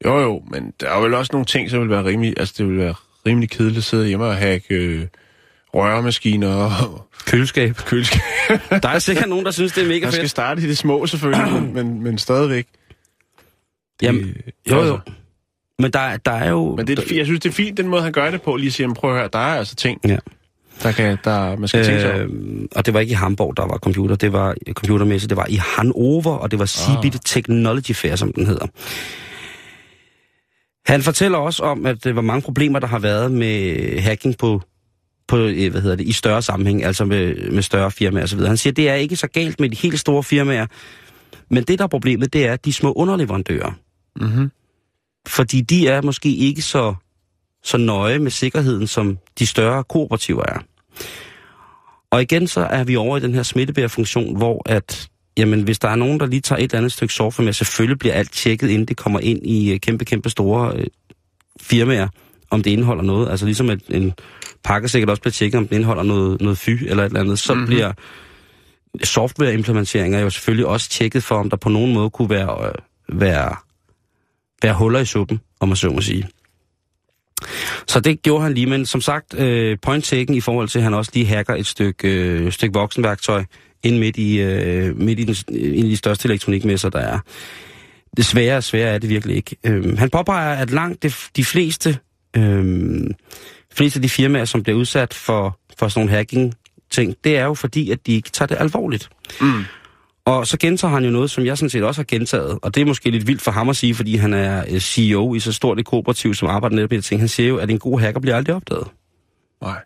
Jo, 0.04 0.18
jo, 0.20 0.42
men 0.50 0.72
der 0.80 0.90
er 0.90 1.00
vel 1.00 1.14
også 1.14 1.30
nogle 1.32 1.46
ting, 1.46 1.70
som 1.70 1.80
vil 1.80 1.90
være 1.90 2.04
rimelig... 2.04 2.34
Altså, 2.36 2.54
det 2.58 2.68
vil 2.68 2.78
være 2.78 2.94
rimelig 3.26 3.50
kedeligt 3.50 3.78
at 3.78 3.84
sidde 3.84 4.06
hjemme 4.08 4.24
og 4.26 4.36
hacke 4.36 4.74
øh, 4.74 5.06
røremaskiner 5.74 6.54
og 6.54 7.08
køleskab. 7.26 7.76
køleskab. 7.76 8.20
Der 8.82 8.88
er 8.88 8.98
sikkert 8.98 9.28
nogen, 9.28 9.44
der 9.44 9.50
synes, 9.50 9.72
det 9.72 9.84
er 9.84 9.88
mega 9.88 10.00
Man 10.06 10.12
skal 10.12 10.22
fedt. 10.22 10.30
starte 10.30 10.62
i 10.62 10.66
det 10.66 10.78
små, 10.78 11.06
selvfølgelig, 11.06 11.52
men, 11.62 11.74
men, 11.74 12.02
men 12.02 12.18
stadigvæk. 12.18 12.66
Det, 14.00 14.06
Jamen, 14.06 14.34
Jo, 14.70 14.74
jo. 14.76 14.80
altså, 14.80 14.98
Men 15.78 15.90
der, 15.90 16.16
der 16.16 16.32
er 16.32 16.50
jo... 16.50 16.76
Men 16.76 16.86
det 16.86 16.98
er, 16.98 17.14
jeg 17.16 17.26
synes, 17.26 17.40
det 17.40 17.48
er 17.48 17.52
fint, 17.52 17.76
den 17.78 17.88
måde, 17.88 18.02
han 18.02 18.12
gør 18.12 18.30
det 18.30 18.42
på. 18.42 18.56
Lige 18.56 18.66
at 18.66 18.72
sige, 18.72 18.84
"Jamen, 18.84 18.94
prøv 18.94 19.10
at 19.10 19.16
høre, 19.18 19.28
der 19.32 19.38
er 19.38 19.58
altså 19.58 19.74
ting, 19.74 20.00
Ja. 20.08 20.16
der 20.82 20.92
kan, 20.92 21.18
der, 21.24 21.56
man 21.56 21.68
skal 21.68 21.84
tænke 21.84 22.00
sig 22.00 22.14
om. 22.14 22.20
Øh, 22.20 22.68
og 22.76 22.86
det 22.86 22.94
var 22.94 23.00
ikke 23.00 23.10
i 23.10 23.14
Hamburg, 23.14 23.56
der 23.56 23.66
var 23.66 23.78
computer. 23.78 24.16
Det 24.16 24.32
var 24.32 24.54
computermesse. 24.72 25.28
Det 25.28 25.36
var 25.36 25.46
i 25.48 25.54
Hannover, 25.76 26.36
og 26.36 26.50
det 26.50 26.58
var 26.58 26.66
Cebit 26.66 27.14
ah. 27.14 27.20
Technology 27.24 27.92
Fair, 27.94 28.16
som 28.16 28.32
den 28.32 28.46
hedder. 28.46 28.66
Han 30.86 31.02
fortæller 31.02 31.38
også 31.38 31.62
om, 31.62 31.86
at 31.86 32.04
det 32.04 32.16
var 32.16 32.22
mange 32.22 32.42
problemer, 32.42 32.78
der 32.78 32.86
har 32.86 32.98
været 32.98 33.32
med 33.32 34.00
hacking 34.00 34.38
på, 34.38 34.62
på 35.28 35.38
øh, 35.38 35.70
hvad 35.70 35.80
hedder 35.80 35.96
det, 35.96 36.06
i 36.06 36.12
større 36.12 36.42
sammenhæng, 36.42 36.84
altså 36.84 37.04
med, 37.04 37.50
med 37.50 37.62
større 37.62 37.90
firmaer 37.90 38.24
osv. 38.24 38.40
Han 38.40 38.56
siger, 38.56 38.72
at 38.72 38.76
det 38.76 38.88
er 38.88 38.94
ikke 38.94 39.16
så 39.16 39.26
galt 39.26 39.60
med 39.60 39.68
de 39.68 39.76
helt 39.76 40.00
store 40.00 40.22
firmaer, 40.22 40.66
men 41.50 41.64
det, 41.64 41.78
der 41.78 41.84
er 41.84 41.88
problemet, 41.88 42.32
det 42.32 42.46
er 42.46 42.56
de 42.56 42.72
små 42.72 42.92
underleverandører. 42.92 43.72
Mm-hmm. 44.20 44.50
Fordi 45.28 45.60
de 45.60 45.88
er 45.88 46.02
måske 46.02 46.36
ikke 46.36 46.62
så, 46.62 46.94
så 47.64 47.78
nøje 47.78 48.18
med 48.18 48.30
sikkerheden, 48.30 48.86
som 48.86 49.18
de 49.38 49.46
større 49.46 49.84
kooperativer 49.84 50.42
er. 50.42 50.58
Og 52.10 52.22
igen 52.22 52.46
så 52.46 52.60
er 52.60 52.84
vi 52.84 52.96
over 52.96 53.16
i 53.16 53.20
den 53.20 53.34
her 53.34 53.42
smittebærfunktion, 53.42 54.36
hvor 54.36 54.62
at, 54.66 55.08
jamen, 55.38 55.62
hvis 55.62 55.78
der 55.78 55.88
er 55.88 55.96
nogen, 55.96 56.20
der 56.20 56.26
lige 56.26 56.40
tager 56.40 56.58
et 56.58 56.64
eller 56.64 56.78
andet 56.78 56.92
stykke 56.92 57.14
software 57.14 57.44
med, 57.44 57.52
selvfølgelig 57.52 57.98
bliver 57.98 58.14
alt 58.14 58.32
tjekket, 58.32 58.68
inden 58.68 58.86
det 58.88 58.96
kommer 58.96 59.20
ind 59.20 59.46
i 59.46 59.72
øh, 59.72 59.80
kæmpe, 59.80 60.04
kæmpe 60.04 60.30
store 60.30 60.72
øh, 60.76 60.86
firmaer, 61.60 62.08
om 62.50 62.62
det 62.62 62.70
indeholder 62.70 63.02
noget. 63.02 63.30
Altså 63.30 63.46
ligesom 63.46 63.70
at 63.70 63.78
en 63.88 64.12
pakke 64.64 64.88
sikkert 64.88 65.10
også 65.10 65.22
bliver 65.22 65.32
tjekket, 65.32 65.58
om 65.58 65.68
den 65.68 65.74
indeholder 65.74 66.02
noget, 66.02 66.40
noget 66.40 66.58
fy 66.58 66.70
eller 66.70 67.02
et 67.02 67.06
eller 67.06 67.20
andet. 67.20 67.38
Så 67.38 67.54
Mhm. 67.54 67.58
mm-hmm. 67.60 67.66
bliver 67.66 67.92
softwareimplementeringer 69.04 70.20
jo 70.20 70.30
selvfølgelig 70.30 70.66
også 70.66 70.90
tjekket 70.90 71.22
for, 71.22 71.34
om 71.38 71.50
der 71.50 71.56
på 71.56 71.68
nogen 71.68 71.94
måde 71.94 72.10
kunne 72.10 72.30
være, 72.30 72.66
øh, 72.68 73.20
være, 73.20 73.56
være 74.62 74.74
huller 74.74 75.00
i 75.00 75.04
suppen, 75.04 75.40
om 75.60 75.68
man 75.68 75.76
så 75.76 75.90
må 75.90 76.00
sige. 76.00 76.28
Så 77.86 78.00
det 78.00 78.22
gjorde 78.22 78.42
han 78.42 78.54
lige, 78.54 78.66
men 78.66 78.86
som 78.86 79.00
sagt, 79.00 79.34
øh, 79.34 79.78
point 79.82 80.04
taken 80.04 80.34
i 80.34 80.40
forhold 80.40 80.68
til, 80.68 80.78
at 80.78 80.82
han 80.82 80.94
også 80.94 81.10
lige 81.14 81.26
hacker 81.26 81.54
et 81.54 81.66
stykke, 81.66 82.08
øh, 82.08 82.52
stykke 82.52 82.74
voksenværktøj 82.74 83.44
ind 83.86 83.98
midt 83.98 84.16
i, 84.16 84.38
øh, 84.38 84.96
midt 84.96 85.20
i, 85.20 85.24
den, 85.24 85.36
en 85.48 85.84
af 85.84 85.90
de 85.90 85.96
største 85.96 86.28
elektronikmesser, 86.28 86.88
der 86.88 86.98
er. 86.98 87.18
Desværre, 88.16 88.62
svære 88.62 88.88
er 88.88 88.98
det 88.98 89.10
virkelig 89.10 89.36
ikke. 89.36 89.56
Øh, 89.64 89.98
han 89.98 90.10
påpeger, 90.10 90.54
at 90.54 90.70
langt 90.70 91.02
de, 91.02 91.12
de 91.36 91.44
fleste, 91.44 91.98
øh, 92.36 93.04
fleste 93.72 93.96
af 93.96 94.02
de 94.02 94.08
firmaer, 94.08 94.44
som 94.44 94.62
bliver 94.62 94.78
udsat 94.78 95.14
for, 95.14 95.58
for 95.78 95.88
sådan 95.88 96.00
nogle 96.00 96.16
hacking 96.16 96.54
ting, 96.90 97.16
det 97.24 97.36
er 97.36 97.44
jo 97.44 97.54
fordi, 97.54 97.90
at 97.90 98.06
de 98.06 98.14
ikke 98.14 98.30
tager 98.30 98.46
det 98.46 98.56
alvorligt. 98.60 99.08
Mm. 99.40 99.64
Og 100.24 100.46
så 100.46 100.58
gentager 100.58 100.94
han 100.94 101.04
jo 101.04 101.10
noget, 101.10 101.30
som 101.30 101.44
jeg 101.44 101.58
sådan 101.58 101.70
set 101.70 101.84
også 101.84 101.98
har 101.98 102.04
gentaget, 102.04 102.58
og 102.62 102.74
det 102.74 102.80
er 102.80 102.84
måske 102.84 103.10
lidt 103.10 103.26
vildt 103.26 103.42
for 103.42 103.50
ham 103.50 103.68
at 103.68 103.76
sige, 103.76 103.94
fordi 103.94 104.16
han 104.16 104.34
er 104.34 104.64
øh, 104.68 104.80
CEO 104.80 105.34
i 105.34 105.40
så 105.40 105.52
stort 105.52 105.80
et 105.80 105.86
kooperativ, 105.86 106.34
som 106.34 106.48
arbejder 106.48 106.76
netop 106.76 106.90
med 106.90 106.98
det 106.98 107.04
ting. 107.04 107.20
Han 107.20 107.28
siger 107.28 107.48
jo, 107.48 107.56
at 107.56 107.70
en 107.70 107.78
god 107.78 108.00
hacker 108.00 108.20
bliver 108.20 108.36
aldrig 108.36 108.56
opdaget. 108.56 108.86
Nej. 109.62 109.78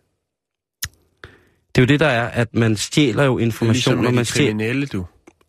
Det 1.75 1.81
er 1.81 1.83
jo 1.83 1.87
det, 1.87 2.01
der 2.01 2.07
er, 2.07 2.29
at 2.29 2.49
man 2.55 2.77
stjæler 2.77 3.25
jo 3.25 3.39
Det 3.39 3.43
er 3.43 3.47
information, 3.47 3.95
ligesom 3.95 4.14
man 4.14 4.25
stjæler... 4.25 4.49
kriminelle, 4.51 4.87
du. 4.87 5.07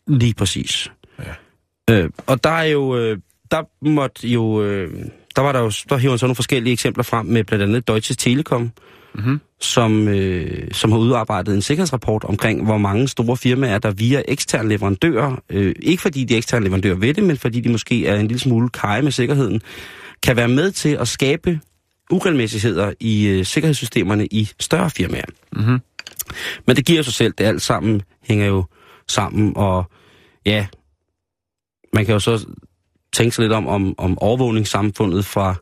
Lige 0.08 0.34
præcis. 0.34 0.92
Ja. 1.90 1.96
Øh, 1.96 2.10
og 2.28 2.44
der 2.44 2.50
er 2.50 2.64
jo... 2.64 2.98
Øh, 2.98 3.18
der 3.52 3.86
måtte 3.90 4.28
jo... 4.28 4.64
Øh, 4.64 4.94
der 5.36 5.42
var 5.42 5.52
der 5.52 5.60
jo... 5.60 5.72
Der 5.90 5.98
hiver 5.98 6.12
han 6.12 6.20
så 6.20 6.26
nogle 6.26 6.36
forskellige 6.36 6.74
eksempler 6.74 7.04
frem 7.04 7.26
med 7.26 7.44
blandt 7.44 7.64
andet 7.64 7.88
Deutsche 7.88 8.16
Telekom, 8.16 8.72
Mhm. 9.16 9.40
som, 9.62 10.08
øh, 10.08 10.68
som 10.72 10.92
har 10.92 11.00
udarbejdet 11.00 11.56
en 11.56 11.62
sikkerhedsrapport 11.62 12.24
omkring, 12.24 12.64
hvor 12.64 12.78
mange 12.78 13.08
store 13.08 13.38
firmaer, 13.38 13.78
der 13.78 13.92
via 13.92 14.22
eksterne 14.28 14.70
leverandører, 14.70 15.36
øh, 15.50 15.76
ikke 15.82 16.02
fordi 16.02 16.24
de 16.24 16.36
eksterne 16.38 16.64
leverandører 16.66 16.96
ved 16.96 17.14
det, 17.14 17.24
men 17.24 17.38
fordi 17.38 17.60
de 17.60 17.70
måske 17.70 18.08
er 18.08 18.16
en 18.20 18.28
lille 18.28 18.40
smule 18.40 18.70
kaj 18.70 19.02
med 19.02 19.12
sikkerheden, 19.12 19.62
kan 20.24 20.36
være 20.36 20.48
med 20.48 20.72
til 20.72 20.90
at 20.90 21.08
skabe 21.08 21.60
uregelmæssigheder 22.12 22.94
i 23.00 23.28
øh, 23.28 23.46
sikkerhedssystemerne 23.46 24.26
i 24.26 24.50
større 24.60 24.90
firmaer. 24.90 25.26
Mhm. 25.54 25.80
Men 26.68 26.76
det 26.76 26.86
giver 26.86 26.98
jo 26.98 27.04
sig 27.04 27.14
selv, 27.14 27.34
det 27.38 27.44
alt 27.44 27.62
sammen 27.62 28.02
hænger 28.24 28.46
jo 28.46 28.66
sammen, 29.08 29.54
og 29.56 29.84
ja, 30.46 30.68
man 31.94 32.06
kan 32.06 32.14
jo 32.14 32.20
så 32.20 32.46
tænke 33.14 33.36
sig 33.36 33.42
lidt 33.42 33.54
om, 33.54 33.68
om, 33.68 33.96
om 33.98 34.20
overvågningssamfundet 34.20 35.26
fra, 35.26 35.56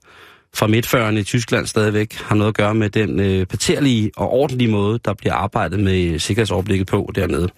fra 0.54 0.68
midtførerne 0.68 1.20
i 1.20 1.24
Tyskland 1.24 1.68
stadigvæk 1.68 2.14
har 2.14 2.36
noget 2.36 2.50
at 2.50 2.56
gøre 2.56 2.76
med 2.76 2.90
den 2.90 3.20
øh, 3.20 3.46
paterlige 3.46 4.12
og 4.18 4.30
ordentlige 4.30 4.72
måde, 4.72 5.00
der 5.06 5.14
bliver 5.14 5.34
arbejdet 5.34 5.80
med 5.80 6.20
sikkerhedsoverblikket 6.20 6.88
på 6.88 7.12
dernede. 7.16 7.50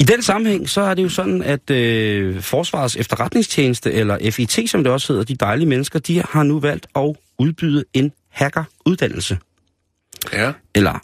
I 0.00 0.04
den 0.04 0.22
sammenhæng, 0.22 0.68
så 0.68 0.80
er 0.80 0.94
det 0.94 1.02
jo 1.02 1.08
sådan, 1.08 1.42
at 1.42 1.70
øh, 1.70 2.40
Forsvarets 2.40 2.96
efterretningstjeneste, 2.96 3.92
eller 3.92 4.30
FIT, 4.30 4.70
som 4.70 4.84
det 4.84 4.92
også 4.92 5.12
hedder, 5.12 5.24
de 5.24 5.34
dejlige 5.34 5.68
mennesker, 5.68 5.98
de 5.98 6.22
har 6.30 6.42
nu 6.42 6.60
valgt 6.60 6.86
at 6.96 7.16
udbyde 7.38 7.84
en 7.92 8.12
hackeruddannelse. 8.30 9.38
Ja. 10.32 10.52
Eller 10.74 10.98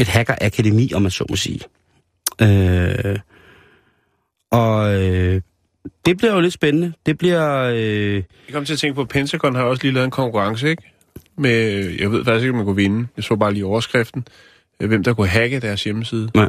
et 0.00 0.08
hackerakademi, 0.08 0.92
om 0.94 1.02
man 1.02 1.10
så 1.10 1.24
må 1.30 1.36
sige. 1.36 1.60
Øh, 2.42 3.18
og 4.50 4.94
øh, 5.02 5.40
det 6.06 6.16
bliver 6.18 6.34
jo 6.34 6.40
lidt 6.40 6.54
spændende. 6.54 6.92
Det 7.06 7.18
bliver... 7.18 7.62
Øh, 7.74 8.14
Jeg 8.14 8.22
kom 8.52 8.64
til 8.64 8.72
at 8.72 8.78
tænke 8.78 8.94
på, 8.94 9.00
at 9.00 9.08
Pentagon 9.08 9.54
har 9.54 9.62
også 9.62 9.82
lige 9.82 9.92
lavet 9.94 10.04
en 10.04 10.10
konkurrence, 10.10 10.70
ikke? 10.70 10.82
Med, 11.38 11.54
jeg 12.00 12.12
ved 12.12 12.24
faktisk 12.24 12.42
ikke, 12.42 12.50
om 12.50 12.56
man 12.56 12.64
kunne 12.64 12.76
vinde. 12.76 13.06
Jeg 13.16 13.24
så 13.24 13.36
bare 13.36 13.52
lige 13.52 13.66
overskriften. 13.66 14.26
Øh, 14.80 14.88
Hvem 14.88 15.04
der 15.04 15.14
kunne 15.14 15.28
hacke 15.28 15.60
deres 15.60 15.84
hjemmeside. 15.84 16.30
nej. 16.34 16.48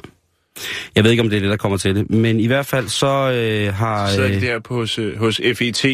Jeg 0.95 1.03
ved 1.03 1.11
ikke, 1.11 1.23
om 1.23 1.29
det 1.29 1.37
er 1.37 1.41
det, 1.41 1.49
der 1.49 1.57
kommer 1.57 1.77
til 1.77 1.95
det. 1.95 2.09
Men 2.09 2.39
i 2.39 2.47
hvert 2.47 2.65
fald 2.65 2.87
så 2.87 3.07
øh, 3.31 3.73
har... 3.73 4.07
Så 4.07 4.13
sidder 4.15 4.29
de 4.29 4.35
Øh, 4.35 4.41
der 4.41 4.59
på, 4.59 4.75
hos, 4.75 4.99
øh, 4.99 5.17
hos 5.17 5.41
FET, 5.55 5.85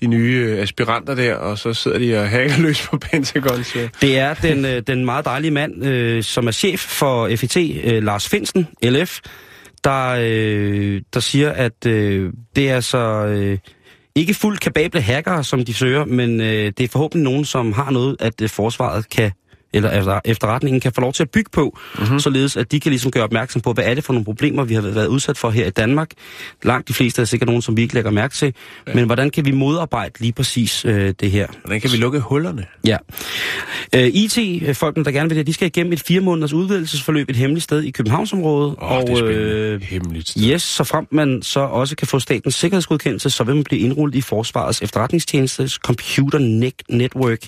de 0.00 0.06
nye 0.06 0.46
øh, 0.48 0.62
aspiranter 0.62 1.14
der, 1.14 1.34
og 1.34 1.58
så 1.58 1.74
sidder 1.74 1.98
de 1.98 2.20
og 2.20 2.28
hacker 2.28 2.58
løs 2.66 2.88
på 2.90 2.98
Pentagon. 2.98 3.64
Så. 3.64 3.88
det 4.00 4.18
er 4.18 4.34
den, 4.34 4.64
øh, 4.64 4.82
den 4.86 5.04
meget 5.04 5.24
dejlige 5.24 5.50
mand, 5.50 5.84
øh, 5.84 6.22
som 6.22 6.46
er 6.46 6.52
chef 6.52 6.80
for 6.80 7.36
FIT, 7.36 7.56
øh, 7.84 8.02
Lars 8.02 8.28
Finsen, 8.28 8.68
LF, 8.82 9.20
der, 9.84 10.16
øh, 10.20 11.02
der 11.14 11.20
siger, 11.20 11.52
at 11.52 11.86
øh, 11.86 12.32
det 12.56 12.70
er 12.70 12.80
så... 12.80 13.26
Øh, 13.26 13.58
ikke 14.14 14.34
fuldt 14.34 14.60
kapable 14.60 15.00
hackere, 15.00 15.44
som 15.44 15.64
de 15.64 15.74
søger, 15.74 16.04
men 16.04 16.40
øh, 16.40 16.72
det 16.78 16.80
er 16.80 16.88
forhåbentlig 16.88 17.24
nogen, 17.24 17.44
som 17.44 17.72
har 17.72 17.90
noget, 17.90 18.16
at 18.20 18.42
øh, 18.42 18.48
forsvaret 18.48 19.08
kan 19.08 19.32
eller 19.76 19.90
efter, 19.90 20.20
efterretningen 20.24 20.80
kan 20.80 20.92
få 20.92 21.00
lov 21.00 21.12
til 21.12 21.22
at 21.22 21.30
bygge 21.30 21.50
på, 21.52 21.78
mm-hmm. 21.98 22.20
således 22.20 22.56
at 22.56 22.72
de 22.72 22.80
kan 22.80 22.90
ligesom 22.90 23.10
gøre 23.10 23.24
opmærksom 23.24 23.60
på, 23.62 23.72
hvad 23.72 23.84
er 23.84 23.94
det 23.94 24.04
for 24.04 24.12
nogle 24.12 24.24
problemer, 24.24 24.64
vi 24.64 24.74
har 24.74 24.80
været 24.80 25.06
udsat 25.06 25.38
for 25.38 25.50
her 25.50 25.66
i 25.66 25.70
Danmark. 25.70 26.10
Langt 26.62 26.88
de 26.88 26.94
fleste 26.94 27.22
er 27.22 27.26
sikkert 27.26 27.46
nogen, 27.46 27.62
som 27.62 27.76
vi 27.76 27.82
ikke 27.82 27.94
lægger 27.94 28.10
mærke 28.10 28.34
til, 28.34 28.54
ja. 28.86 28.94
men 28.94 29.04
hvordan 29.04 29.30
kan 29.30 29.44
vi 29.44 29.50
modarbejde 29.50 30.20
lige 30.20 30.32
præcis 30.32 30.84
øh, 30.84 31.14
det 31.20 31.30
her? 31.30 31.46
Hvordan 31.64 31.80
kan 31.80 31.92
vi 31.92 31.96
lukke 31.96 32.20
hullerne? 32.20 32.66
Ja. 32.86 32.96
Øh, 33.94 34.06
IT-folkene, 34.06 35.04
der 35.04 35.10
gerne 35.10 35.28
vil 35.28 35.38
det, 35.38 35.46
de 35.46 35.52
skal 35.52 35.66
igennem 35.66 35.92
et 35.92 36.00
fire 36.00 36.20
måneders 36.20 36.52
udvidelsesforløb 36.52 37.30
et 37.30 37.36
hemmeligt 37.36 37.64
sted 37.64 37.82
i 37.82 37.90
Københavnsområdet. 37.90 38.76
Åh, 38.82 39.00
det 39.00 39.18
er 39.18 39.24
øh, 39.24 39.82
Hemmeligt 39.82 40.28
sted. 40.28 40.42
yes, 40.42 40.62
så 40.62 40.84
frem 40.84 41.06
man 41.10 41.42
så 41.42 41.60
også 41.60 41.96
kan 41.96 42.06
få 42.08 42.18
statens 42.18 42.54
sikkerhedsgodkendelse, 42.54 43.30
så 43.30 43.44
vil 43.44 43.54
man 43.54 43.64
blive 43.64 43.80
indrullet 43.80 44.14
i 44.14 44.20
Forsvarets 44.20 44.82
efterretningstjenestes 44.82 45.72
Computer 45.72 46.38
Net- 46.38 46.96
Network 46.96 47.38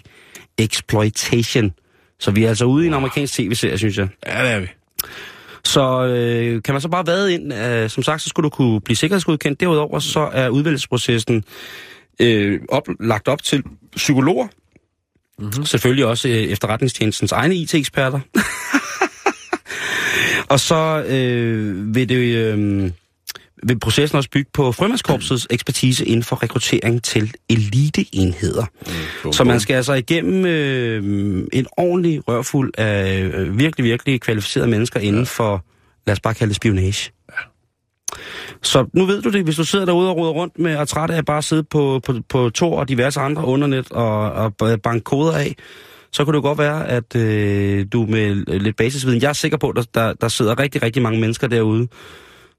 Exploitation. 0.59 1.73
Så 2.21 2.31
vi 2.31 2.45
er 2.45 2.49
altså 2.49 2.65
ude 2.65 2.85
i 2.85 2.87
en 2.87 2.95
amerikansk 2.95 3.35
tv-serie, 3.35 3.79
synes 3.79 3.99
jeg. 3.99 4.09
Ja, 4.27 4.45
det 4.45 4.53
er 4.53 4.61
vi. 4.61 4.67
Så 5.65 6.07
øh, 6.07 6.63
kan 6.63 6.75
man 6.75 6.81
så 6.81 6.89
bare 6.89 7.07
vade 7.07 7.35
ind. 7.35 7.55
Øh, 7.55 7.91
som 7.91 8.03
sagt, 8.03 8.23
så 8.23 8.29
skulle 8.29 8.45
du 8.45 8.51
kunne 8.51 8.81
blive 8.81 8.97
sikkerhedsgodkendt. 8.97 9.61
Derudover 9.61 9.99
så 9.99 10.31
er 10.33 10.49
udvælgelsesprocessen 10.49 11.45
øh, 12.21 12.61
op, 12.69 12.89
lagt 13.01 13.29
op 13.29 13.43
til 13.43 13.63
psykologer. 13.97 14.47
Mm-hmm. 15.39 15.65
Selvfølgelig 15.65 16.07
også 16.07 16.29
øh, 16.29 16.35
efterretningstjenestens 16.35 17.33
egne 17.33 17.55
IT-eksperter. 17.55 18.21
Og 20.53 20.61
så 20.61 21.05
øh, 21.09 21.95
vil 21.95 22.09
det... 22.09 22.17
Øh, 22.17 22.91
vil 23.63 23.79
processen 23.79 24.17
også 24.17 24.31
bygge 24.31 24.51
på 24.53 24.73
Frømandskorpsets 24.73 25.47
ekspertise 25.51 26.07
inden 26.07 26.23
for 26.23 26.43
rekruttering 26.43 27.03
til 27.03 27.35
eliteenheder. 27.49 28.65
Mm, 29.25 29.33
så 29.33 29.45
man 29.45 29.61
skal 29.61 29.75
altså 29.75 29.93
igennem 29.93 30.47
øh, 30.47 31.47
en 31.53 31.67
ordentlig 31.77 32.29
rørfuld 32.29 32.73
af 32.79 33.23
øh, 33.23 33.59
virkelig, 33.59 33.85
virkelig 33.85 34.21
kvalificerede 34.21 34.71
mennesker 34.71 35.01
inden 35.01 35.27
for, 35.27 35.65
lad 36.07 36.13
os 36.13 36.21
bare 36.21 36.35
kalde 36.35 36.49
det 36.49 36.57
spionage. 36.57 37.13
Så 38.63 38.87
nu 38.93 39.07
ved 39.07 39.23
du 39.23 39.31
det, 39.31 39.45
hvis 39.45 39.57
du 39.57 39.65
sidder 39.65 39.85
derude 39.85 40.11
og 40.11 40.17
roder 40.17 40.33
rundt 40.33 40.59
med 40.59 40.73
at 40.73 40.89
træt 40.89 41.11
af 41.11 41.19
at 41.19 41.25
bare 41.25 41.43
sidde 41.43 41.63
på, 41.63 42.01
på, 42.07 42.15
på 42.29 42.51
Tor 42.51 42.79
og 42.79 42.89
diverse 42.89 43.21
andre 43.21 43.45
undernet 43.45 43.93
og, 43.93 44.33
og 44.33 44.57
banke 44.83 45.05
koder 45.05 45.33
af, 45.33 45.57
så 46.13 46.25
kunne 46.25 46.37
det 46.37 46.43
godt 46.43 46.59
være, 46.59 46.89
at 46.89 47.17
øh, 47.17 47.87
du 47.93 48.07
med 48.07 48.35
lidt 48.59 48.77
basisviden, 48.77 49.23
jeg 49.23 49.29
er 49.29 49.33
sikker 49.33 49.59
på, 49.59 49.69
at 49.69 49.77
der, 49.77 49.83
der, 49.95 50.13
der 50.13 50.29
sidder 50.29 50.59
rigtig, 50.59 50.83
rigtig 50.83 51.03
mange 51.03 51.21
mennesker 51.21 51.47
derude, 51.47 51.89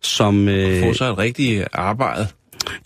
som... 0.02 0.47
Øh, 0.47 0.84
Få 0.84 0.93
sig 0.93 1.10
et 1.10 1.18
rigtigt 1.18 1.68
arbejde. 1.74 2.28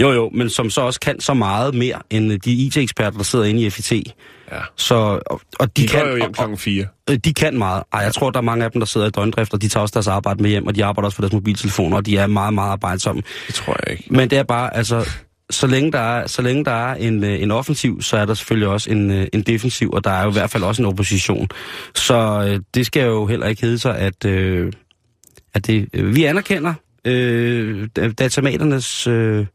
jo, 0.02 0.12
jo, 0.12 0.30
men 0.34 0.50
som 0.50 0.70
så 0.70 0.82
også 0.82 1.00
kan 1.00 1.20
så 1.20 1.34
meget 1.34 1.76
mere 1.76 2.00
end 2.10 2.32
øh, 2.34 2.40
de 2.46 2.54
IT-eksperter, 2.54 3.18
der 3.18 3.24
sidder 3.24 3.46
inde 3.46 3.62
i 3.62 3.70
FIT. 3.70 3.92
Ja. 4.52 4.58
Så, 4.78 4.96
og, 5.26 5.42
og 5.60 5.78
de, 5.78 5.82
De, 5.82 5.88
kan, 5.88 6.10
jo 6.10 6.16
hjem 6.16 6.34
klokken 6.34 6.58
4. 6.58 6.86
og, 7.08 7.26
de 7.26 7.34
kan 7.34 7.58
meget. 7.58 7.84
Ej, 7.94 8.00
jeg 8.00 8.14
tror, 8.14 8.30
der 8.30 8.38
er 8.38 8.44
mange 8.44 8.66
af 8.66 8.72
dem, 8.72 8.80
der 8.80 8.86
sidder 8.86 9.08
i 9.08 9.10
døgndrift, 9.10 9.54
og 9.54 9.62
de 9.62 9.68
tager 9.68 9.82
også 9.82 9.94
deres 9.94 10.08
arbejde 10.08 10.42
med 10.42 10.50
hjem, 10.50 10.68
og 10.68 10.76
de 10.76 10.86
arbejder 10.86 11.06
også 11.06 11.16
for 11.16 11.22
deres 11.22 11.34
mobiltelefoner, 11.34 11.98
og 11.98 12.06
de 12.06 12.18
er 12.18 12.28
meget, 12.28 12.54
meget 12.54 12.72
arbejdsomme. 12.72 13.22
Det 13.48 13.56
tror 13.56 13.78
jeg 13.86 13.98
ikke. 13.98 14.14
Men 14.14 14.30
det 14.30 14.38
er 14.38 14.44
bare, 14.44 14.76
altså, 14.76 15.10
så 15.50 15.68
længe 15.68 15.92
der 15.92 16.00
er, 16.00 16.28
så 16.28 16.42
længe 16.42 16.66
der 16.66 16.72
er 16.72 16.96
en, 16.96 17.24
øh, 17.24 17.42
en 17.42 17.52
offensiv, 17.52 18.02
så 18.02 18.18
er 18.18 18.26
der 18.26 18.34
selvfølgelig 18.34 18.68
også 18.68 18.92
en, 18.92 19.12
øh, 19.12 19.28
en 19.34 19.42
defensiv, 19.42 19.90
og 19.92 20.04
der 20.04 20.12
er 20.12 20.24
jo 20.24 20.30
i 20.30 20.34
hvert 20.34 20.50
fald 20.50 20.64
også 20.64 20.82
en 20.82 20.86
opposition. 20.86 21.48
Så 21.96 22.48
øh, 22.48 22.60
det 22.74 22.86
skal 22.86 23.06
jo 23.06 23.26
heller 23.26 23.48
ikke 23.48 23.62
hedde 23.62 23.80
sig, 23.80 23.98
at, 23.98 24.26
øh, 24.26 24.72
at 25.54 25.68
det, 25.68 25.90
øh, 25.94 26.16
vi 26.16 26.24
anerkender 26.24 26.74
øh, 27.06 27.88
da- 27.96 28.12
datamaternes... 28.12 29.08
Øh, 29.08 29.46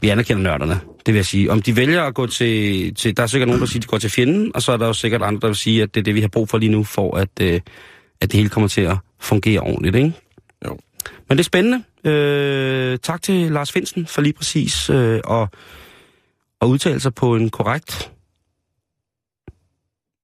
vi 0.00 0.08
anerkender 0.08 0.42
nørderne, 0.42 0.80
det 1.06 1.14
vil 1.14 1.14
jeg 1.14 1.26
sige. 1.26 1.50
Om 1.50 1.62
de 1.62 1.76
vælger 1.76 2.02
at 2.02 2.14
gå 2.14 2.26
til, 2.26 2.94
til... 2.94 3.16
Der 3.16 3.22
er 3.22 3.26
sikkert 3.26 3.48
nogen, 3.48 3.60
der 3.60 3.66
siger, 3.66 3.78
at 3.78 3.82
de 3.82 3.88
går 3.88 3.98
til 3.98 4.10
fjenden, 4.10 4.50
og 4.54 4.62
så 4.62 4.72
er 4.72 4.76
der 4.76 4.86
jo 4.86 4.92
sikkert 4.92 5.22
andre, 5.22 5.40
der 5.40 5.46
vil 5.46 5.56
sige, 5.56 5.82
at 5.82 5.94
det 5.94 6.00
er 6.00 6.04
det, 6.04 6.14
vi 6.14 6.20
har 6.20 6.28
brug 6.28 6.48
for 6.48 6.58
lige 6.58 6.72
nu, 6.72 6.84
for 6.84 7.16
at, 7.16 7.28
øh, 7.40 7.60
at 8.20 8.32
det 8.32 8.32
hele 8.32 8.48
kommer 8.48 8.68
til 8.68 8.80
at 8.80 8.96
fungere 9.20 9.60
ordentligt, 9.60 9.96
ikke? 9.96 10.12
Jo. 10.66 10.78
Men 11.28 11.38
det 11.38 11.42
er 11.42 11.44
spændende. 11.44 11.82
Øh, 12.04 12.98
tak 12.98 13.22
til 13.22 13.52
Lars 13.52 13.72
Finsen 13.72 14.06
for 14.06 14.22
lige 14.22 14.32
præcis 14.32 14.90
øh, 14.90 15.20
at, 15.30 15.48
at 16.60 16.66
udtale 16.66 17.00
sig 17.00 17.14
på 17.14 17.36
en 17.36 17.50
korrekt 17.50 18.12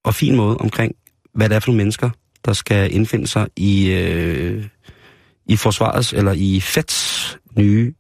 og 0.05 0.14
fin 0.14 0.36
måde 0.36 0.57
omkring, 0.57 0.94
hvad 1.34 1.49
det 1.49 1.57
er 1.57 1.61
for 1.61 1.70
nogle 1.70 1.76
mennesker, 1.76 2.11
der 2.44 2.53
skal 2.53 2.94
indfinde 2.94 3.26
sig 3.26 3.49
i, 3.57 3.90
øh, 3.90 4.64
i 5.49 5.57
forsvarets, 5.57 6.12
eller 6.12 6.32
i 6.32 6.61
FETs 6.61 7.38
nye 7.57 7.94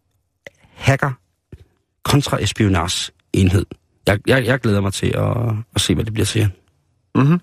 hacker 0.74 1.12
kontraespionage 2.04 3.12
enhed. 3.32 3.66
Jeg, 4.06 4.18
jeg, 4.26 4.44
jeg 4.44 4.60
glæder 4.60 4.80
mig 4.80 4.92
til 4.92 5.06
at, 5.06 5.36
at 5.74 5.80
se, 5.80 5.94
hvad 5.94 6.04
det 6.04 6.12
bliver 6.12 6.26
til. 6.26 6.50
Mm-hmm. 7.14 7.40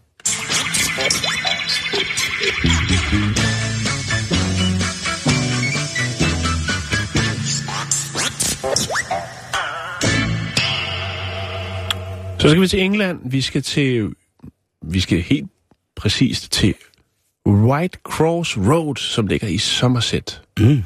Så 12.39 12.49
skal 12.49 12.61
vi 12.61 12.67
til 12.67 12.81
England. 12.81 13.19
Vi 13.31 13.41
skal 13.41 13.61
til... 13.61 14.09
Vi 14.81 14.99
skal 14.99 15.21
helt 15.21 15.51
præcist 15.95 16.51
til 16.51 16.73
White 17.45 17.99
Cross 18.03 18.57
Road, 18.57 18.95
som 18.95 19.27
ligger 19.27 19.47
i 19.47 19.57
Somerset. 19.57 20.41
Mm. 20.59 20.83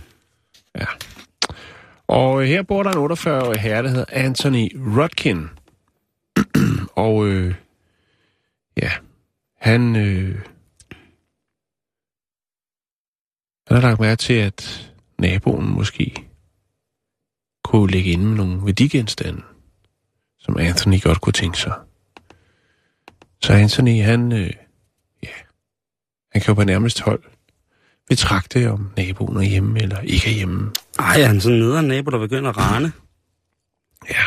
Ja. 0.76 0.86
Og 2.08 2.41
øh, 2.41 2.47
her 2.47 2.64
bor 2.64 2.84
der 2.84 2.91
en 2.91 3.12
48-årig 3.12 3.60
herre, 3.60 3.84
der 3.84 3.89
hedder 3.89 4.05
Anthony 4.10 4.76
Rodkin. 4.76 5.49
og 7.05 7.28
øh, 7.28 7.55
ja, 8.82 8.91
han, 9.60 9.95
øh, 9.95 10.36
han 13.68 13.78
har 13.78 13.82
lagt 13.82 13.99
mærke 13.99 14.20
til, 14.20 14.34
at 14.34 14.91
naboen 15.20 15.70
måske 15.70 16.16
kunne 17.64 17.91
lægge 17.91 18.12
inde 18.12 18.26
med 18.26 18.36
nogle 18.36 18.66
værdigenstande, 18.66 19.41
som 20.39 20.58
Anthony 20.58 21.01
godt 21.01 21.22
kunne 21.22 21.34
tænke 21.34 21.58
sig. 21.58 21.74
Så 23.41 23.53
Anthony, 23.53 24.01
han, 24.03 24.32
øh, 24.32 24.49
han 26.38 26.42
kan 26.42 26.52
jo 26.52 26.56
på 26.56 26.64
nærmest 26.64 27.02
hold 27.02 27.24
betragte, 28.08 28.72
om 28.72 28.92
naboen 28.98 29.38
er 29.38 29.42
hjemme 29.42 29.82
eller 29.82 30.00
ikke 30.00 30.30
er 30.30 30.34
hjemme. 30.34 30.72
Ej, 31.00 31.22
er 31.22 31.28
han 31.28 31.42
sådan 31.42 31.58
en 31.58 31.64
nederen 31.64 31.88
nabo, 31.88 32.12
der 32.12 32.20
begynder 32.20 32.50
at 32.50 32.58
rane? 32.58 32.92
Ja. 34.10 34.24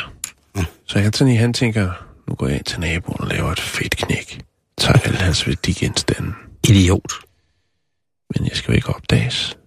Så 0.87 0.99
Anthony, 0.99 1.37
han 1.37 1.53
tænker, 1.53 1.93
nu 2.29 2.35
går 2.35 2.47
jeg 2.47 2.57
ind 2.57 2.65
til 2.65 2.81
naboen 2.81 3.21
og 3.21 3.27
laver 3.27 3.53
et 3.53 3.61
fedt 3.61 3.97
knæk. 3.97 4.45
Tager 4.79 4.99
alle 4.99 5.19
hans 5.19 5.47
værdigenstande. 5.47 6.35
Idiot. 6.69 7.13
Men 8.35 8.49
jeg 8.49 8.57
skal 8.57 8.73
jo 8.73 8.77
ikke 8.77 8.89
opdages. 8.89 9.59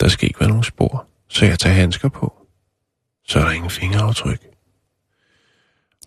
Der 0.00 0.08
skal 0.08 0.28
ikke 0.28 0.40
være 0.40 0.48
nogen 0.48 0.64
spor. 0.64 1.06
Så 1.28 1.46
jeg 1.46 1.58
tager 1.58 1.74
handsker 1.74 2.08
på. 2.08 2.46
Så 3.28 3.38
er 3.38 3.44
der 3.44 3.50
ingen 3.50 3.70
fingeraftryk. 3.70 4.40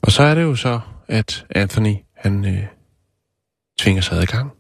Og 0.02 0.12
så 0.12 0.24
er 0.24 0.36
det 0.36 0.42
jo 0.42 0.56
så, 0.56 0.80
at 1.08 1.46
Anthony, 1.50 1.96
han 2.16 2.46
øh, 2.46 2.64
tvinger 3.80 4.02
sig 4.02 4.18
adgang 4.18 4.57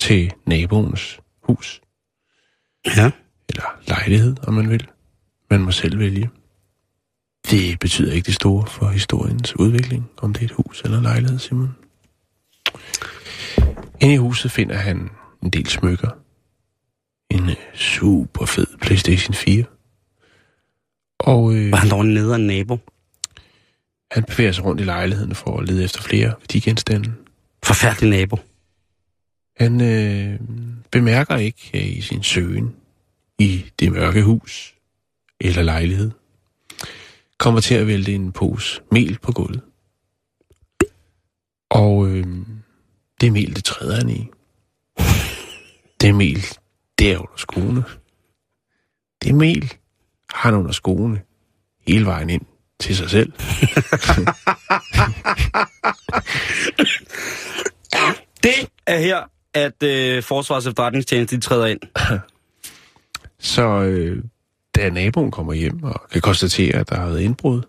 til 0.00 0.32
naboens 0.46 1.20
hus. 1.42 1.80
Ja. 2.96 3.10
Eller 3.48 3.78
lejlighed, 3.88 4.36
om 4.46 4.54
man 4.54 4.70
vil. 4.70 4.86
Man 5.50 5.60
må 5.60 5.70
selv 5.70 5.98
vælge. 5.98 6.30
Det 7.50 7.78
betyder 7.78 8.12
ikke 8.12 8.26
det 8.26 8.34
store 8.34 8.66
for 8.66 8.88
historiens 8.88 9.56
udvikling, 9.58 10.10
om 10.16 10.32
det 10.32 10.40
er 10.40 10.44
et 10.44 10.50
hus 10.52 10.82
eller 10.84 11.00
lejlighed, 11.00 11.38
Simon. 11.38 11.76
Inde 14.00 14.14
i 14.14 14.16
huset 14.16 14.50
finder 14.50 14.76
han 14.76 15.10
en 15.42 15.50
del 15.50 15.66
smykker. 15.66 16.10
En 17.30 17.48
øh, 17.50 17.56
super 17.74 18.46
fed 18.46 18.66
PlayStation 18.82 19.34
4. 19.34 19.64
Og 21.18 21.54
øh, 21.54 21.70
Var 21.72 21.76
han 21.76 21.90
dog 21.90 22.00
en 22.00 22.14
nederen 22.14 22.46
nabo? 22.46 22.78
han 24.10 24.24
bevæger 24.24 24.52
sig 24.52 24.64
rundt 24.64 24.80
i 24.80 24.84
lejligheden 24.84 25.34
for 25.34 25.58
at 25.58 25.68
lede 25.68 25.84
efter 25.84 26.02
flere 26.02 26.34
værdigenstande. 26.40 27.12
Forfærdelig 27.62 28.10
nabo. 28.10 28.36
Han 29.60 29.80
øh, 29.80 30.40
bemærker 30.90 31.36
ikke 31.36 31.70
øh, 31.74 31.96
i 31.96 32.00
sin 32.00 32.22
søgen 32.22 32.76
i 33.38 33.64
det 33.80 33.92
mørke 33.92 34.22
hus 34.22 34.74
eller 35.40 35.62
lejlighed, 35.62 36.10
kommer 37.38 37.60
til 37.60 37.74
at 37.74 37.86
vælte 37.86 38.14
en 38.14 38.32
pose 38.32 38.82
mel 38.90 39.18
på 39.18 39.32
gulvet. 39.32 39.62
Og 41.70 42.08
øh, 42.08 42.26
det 43.20 43.32
mel, 43.32 43.56
det 43.56 43.64
træder 43.64 43.96
han 43.96 44.08
i. 44.08 44.28
Det 46.00 46.14
mel, 46.14 46.46
det 46.98 47.12
er 47.12 47.18
under 47.18 47.36
skoene. 47.36 47.84
Det 49.22 49.34
mel 49.34 49.74
har 50.34 50.50
han 50.50 50.54
under 50.54 50.72
skoene 50.72 51.20
hele 51.86 52.06
vejen 52.06 52.30
ind 52.30 52.46
til 52.80 52.96
sig 52.96 53.10
selv. 53.10 53.32
Det 58.42 58.68
er 58.86 58.98
her, 58.98 59.26
at 59.54 59.82
øh, 59.82 60.22
Forsvars 60.22 60.66
efterretningstjeneste 60.66 61.36
de 61.36 61.40
træder 61.40 61.66
ind. 61.66 61.80
Så 63.38 63.62
øh, 63.62 64.22
da 64.76 64.90
naboen 64.90 65.30
kommer 65.30 65.52
hjem 65.52 65.82
og 65.82 66.02
kan 66.12 66.20
konstatere, 66.20 66.76
at 66.76 66.88
der 66.88 66.96
har 66.96 67.06
været 67.06 67.20
indbrud, 67.20 67.62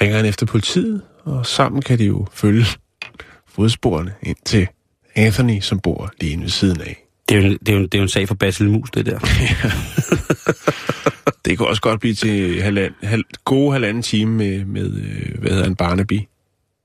ringer 0.00 0.16
han 0.16 0.26
efter 0.26 0.46
politiet, 0.46 1.02
og 1.24 1.46
sammen 1.46 1.82
kan 1.82 1.98
de 1.98 2.04
jo 2.04 2.26
følge 2.32 2.64
fodsporene 3.54 4.14
ind 4.22 4.36
til 4.44 4.68
Anthony, 5.14 5.60
som 5.60 5.80
bor 5.80 6.10
lige 6.20 6.40
ved 6.40 6.48
siden 6.48 6.80
af. 6.80 7.04
Det 7.28 7.36
er 7.36 7.40
jo 7.40 7.46
en, 7.46 7.58
det 7.58 7.68
er 7.68 7.76
jo 7.76 7.82
det 7.82 7.94
er 7.94 7.98
jo 7.98 8.02
en 8.02 8.08
sag 8.08 8.28
for 8.28 8.34
Basil 8.34 8.70
Mus, 8.70 8.90
det 8.90 9.06
der. 9.06 9.18
Det 11.44 11.58
kunne 11.58 11.68
også 11.68 11.82
godt 11.82 12.00
blive 12.00 12.14
til 12.14 12.62
halvand, 12.62 12.94
halv, 13.02 13.24
gode 13.44 13.72
halvanden 13.72 14.02
time 14.02 14.32
med, 14.32 14.64
med 14.64 14.92
øh, 14.94 15.40
hvad 15.40 15.50
hedder 15.50 15.66
en 15.66 15.76
Barnaby. 15.76 16.20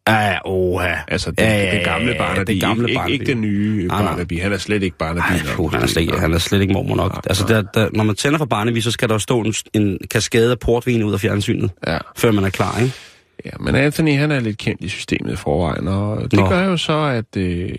Ja, 0.08 0.38
oha. 0.45 0.95
Altså 1.08 1.32
den, 1.32 1.39
Ja, 1.45 1.64
ja, 1.66 1.76
den 1.76 1.84
gamle 1.84 2.16
Barnaby, 2.18 2.51
den 2.51 2.60
gamle 2.60 2.88
ikke, 2.89 2.97
Barnaby. 2.97 3.12
ikke, 3.14 3.22
ikke 3.24 3.32
den 3.34 3.41
nye 3.41 3.88
nej. 3.88 4.01
Barnaby. 4.06 4.41
Han 4.41 4.54
er 4.54 4.58
slet 4.58 4.84
ikke 4.84 4.97
Barnaby. 4.97 5.24
Ej, 5.32 5.39
puh, 5.56 5.72
han, 5.74 5.82
er 5.82 5.88
slet, 5.88 6.01
ikke- 6.01 6.20
han 6.20 6.34
er 6.34 6.38
slet 6.38 6.62
ikke 6.62 6.74
mormor 6.74 6.95
nok. 6.95 7.12
Nej, 7.12 7.22
altså, 7.26 7.45
der, 7.47 7.62
der, 7.62 7.89
når 7.93 8.04
man 8.04 8.16
tænder 8.16 8.38
for 8.38 8.45
Barnaby, 8.45 8.80
så 8.80 8.91
skal 8.91 9.10
der 9.10 9.16
jo 9.16 9.20
stå 9.20 9.39
en, 9.41 9.54
en 9.74 9.97
kaskade 10.12 10.51
af 10.51 10.60
portvin 10.60 11.04
ud 11.04 11.14
af 11.14 11.20
fjernsynet, 11.20 11.72
Ja. 11.88 11.97
før 12.18 12.32
man 12.32 12.43
er 12.43 12.49
klar, 12.49 12.80
ikke? 12.80 12.93
Ja, 13.45 13.51
men 13.60 13.76
Anthony, 13.76 14.18
han 14.18 14.32
er 14.32 14.39
lidt 14.39 14.58
kendt 14.58 14.82
i 14.82 14.89
systemet 14.89 15.34
i 15.34 15.36
forvejen, 15.36 15.88
og 15.88 16.32
det 16.32 16.39
Nå. 16.39 16.49
gør 16.49 16.64
jo 16.66 16.78
så, 16.78 16.97
at... 17.04 17.38
Øh, 17.38 17.70
ja, 17.70 17.76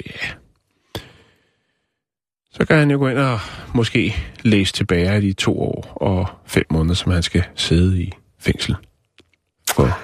så 2.52 2.64
kan 2.64 2.78
han 2.78 2.90
jo 2.90 2.98
gå 2.98 3.08
ind 3.08 3.18
og 3.18 3.38
måske 3.74 4.16
læse 4.42 4.72
tilbage 4.72 5.08
af 5.08 5.20
de 5.20 5.32
to 5.32 5.60
år 5.62 5.92
og 6.00 6.26
fem 6.46 6.64
måneder, 6.70 6.94
som 6.94 7.12
han 7.12 7.22
skal 7.22 7.42
sidde 7.54 8.02
i 8.02 8.12
fængsel. 8.40 8.74
For, 9.70 9.98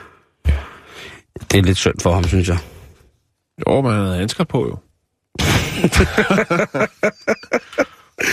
Det 1.51 1.59
er 1.59 1.62
lidt 1.62 1.78
synd 1.78 2.01
for 2.01 2.14
ham, 2.14 2.24
synes 2.24 2.48
jeg. 2.48 2.59
jo, 3.68 3.80
man 3.80 3.92
havde 3.92 4.16
handsker 4.16 4.44
på 4.44 4.66
jo. 4.66 4.76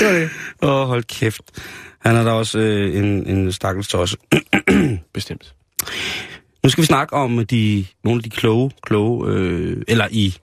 Åh, 0.62 0.82
oh, 0.82 0.88
hold 0.88 1.04
kæft. 1.04 1.42
Han 2.00 2.16
er 2.16 2.24
da 2.24 2.32
også 2.32 2.60
øh, 2.60 2.98
en, 2.98 3.28
en 3.28 3.52
stakkels 3.52 3.88
tosse. 3.88 4.18
Bestemt. 5.14 5.54
Nu 6.64 6.70
skal 6.70 6.82
vi 6.82 6.86
snakke 6.86 7.14
om 7.14 7.46
de, 7.46 7.86
nogle 8.04 8.20
af 8.20 8.24
de 8.24 8.30
kloge, 8.30 8.72
kloge 8.82 9.32
øh, 9.32 9.82
eller 9.88 10.08
i 10.12 10.38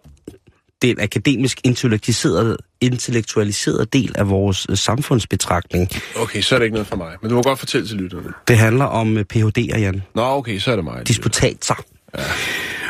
den 0.83 1.01
akademisk 1.01 1.61
intellektualiserede, 1.65 2.57
intellektualiserede 2.81 3.85
del 3.85 4.13
af 4.19 4.31
vores 4.31 4.67
øh, 4.71 4.77
samfundsbetragtning. 4.77 5.89
Okay, 6.17 6.41
så 6.41 6.55
er 6.55 6.59
det 6.59 6.65
ikke 6.65 6.75
noget 6.75 6.87
for 6.87 6.97
mig. 6.97 7.17
Men 7.23 7.31
du 7.31 7.37
må 7.37 7.43
godt 7.43 7.59
fortælle 7.59 7.87
til 7.87 7.97
lytterne. 7.97 8.33
Det 8.49 8.59
handler 8.59 8.85
om 8.85 9.19
øh, 9.19 9.25
Ph.D.'er, 9.25 9.79
Jan. 9.79 10.03
Nå, 10.15 10.23
okay, 10.23 10.59
så 10.59 10.71
er 10.73 10.77
det 10.77 10.85
mig. 10.85 11.09
Disputatser. 11.09 11.85
Ja. 12.19 12.25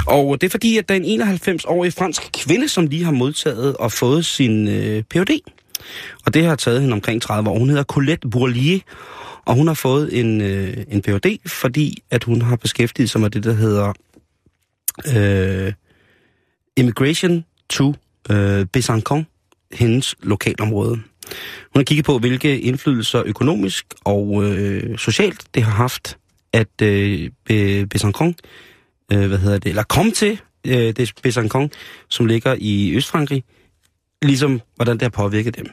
Og 0.07 0.41
det 0.41 0.47
er 0.47 0.51
fordi, 0.51 0.79
at 0.79 0.89
der 0.89 0.95
er 0.95 1.01
en 1.01 1.22
91-årig 1.22 1.93
fransk 1.93 2.31
kvinde, 2.33 2.68
som 2.68 2.87
lige 2.87 3.05
har 3.05 3.12
modtaget 3.12 3.77
og 3.77 3.93
fået 3.93 4.27
sin 4.27 4.68
øh, 4.68 5.03
Ph.D. 5.03 5.41
Og 6.27 6.35
det 6.35 6.45
har 6.45 6.57
taget 6.57 6.81
hende 6.81 6.95
omkring 6.95 7.22
30 7.22 7.51
år. 7.51 7.59
Hun 7.59 7.68
hedder 7.68 7.85
Colette 7.85 8.29
Bourlier, 8.29 8.79
og 9.45 9.55
hun 9.55 9.66
har 9.66 9.75
fået 9.75 10.20
en, 10.20 10.41
øh, 10.41 10.77
en 10.89 11.03
Ph.D., 11.03 11.39
fordi 11.47 12.03
at 12.11 12.25
hun 12.25 12.43
har 12.43 12.57
beskæftiget 12.57 13.11
sig 13.11 13.20
med 13.20 13.31
det, 13.31 13.45
der 13.45 13.53
hedder 13.53 13.93
øh, 15.16 15.72
Immigration 16.77 17.45
to 17.70 17.95
øh, 18.31 18.66
Besançon, 18.77 19.25
hendes 19.72 20.14
lokalområde. 20.22 20.95
Hun 21.72 21.77
har 21.77 21.83
kigget 21.83 22.05
på, 22.05 22.18
hvilke 22.18 22.61
indflydelser 22.61 23.22
økonomisk 23.27 23.87
og 24.05 24.45
øh, 24.45 24.99
socialt 24.99 25.45
det 25.55 25.62
har 25.62 25.72
haft, 25.72 26.18
at 26.53 26.83
øh, 26.83 27.31
Besançon, 27.95 28.33
øh, 29.12 29.26
hvad 29.26 29.38
hedder 29.38 29.59
det, 29.59 29.68
eller 29.68 29.82
kom 29.82 30.12
til 30.12 30.40
øh, 30.66 30.92
det 30.96 31.12
Besançon, 31.26 31.68
som 32.09 32.26
ligger 32.26 32.57
i 32.59 32.94
Østfrankrig, 32.96 33.44
ligesom 34.22 34.61
hvordan 34.76 34.94
det 34.94 35.02
har 35.02 35.09
påvirket 35.09 35.57
dem. 35.57 35.66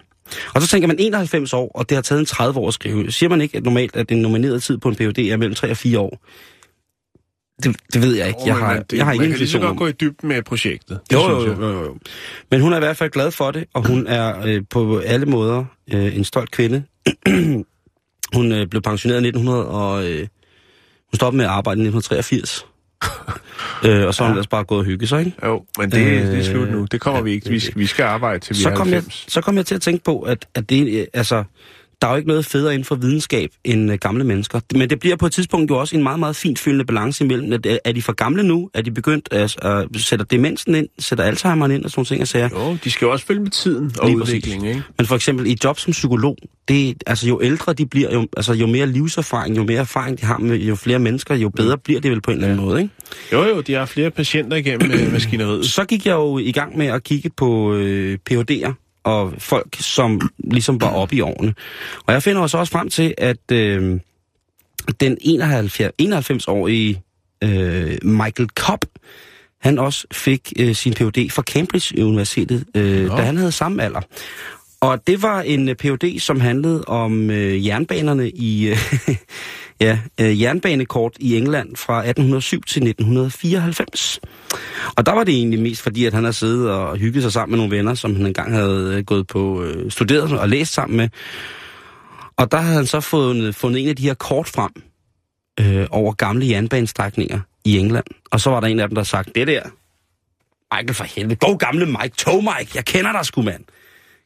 Og 0.54 0.62
så 0.62 0.68
tænker 0.68 0.88
man 0.88 0.96
91 1.00 1.54
år, 1.54 1.72
og 1.76 1.90
det 1.90 1.96
har 1.96 2.02
taget 2.02 2.20
en 2.20 2.26
30 2.26 2.60
år 2.60 2.68
at 2.68 2.74
skrive. 2.74 3.12
Siger 3.12 3.30
man 3.30 3.42
ikke 3.42 3.58
at 3.58 3.64
normalt, 3.64 3.96
at 3.96 4.10
den 4.10 4.22
nominerede 4.22 4.60
tid 4.60 4.78
på 4.78 4.90
en 4.90 4.96
PhD 4.96 5.20
er 5.20 5.38
mellem 5.38 5.56
3 5.56 5.72
og 5.72 5.78
4 5.78 6.00
år? 6.00 6.20
Det, 7.64 7.76
det 7.94 8.02
ved 8.02 8.16
jeg 8.16 8.28
ikke. 8.28 8.40
Jeg 8.46 8.56
har, 8.56 8.80
det, 8.80 8.98
jeg 8.98 9.06
har 9.06 9.14
ingen 9.14 9.30
kan 9.30 9.38
lige 9.38 9.50
så 9.50 9.60
godt 9.60 9.78
gå 9.78 9.88
i 9.88 9.92
dybden 9.92 10.30
med 10.30 10.44
projektet. 10.44 11.00
Det 11.10 11.16
Jo, 11.16 11.30
jo, 11.30 11.46
jo, 11.46 11.70
jo, 11.70 11.84
jo. 11.84 11.98
Men 12.52 12.62
hun 12.62 12.74
er 12.74 12.78
i 12.78 12.80
hvert 12.80 12.98
fald 12.98 13.10
glad 13.10 13.32
for 13.32 13.52
det, 13.52 13.66
og 13.74 13.88
hun 13.88 14.08
er 14.08 14.46
øh, 14.46 14.64
på 14.70 15.00
alle 15.00 15.26
måder 15.26 15.66
øh, 15.94 16.18
en 16.18 16.24
stolt 16.24 16.52
kvinde. 16.52 16.84
hun 18.36 18.52
øh, 18.52 18.68
blev 18.68 18.82
pensioneret 18.82 19.24
i 19.24 19.28
1900, 19.28 19.68
og 19.68 20.06
øh, 20.10 20.20
hun 20.20 21.16
stoppede 21.16 21.38
med 21.38 21.46
at 21.46 21.52
arbejde 21.52 21.80
i 21.80 21.88
1983. 21.88 22.66
øh, 23.86 24.08
og 24.08 24.14
så 24.14 24.24
har 24.24 24.30
hun 24.30 24.36
ellers 24.36 24.48
bare 24.48 24.64
gået 24.64 24.80
og 24.80 24.86
hygge 24.86 25.08
sig, 25.08 25.20
ikke? 25.20 25.38
Jo, 25.46 25.66
men 25.78 25.92
det, 25.92 26.28
det 26.28 26.40
er 26.40 26.44
slut 26.44 26.70
nu. 26.70 26.86
Det 26.92 27.02
kommer 27.02 27.22
vi 27.22 27.32
ikke. 27.32 27.50
Vi 27.50 27.60
skal, 27.60 27.80
vi 27.80 27.86
skal 27.86 28.04
arbejde 28.04 28.40
til 28.40 28.56
vi 28.56 28.62
så 28.62 28.70
er 28.70 28.76
kom, 28.76 28.88
jeg, 28.88 28.96
90. 28.96 29.26
så 29.28 29.42
kom 29.42 29.58
jeg 29.58 29.66
til 29.66 29.76
at 29.76 29.82
tænke 29.82 30.04
på, 30.04 30.22
at, 30.22 30.48
at 30.56 30.70
det, 30.70 31.00
øh, 31.00 31.06
altså, 31.14 31.44
der 32.02 32.08
er 32.08 32.12
jo 32.12 32.18
ikke 32.18 32.28
noget 32.28 32.46
federe 32.46 32.74
inden 32.74 32.86
for 32.86 32.96
videnskab 32.96 33.50
end 33.64 33.92
øh, 33.92 33.98
gamle 33.98 34.24
mennesker. 34.24 34.60
Men 34.74 34.90
det 34.90 35.00
bliver 35.00 35.16
på 35.16 35.26
et 35.26 35.32
tidspunkt 35.32 35.72
jo 35.72 35.78
også 35.78 35.96
en 35.96 36.04
meget, 36.04 36.20
meget 36.20 36.36
fint 36.36 36.60
fyldende 36.60 36.86
balance 36.86 37.24
imellem, 37.24 37.54
at, 37.54 37.66
øh, 37.66 37.78
er 37.86 37.92
de 37.92 38.02
for 38.02 38.14
gamle 38.14 38.44
nu? 38.44 38.70
Er 38.74 38.82
de 38.82 38.92
begyndt 38.92 39.30
at, 39.32 39.66
at 39.66 39.88
sætte 39.98 40.26
demensen 40.26 40.76
ind, 40.76 40.88
sætter 41.00 41.32
Alzheimer'en 41.32 41.72
ind 41.72 41.86
og 41.86 41.92
sådan 41.92 42.06
ting, 42.06 42.22
og 42.22 42.28
sager? 42.28 42.50
Jo, 42.54 42.78
de 42.84 42.92
skal 42.92 43.06
jo 43.06 43.12
også 43.12 43.26
følge 43.26 43.42
med 43.42 43.52
tiden 43.52 43.92
og 44.00 44.12
udviklingen, 44.12 44.68
ikke? 44.68 44.84
Men 44.98 45.08
for 45.08 45.16
eksempel 45.16 45.48
i 45.48 45.58
job 45.64 45.80
som 45.80 45.92
psykolog, 45.92 46.38
det, 46.68 47.04
altså 47.08 47.28
jo 47.28 47.40
ældre 47.44 47.74
de 47.74 47.86
bliver, 47.86 48.14
jo, 48.14 48.28
altså 48.38 48.54
jo 48.54 48.68
mere 48.68 48.88
livserfaring, 48.88 49.58
jo 49.58 49.64
mere 49.64 49.80
erfaring 49.80 50.22
de 50.22 50.26
har 50.26 50.38
med 50.38 50.58
jo 50.58 50.76
flere 50.76 51.00
mennesker, 51.00 51.36
jo 51.36 51.50
bedre 51.50 51.78
bliver 51.78 52.02
det 52.02 52.12
vel 52.12 52.22
på 52.22 52.32
en 52.32 52.38
eller 52.38 52.48
anden 52.48 52.66
måde, 52.66 52.82
ikke? 52.82 52.94
Jo, 53.32 53.44
jo, 53.44 53.62
de 53.62 53.74
har 53.74 53.86
flere 53.86 54.12
patienter 54.12 54.58
igennem 54.58 54.92
øh, 54.92 55.12
maskineriet. 55.12 55.66
Så 55.66 55.86
gik 55.86 56.06
jeg 56.06 56.14
jo 56.14 56.38
i 56.38 56.52
gang 56.52 56.78
med 56.78 56.86
at 56.86 57.04
kigge 57.04 57.30
på 57.38 57.74
øh, 57.74 58.18
PhD'er 58.32 58.74
og 59.04 59.34
folk, 59.38 59.76
som 59.80 60.30
ligesom 60.38 60.82
var 60.82 60.90
oppe 60.90 61.16
i 61.16 61.22
årene. 61.22 61.54
Og 62.06 62.14
jeg 62.14 62.24
finder 62.24 62.42
også 62.42 62.58
også 62.58 62.72
frem 62.72 62.90
til, 62.90 63.14
at 63.18 63.52
øh, 63.52 64.00
den 65.00 65.18
91, 65.22 65.82
91-årige 66.02 67.02
øh, 67.44 67.98
Michael 68.04 68.50
Cobb, 68.56 68.86
han 69.62 69.80
også 69.80 70.08
fik 70.12 70.54
øh, 70.60 70.76
sin 70.76 70.94
Ph.D. 70.94 71.30
fra 71.30 71.42
Cambridge 71.42 72.06
Universitetet, 72.06 72.66
øh, 72.76 73.08
da 73.08 73.22
han 73.22 73.38
havde 73.38 73.52
samme 73.52 73.84
alder. 73.84 74.02
Og 74.82 75.08
det 75.08 75.22
var 75.22 75.42
en 75.42 75.70
øh, 75.70 75.76
Ph.D., 75.76 76.20
som 76.20 76.40
handlede 76.40 76.84
om 76.84 77.30
øh, 77.30 77.68
jernbanerne 77.68 78.30
i 78.30 78.68
øh, 78.68 78.78
ja, 79.82 80.00
øh, 80.20 80.42
jernbanekort 80.42 81.14
i 81.20 81.38
England 81.38 81.76
fra 81.76 81.98
1807 81.98 82.62
til 82.62 82.84
1994. 82.84 84.20
Og 84.96 85.06
der 85.06 85.12
var 85.12 85.24
det 85.24 85.36
egentlig 85.36 85.62
mest 85.62 85.82
fordi, 85.82 86.06
at 86.06 86.14
han 86.14 86.24
havde 86.24 86.34
siddet 86.34 86.72
og 86.72 86.98
hygget 86.98 87.24
sig 87.24 87.32
sammen 87.32 87.52
med 87.52 87.58
nogle 87.58 87.78
venner, 87.78 87.94
som 87.94 88.16
han 88.16 88.26
engang 88.26 88.54
havde 88.54 88.96
øh, 88.98 89.04
gået 89.04 89.28
på 89.28 89.64
øh, 89.64 89.92
studeret 89.92 90.40
og 90.40 90.50
læst 90.50 90.74
sammen 90.74 90.98
med. 90.98 91.10
Og 92.38 92.52
der 92.52 92.58
havde 92.58 92.76
han 92.76 92.86
så 92.86 93.00
fundet, 93.00 93.56
fundet 93.56 93.82
en 93.82 93.90
af 93.90 93.96
de 93.96 94.04
her 94.04 94.14
kort 94.14 94.48
frem 94.48 94.72
øh, 95.60 95.88
over 95.92 96.14
gamle 96.14 96.50
jernbanestrækninger 96.50 97.40
i 97.66 97.78
England. 97.78 98.06
Og 98.32 98.42
så 98.42 98.50
var 98.50 98.60
der 98.60 98.68
en 98.68 98.80
af 98.80 98.88
dem, 98.88 98.96
der 98.96 99.04
sagde, 99.04 99.32
det 99.36 99.48
der, 99.48 99.64
Michael 100.76 100.94
for 100.94 101.04
helvede, 101.04 101.36
god 101.36 101.58
gamle 101.58 101.86
Mike, 101.86 102.16
tog 102.18 102.44
Mike, 102.44 102.72
jeg 102.76 102.86
kender 102.86 103.12
dig 103.12 103.26
sgu, 103.26 103.42
mand. 103.42 103.64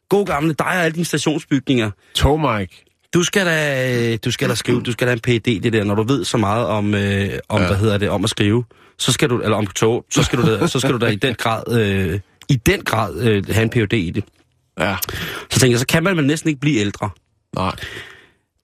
God 0.08 0.26
gamle 0.26 0.54
dig 0.54 0.66
og 0.66 0.74
alle 0.74 0.94
dine 0.94 1.04
stationsbygninger. 1.04 1.90
Tog 2.14 2.40
Mike. 2.40 2.84
Du 3.16 3.22
skal 3.22 3.46
da, 3.46 4.16
du 4.16 4.30
skal 4.30 4.48
da 4.48 4.54
skrive, 4.54 4.82
du 4.82 4.92
skal 4.92 5.06
da 5.08 5.12
en 5.12 5.20
PhD, 5.20 5.60
det 5.60 5.72
der, 5.72 5.84
når 5.84 5.94
du 5.94 6.02
ved 6.02 6.24
så 6.24 6.36
meget 6.36 6.66
om, 6.66 6.94
øh, 6.94 7.30
om 7.48 7.60
ja. 7.60 7.66
hvad 7.66 7.76
hedder 7.76 7.98
det, 7.98 8.10
om 8.10 8.24
at 8.24 8.30
skrive, 8.30 8.64
så 8.98 9.12
skal 9.12 9.30
du, 9.30 9.40
eller 9.40 9.56
om 9.56 9.66
tog, 9.66 10.04
så 10.10 10.22
skal 10.22 10.38
du 10.38 10.46
da, 10.60 10.66
så 10.66 10.80
skal 10.80 10.92
du 10.92 10.98
da 10.98 11.06
i 11.06 11.16
den 11.16 11.34
grad, 11.34 11.80
øh, 11.80 12.20
i 12.48 12.56
den 12.56 12.80
grad 12.80 13.20
øh, 13.20 13.44
have 13.50 13.62
en 13.62 13.70
PhD 13.70 13.92
i 13.92 14.10
det. 14.10 14.24
Ja. 14.80 14.96
Så 15.50 15.60
tænker 15.60 15.72
jeg, 15.72 15.78
så 15.80 15.86
kan 15.86 16.02
man 16.04 16.16
vel 16.16 16.26
næsten 16.26 16.48
ikke 16.48 16.60
blive 16.60 16.76
ældre. 16.80 17.10
Nej. 17.54 17.74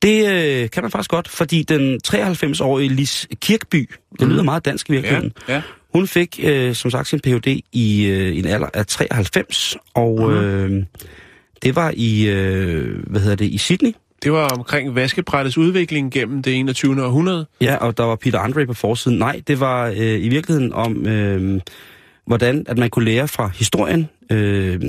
Det 0.03 0.28
øh, 0.32 0.70
kan 0.70 0.82
man 0.82 0.90
faktisk 0.90 1.11
godt, 1.11 1.28
fordi 1.28 1.62
den 1.62 2.00
93-årige 2.09 2.88
Lis 2.88 3.28
Kirkby, 3.40 3.90
det 4.20 4.28
lyder 4.28 4.42
meget 4.42 4.64
dansk 4.64 4.88
i 4.88 4.92
virkeligheden, 4.92 5.32
Ja, 5.48 5.55
ja. 5.55 5.62
hun 5.94 6.07
fik 6.09 6.40
øh, 6.42 6.74
som 6.74 6.90
sagt 6.90 7.09
sin 7.09 7.20
Ph.D. 7.20 7.61
i 7.72 8.05
øh, 8.07 8.36
en 8.38 8.46
alder 8.46 8.68
af 8.74 8.86
93, 8.86 9.76
og 9.94 10.20
Mhm. 10.30 10.36
øh, 10.38 10.84
det 11.62 11.76
var 11.76 11.92
i, 11.96 12.28
øh, 12.28 12.98
hvad 13.07 13.20
hedder 13.20 13.36
det, 13.36 13.44
i 13.50 13.59
Sydney. 13.59 13.92
Det 14.23 14.33
var 14.33 14.49
omkring 14.49 14.95
vaskebrættets 14.95 15.59
udvikling 15.59 16.12
gennem 16.12 16.43
det 16.43 16.59
21. 16.59 17.05
århundrede. 17.05 17.47
Ja, 17.61 17.77
og 17.77 17.97
der 17.97 18.05
var 18.05 18.16
Peter 18.16 18.39
Andre 18.39 18.66
på 18.66 18.75
forsiden. 18.75 19.18
Nej, 19.18 19.43
det 19.47 19.61
var 19.61 19.87
øh, 19.87 19.97
i 19.99 20.29
virkeligheden 20.29 20.73
om, 20.73 21.07
øh, 21.07 21.61
hvordan 22.27 22.64
at 22.68 22.79
man 22.79 22.91
kunne 22.91 23.05
lære 23.05 23.29
fra 23.29 23.49
historien, 23.49 24.09
øh, 24.31 24.81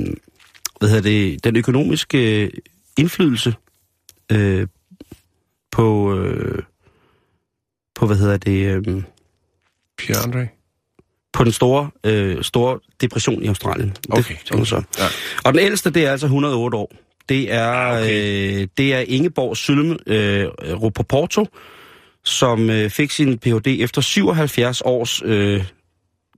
hvad 0.78 0.88
hedder 0.88 1.02
det, 1.02 1.44
den 1.44 1.56
økonomiske 1.56 2.44
øh, 2.44 2.50
indflydelse 2.98 3.54
øh, 4.32 4.66
på, 5.70 6.18
øh, 6.18 6.62
på, 7.94 8.06
hvad 8.06 8.16
hedder 8.16 8.36
det, 8.36 8.86
øh, 8.88 9.02
Pierre 9.98 10.22
Andre. 10.22 10.48
på 11.32 11.44
den 11.44 11.52
store, 11.52 11.90
øh, 12.04 12.42
store 12.42 12.78
depression 13.00 13.42
i 13.42 13.46
Australien. 13.46 13.96
Okay, 14.10 14.34
det, 14.48 14.58
det 14.58 14.68
så. 14.68 14.82
Ja. 14.98 15.04
Og 15.44 15.52
den 15.52 15.60
ældste, 15.60 15.90
det 15.90 16.06
er 16.06 16.10
altså 16.10 16.26
108 16.26 16.76
år. 16.76 16.92
Det 17.28 17.52
er, 17.52 17.68
Ah, 17.68 18.02
okay. 18.02 18.62
øh, 18.62 18.68
det 18.78 18.94
er 18.94 19.04
Ingeborg 19.08 19.56
Sølme 19.56 19.96
øh, 20.06 20.46
Ropoporto, 20.82 21.46
som 22.24 22.70
øh, 22.70 22.90
fik 22.90 23.10
sin 23.10 23.38
Ph.D. 23.38 23.66
efter 23.66 24.00
77 24.00 24.80
års 24.84 25.22
øh, 25.24 25.64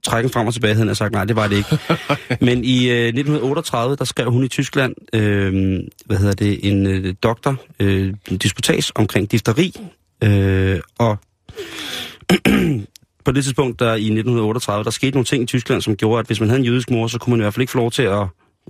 trækken 0.03 0.31
frem 0.31 0.47
og 0.47 0.53
tilbage, 0.53 0.73
havde 0.73 0.87
han 0.87 0.95
sagt, 0.95 1.11
nej, 1.11 1.25
det 1.25 1.35
var 1.35 1.47
det 1.47 1.57
ikke. 1.57 1.77
Men 2.45 2.63
i 2.63 2.89
øh, 2.89 3.07
1938, 3.07 3.95
der 3.95 4.05
skrev 4.05 4.31
hun 4.31 4.43
i 4.43 4.47
Tyskland, 4.47 4.95
øh, 5.13 5.79
hvad 6.05 6.17
hedder 6.17 6.33
det, 6.33 6.71
en 6.71 6.87
øh, 6.87 7.15
doktor, 7.23 7.55
øh, 7.79 8.13
en 8.31 8.37
disputas 8.37 8.91
omkring 8.95 9.31
difteri, 9.31 9.73
øh, 10.23 10.79
og 10.99 11.17
på 13.25 13.31
det 13.31 13.43
tidspunkt, 13.43 13.79
der 13.79 13.93
i 13.93 14.03
1938, 14.03 14.83
der 14.83 14.89
skete 14.89 15.11
nogle 15.11 15.25
ting 15.25 15.43
i 15.43 15.45
Tyskland, 15.45 15.81
som 15.81 15.95
gjorde, 15.95 16.19
at 16.19 16.25
hvis 16.27 16.39
man 16.39 16.49
havde 16.49 16.59
en 16.59 16.65
jødisk 16.65 16.89
mor, 16.89 17.07
så 17.07 17.19
kunne 17.19 17.31
man 17.31 17.39
i 17.39 17.43
hvert 17.43 17.53
fald 17.53 17.61
ikke 17.61 17.71
få 17.71 17.77
lov 17.77 17.91
til 17.91 18.03
at, 18.03 18.23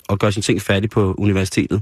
at 0.09 0.19
gøre 0.19 0.31
sine 0.31 0.43
ting 0.43 0.61
færdige 0.61 0.89
på 0.89 1.13
universitetet. 1.17 1.81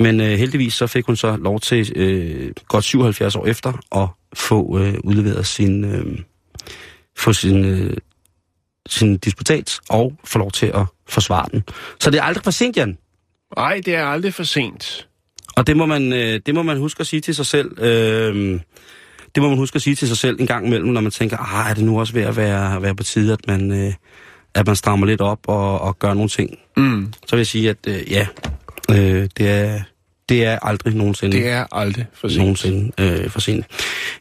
Men 0.00 0.20
øh, 0.20 0.26
heldigvis 0.26 0.74
så 0.74 0.86
fik 0.86 1.06
hun 1.06 1.16
så 1.16 1.36
lov 1.36 1.60
til 1.60 1.92
øh, 1.96 2.52
godt 2.68 2.84
77 2.84 3.36
år 3.36 3.46
efter 3.46 3.72
at 4.02 4.08
få 4.38 4.78
øh, 4.78 4.94
udleveret 5.04 5.46
sin, 5.46 5.84
øh, 5.84 6.18
få 7.18 7.32
sin, 7.32 7.64
øh, 7.64 7.96
sin 8.88 9.18
disputat 9.18 9.78
og 9.88 10.12
få 10.24 10.38
lov 10.38 10.50
til 10.50 10.66
at 10.66 10.84
forsvare 11.08 11.48
den. 11.52 11.64
Så 12.00 12.10
det 12.10 12.18
er 12.18 12.22
aldrig 12.22 12.44
for 12.44 12.50
sent, 12.50 12.76
Jan. 12.76 12.98
Nej, 13.56 13.80
det 13.84 13.94
er 13.94 14.04
aldrig 14.04 14.34
for 14.34 14.42
sent. 14.42 15.08
Og 15.56 15.66
det 15.66 15.76
må 15.76 15.86
man, 15.86 16.12
øh, 16.12 16.40
det 16.46 16.54
må 16.54 16.62
man 16.62 16.78
huske 16.78 17.00
at 17.00 17.06
sige 17.06 17.20
til 17.20 17.34
sig 17.34 17.46
selv. 17.46 17.82
Øh, 17.82 18.60
det 19.34 19.42
må 19.42 19.48
man 19.48 19.58
huske 19.58 19.76
at 19.76 19.82
sige 19.82 19.96
til 19.96 20.08
sig 20.08 20.16
selv 20.16 20.40
en 20.40 20.46
gang 20.46 20.66
imellem, 20.66 20.88
når 20.88 21.00
man 21.00 21.12
tænker, 21.12 21.36
ah, 21.38 21.70
er 21.70 21.74
det 21.74 21.84
nu 21.84 22.00
også 22.00 22.12
ved 22.12 22.22
at 22.22 22.36
være, 22.36 22.82
være 22.82 22.94
på 22.94 23.02
tide, 23.02 23.32
at 23.32 23.46
man, 23.46 23.72
øh, 23.72 23.92
at 24.54 24.66
man 24.66 24.76
strammer 24.76 25.06
lidt 25.06 25.20
op 25.20 25.38
og, 25.48 25.80
og 25.80 25.98
gør 25.98 26.14
nogle 26.14 26.28
ting. 26.28 26.58
Mm. 26.76 27.12
Så 27.26 27.36
vil 27.36 27.38
jeg 27.38 27.46
sige, 27.46 27.70
at 27.70 27.76
øh, 27.86 28.12
ja, 28.12 28.26
øh, 28.90 29.28
det, 29.36 29.50
er, 29.50 29.80
det 30.28 30.44
er 30.44 30.58
aldrig 30.62 30.94
nogensinde, 30.94 31.36
Det 31.36 31.48
er 31.48 31.66
aldrig 31.72 32.06
for 32.14 32.28
sent. 32.28 32.38
nogensinde 32.40 32.92
øh, 33.00 33.30
for 33.30 33.40
sent. 33.40 33.66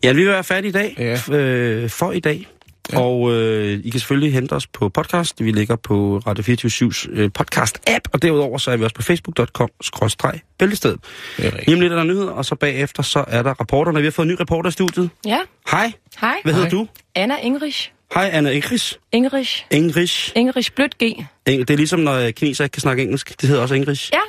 Ja, 0.04 0.12
vi 0.12 0.18
vil 0.24 0.28
være 0.32 0.44
færdige 0.44 0.70
i 0.70 0.72
dag, 0.72 0.96
Ja. 1.30 1.36
øh, 1.38 1.90
for 1.90 2.12
i 2.12 2.20
dag. 2.20 2.48
Ja. 2.94 3.00
Og 3.00 3.32
øh, 3.34 3.80
I 3.84 3.90
kan 3.90 4.00
selvfølgelig 4.00 4.34
hente 4.34 4.54
os 4.54 4.68
på 4.68 4.90
podcast. 4.90 5.44
Vi 5.44 5.52
ligger 5.52 5.76
på 5.76 6.18
Radio 6.28 6.44
24 6.44 6.92
øh, 7.10 7.30
podcast-app, 7.40 8.02
og 8.14 8.22
derudover 8.22 8.58
så 8.58 8.72
er 8.72 8.78
vi 8.78 8.84
også 8.84 8.96
på 8.96 9.02
facebook.com-bæltested. 9.02 10.92
Det 11.38 11.46
rigtigt. 11.46 11.66
Lige 11.68 11.76
om 11.76 11.82
lidt 11.82 11.94
er 11.94 11.98
der 11.98 12.04
nyheder, 12.04 12.32
og 12.32 12.46
så 12.46 12.56
bagefter 12.56 13.04
så 13.04 13.24
er 13.28 13.44
der 13.44 13.54
rapporterne. 13.54 14.00
Vi 14.00 14.06
har 14.06 14.12
fået 14.12 14.26
en 14.26 14.32
ny 14.32 14.38
reporter 14.40 14.70
i 14.70 14.72
studiet. 14.72 15.10
Ja, 15.26 15.38
Hej, 15.72 15.92
hej. 16.22 16.36
hvad 16.44 16.54
hedder 16.54 16.70
du? 16.70 16.88
Anna 17.16 17.36
Ingrich. 17.42 17.92
Hej, 18.14 18.30
Anna 18.34 18.50
Ingris. 18.50 19.00
Ingrich. 19.12 19.66
Ingris. 19.72 20.32
Ingrich 20.36 20.72
Blødt 20.76 20.98
G. 20.98 21.04
Eng- 21.04 21.26
Det 21.46 21.70
er 21.70 21.76
ligesom, 21.78 22.00
når 22.00 22.32
kineser 22.32 22.64
ikke 22.64 22.74
kan 22.74 22.82
snakke 22.82 23.04
engelsk. 23.04 23.42
Det 23.42 23.50
hedder 23.50 23.62
også 23.62 23.76
Ingris. 23.76 24.12
Ja, 24.14 24.20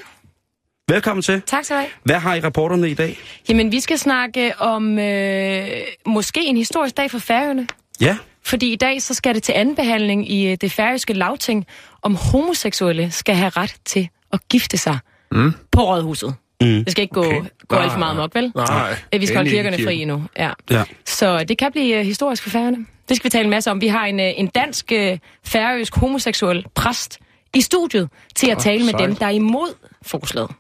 Velkommen 0.91 1.23
til. 1.23 1.43
tak 1.47 1.65
skal 1.65 1.77
du 1.77 1.81
have. 1.81 1.91
Hvad 2.03 2.17
har 2.17 2.35
I 2.35 2.41
rapporterne 2.41 2.91
i 2.91 2.95
dag? 2.95 3.19
Jamen, 3.49 3.73
vi 3.73 3.81
skal 3.81 3.99
snakke 3.99 4.53
om 4.59 4.99
øh, 4.99 5.69
måske 6.07 6.45
en 6.47 6.57
historisk 6.57 6.97
dag 6.97 7.11
for 7.11 7.19
Færøerne. 7.19 7.67
Ja, 8.01 8.17
Fordi 8.45 8.73
i 8.73 8.77
dag 8.77 9.03
så 9.03 9.15
skal 9.15 9.35
det 9.35 9.43
til 9.43 9.53
anden 9.53 9.77
behandling 9.77 10.31
i 10.31 10.47
øh, 10.51 10.57
det 10.61 10.73
færøske 10.73 11.13
lavting, 11.13 11.67
om 12.03 12.15
homoseksuelle 12.15 13.11
skal 13.11 13.35
have 13.35 13.49
ret 13.49 13.75
til 13.85 14.09
at 14.33 14.49
gifte 14.49 14.77
sig 14.77 14.99
mm. 15.33 15.53
på 15.71 15.81
rådhuset. 15.81 16.35
Mm. 16.61 16.67
Det 16.67 16.91
skal 16.91 17.03
ikke 17.03 17.15
gå, 17.15 17.25
Okay. 17.25 17.41
gå 17.69 17.77
alt 17.77 17.93
for 17.93 17.99
meget 17.99 18.17
nok, 18.17 18.35
vel? 18.35 18.53
Nej. 18.55 18.95
Vi 19.13 19.27
skal 19.27 19.37
holde 19.37 19.51
kirkerne 19.51 19.85
fri 19.85 19.97
endnu. 20.03 20.25
Ja. 20.39 20.51
ja. 20.71 20.83
Så 21.07 21.45
det 21.45 21.59
kan 21.59 21.73
blive 21.73 21.99
øh, 21.99 22.05
historisk 22.05 22.43
for 22.43 22.51
Færøerne. 22.51 22.87
Det 23.09 23.17
skal 23.17 23.25
vi 23.25 23.31
tale 23.31 23.45
en 23.45 23.51
masse 23.51 23.71
om. 23.71 23.81
Vi 23.81 23.87
har 23.89 24.07
en, 24.07 24.21
øh, 24.21 24.33
en 24.37 24.47
dansk 24.47 24.93
færøsk 25.45 25.97
homoseksuel 25.97 26.65
præst 26.75 27.19
i 27.55 27.61
studiet 27.61 28.09
til 28.35 28.51
at 28.51 28.59
tale 28.59 28.79
med 28.85 28.91
sejt. 28.91 29.09
dem, 29.09 29.17
der 29.17 29.27
er 29.27 29.31
imod 29.31 29.75
forslaget. 30.03 30.51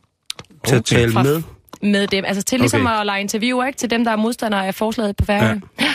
Til 0.67 0.77
at 0.77 0.85
tale 0.85 1.13
Fra- 1.13 1.23
med. 1.23 1.43
Med 1.83 2.07
dem. 2.07 2.25
Altså 2.27 2.43
til 2.43 2.61
ligesom 2.61 2.87
Okay. 2.87 3.01
at 3.01 3.07
lege 3.07 3.21
interviewer, 3.21 3.65
ikke? 3.67 3.77
Til 3.77 3.91
dem, 3.91 4.05
der 4.05 4.11
er 4.13 4.17
modstandere 4.17 4.67
af 4.67 4.75
forslaget 4.75 5.17
på 5.17 5.25
Færøerne. 5.25 5.63
Ja. 5.81 5.87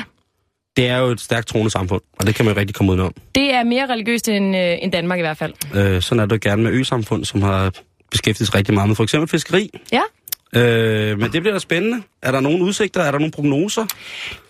Det 0.78 0.88
er 0.88 0.98
jo 0.98 1.06
et 1.08 1.22
stærkt 1.22 1.48
troende 1.48 1.72
samfund, 1.72 2.02
og 2.20 2.28
det 2.28 2.36
kan 2.36 2.46
man 2.46 2.54
jo 2.54 2.60
rigtig 2.60 2.76
komme 2.76 2.92
udenom. 2.92 3.14
Det 3.36 3.54
er 3.54 3.64
mere 3.64 3.86
religiøst 3.90 4.30
end, 4.30 4.56
øh, 4.58 4.78
end 4.82 4.92
Danmark 4.92 5.20
i 5.20 5.22
hvert 5.22 5.38
fald. 5.38 5.54
Øh, 5.76 6.02
sådan 6.02 6.20
er 6.20 6.26
det 6.26 6.46
jo 6.46 6.50
gerne 6.50 6.64
med 6.64 6.72
ø-samfund, 6.72 7.26
som 7.26 7.42
har 7.42 7.72
beskæftiget 8.12 8.48
sig 8.48 8.56
rigtig 8.56 8.74
meget 8.74 8.88
med 8.90 8.96
for 8.96 9.04
eksempel 9.04 9.30
fiskeri. 9.30 9.70
Ja. 9.92 10.02
Øh, 10.56 11.20
men 11.20 11.32
det 11.34 11.42
bliver 11.42 11.54
da 11.54 11.60
spændende. 11.60 12.02
Er 12.22 12.32
der 12.32 12.40
nogle 12.40 12.64
udsigter? 12.64 13.02
Er 13.02 13.12
der 13.12 13.20
nogle 13.20 13.32
prognoser? 13.32 13.86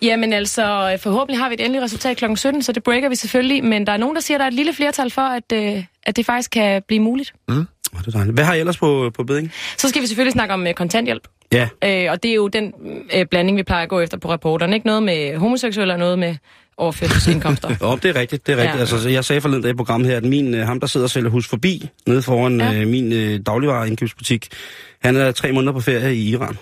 Jamen 0.02 0.32
altså, 0.32 0.96
forhåbentlig 1.02 1.38
har 1.40 1.48
vi 1.48 1.54
et 1.54 1.60
endeligt 1.60 1.84
resultat 1.84 2.16
kl. 2.16 2.24
17, 2.36 2.62
så 2.62 2.72
det 2.72 2.82
breaker 2.82 3.08
vi 3.08 3.14
selvfølgelig. 3.14 3.64
Men 3.64 3.86
der 3.86 3.92
er 3.92 3.96
nogen, 3.96 4.14
der 4.16 4.22
siger, 4.22 4.36
at 4.36 4.40
der 4.40 4.44
er 4.44 4.48
et 4.48 4.54
lille 4.54 4.72
flertal 4.74 5.10
for, 5.10 5.22
at, 5.22 5.52
øh, 5.52 5.84
at 6.02 6.16
det 6.16 6.26
faktisk 6.26 6.50
kan 6.50 6.82
blive 6.88 7.00
muligt. 7.00 7.32
Oh, 7.96 8.00
det 8.00 8.06
er 8.06 8.10
dejligt. 8.10 8.34
Hvad 8.34 8.44
har 8.44 8.54
I 8.54 8.60
ellers 8.60 8.76
på, 8.78 9.10
på 9.14 9.24
beding? 9.24 9.52
Så 9.78 9.88
skal 9.88 10.02
vi 10.02 10.06
selvfølgelig 10.06 10.32
snakke 10.32 10.54
om 10.54 10.66
øh, 10.66 10.74
kontanthjælp. 10.74 11.28
Ja, 11.52 11.68
Øh, 11.84 12.10
og 12.10 12.22
det 12.22 12.30
er 12.30 12.34
jo 12.34 12.48
den 12.48 12.72
øh, 13.14 13.26
blanding, 13.26 13.56
vi 13.56 13.62
plejer 13.62 13.82
at 13.82 13.88
gå 13.88 14.00
efter 14.00 14.18
på 14.18 14.30
rapporterne. 14.30 14.74
Ikke 14.74 14.86
noget 14.86 15.02
med 15.02 15.36
homoseksuelle 15.36 15.94
og 15.94 15.98
noget 15.98 16.18
med 16.18 16.34
overførselsindkomster. 16.76 17.68
oh, 17.80 17.98
det 18.02 18.16
er 18.16 18.20
rigtigt. 18.20 18.46
Det 18.46 18.52
er 18.52 18.56
rigtigt. 18.56 18.74
Ja. 18.74 18.80
Altså, 18.80 19.08
jeg 19.08 19.24
sagde 19.24 19.40
forleden 19.40 19.62
dag 19.62 19.70
i 19.70 19.74
programmet 19.74 20.10
her, 20.10 20.16
at 20.16 20.24
min, 20.24 20.54
øh, 20.54 20.66
ham, 20.66 20.80
der 20.80 20.86
sidder 20.86 21.06
og 21.06 21.10
sælger 21.10 21.30
hus 21.30 21.48
forbi, 21.48 21.88
nede 22.06 22.22
foran 22.22 22.60
ja. 22.60 22.74
øh, 22.74 22.88
min 22.88 23.12
øh, 23.12 23.40
dagligvareindkøbsbutik, 23.46 24.48
han 25.02 25.16
er 25.16 25.32
tre 25.32 25.52
måneder 25.52 25.72
på 25.72 25.80
ferie 25.80 26.14
i 26.14 26.28
Iran. 26.28 26.56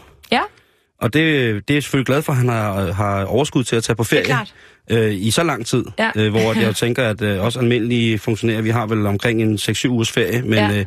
Og 1.01 1.13
det, 1.15 1.23
det 1.69 1.71
er 1.71 1.75
jeg 1.77 1.83
selvfølgelig 1.83 2.07
glad 2.07 2.23
for, 2.23 2.33
at 2.33 2.39
han 2.39 2.49
har, 2.49 2.93
har 2.93 3.25
overskud 3.25 3.65
til 3.65 3.77
at 3.77 3.85
tage 3.85 3.97
på 3.97 4.05
ferie. 4.05 4.25
klart. 4.25 4.55
Øh, 4.91 5.15
I 5.15 5.31
så 5.31 5.43
lang 5.43 5.67
tid, 5.67 5.85
Ja. 5.99 6.11
øh, 6.17 6.31
hvor 6.31 6.61
jeg 6.61 6.77
tænker, 6.77 7.05
at 7.09 7.23
øh, 7.23 7.45
også 7.45 7.59
almindelige 7.59 8.19
funktionærer, 8.19 8.63
vi 8.63 8.71
har 8.71 8.87
vel 8.87 9.07
omkring 9.07 9.43
en 9.43 9.55
6-7 9.55 9.89
ugers 9.89 10.11
ferie, 10.11 10.43
men 10.43 10.53
Ja. 10.53 10.79
øh, 10.79 10.87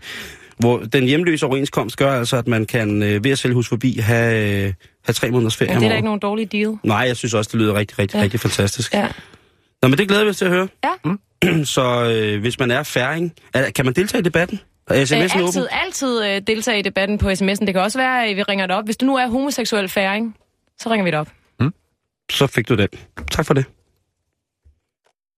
hvor 0.58 0.78
den 0.80 1.04
hjemløse 1.04 1.46
overenskomst 1.46 1.98
gør 1.98 2.14
altså, 2.20 2.38
at 2.38 2.48
man 2.48 2.66
kan 2.66 3.04
øh, 3.04 3.24
ved 3.24 3.32
at 3.32 3.40
sælge 3.40 3.54
hus 3.56 3.68
forbi 3.70 3.98
have, 4.00 4.66
øh, 4.66 4.74
have 5.06 5.14
tre 5.14 5.32
måneders 5.32 5.56
ferie 5.56 5.72
Ja, 5.74 5.80
det 5.80 5.86
er 5.86 5.90
da 5.90 5.96
ikke 5.96 6.06
nogen 6.06 6.20
dårlig 6.20 6.52
deal. 6.52 6.78
Nej, 6.84 6.98
jeg 6.98 7.16
synes 7.18 7.34
også, 7.34 7.50
det 7.54 7.60
lyder 7.62 7.74
rigtig, 7.74 8.00
rigtig, 8.00 8.18
Ja. 8.18 8.24
rigtig 8.24 8.40
fantastisk. 8.40 8.94
Ja. 8.94 9.08
Nå, 9.82 9.88
men 9.88 9.98
det 9.98 10.08
glæder 10.08 10.24
vi 10.24 10.30
os 10.30 10.38
til 10.38 10.46
at 10.46 10.52
høre. 10.52 10.68
Ja. 10.84 11.64
Så 11.64 12.04
øh, 12.10 12.42
hvis 12.42 12.60
man 12.60 12.72
er 12.72 12.84
færing, 12.84 13.34
er, 13.54 13.70
kan 13.72 13.86
man 13.86 13.94
deltage 13.94 14.20
i 14.20 14.24
debatten? 14.24 14.60
Sms'en 14.92 15.16
Øh, 15.16 15.24
åben? 15.24 15.36
altid, 15.44 15.68
altid 15.72 16.24
øh, 16.26 16.42
deltage 16.48 16.80
i 16.80 16.82
debatten 16.82 17.18
på 17.18 17.30
sms'en. 17.30 17.66
Det 17.66 17.74
kan 17.74 17.82
også 17.82 17.98
være, 18.00 18.26
at 18.28 18.36
vi 18.36 18.44
ringer 18.44 18.68
det 18.68 18.76
op. 18.76 18.86
Hvis 18.86 18.98
du 18.98 19.06
nu 19.06 19.16
er 19.18 19.28
homoseksuel 19.28 19.90
færing, 19.90 20.38
så 20.80 20.90
ringer 20.90 21.04
vi 21.04 21.12
det 21.12 21.20
op. 21.20 21.28
Så 22.32 22.48
fik 22.48 22.70
du 22.70 22.76
den. 22.76 22.88
Tak 23.32 23.46
for 23.46 23.54
det. 23.54 23.66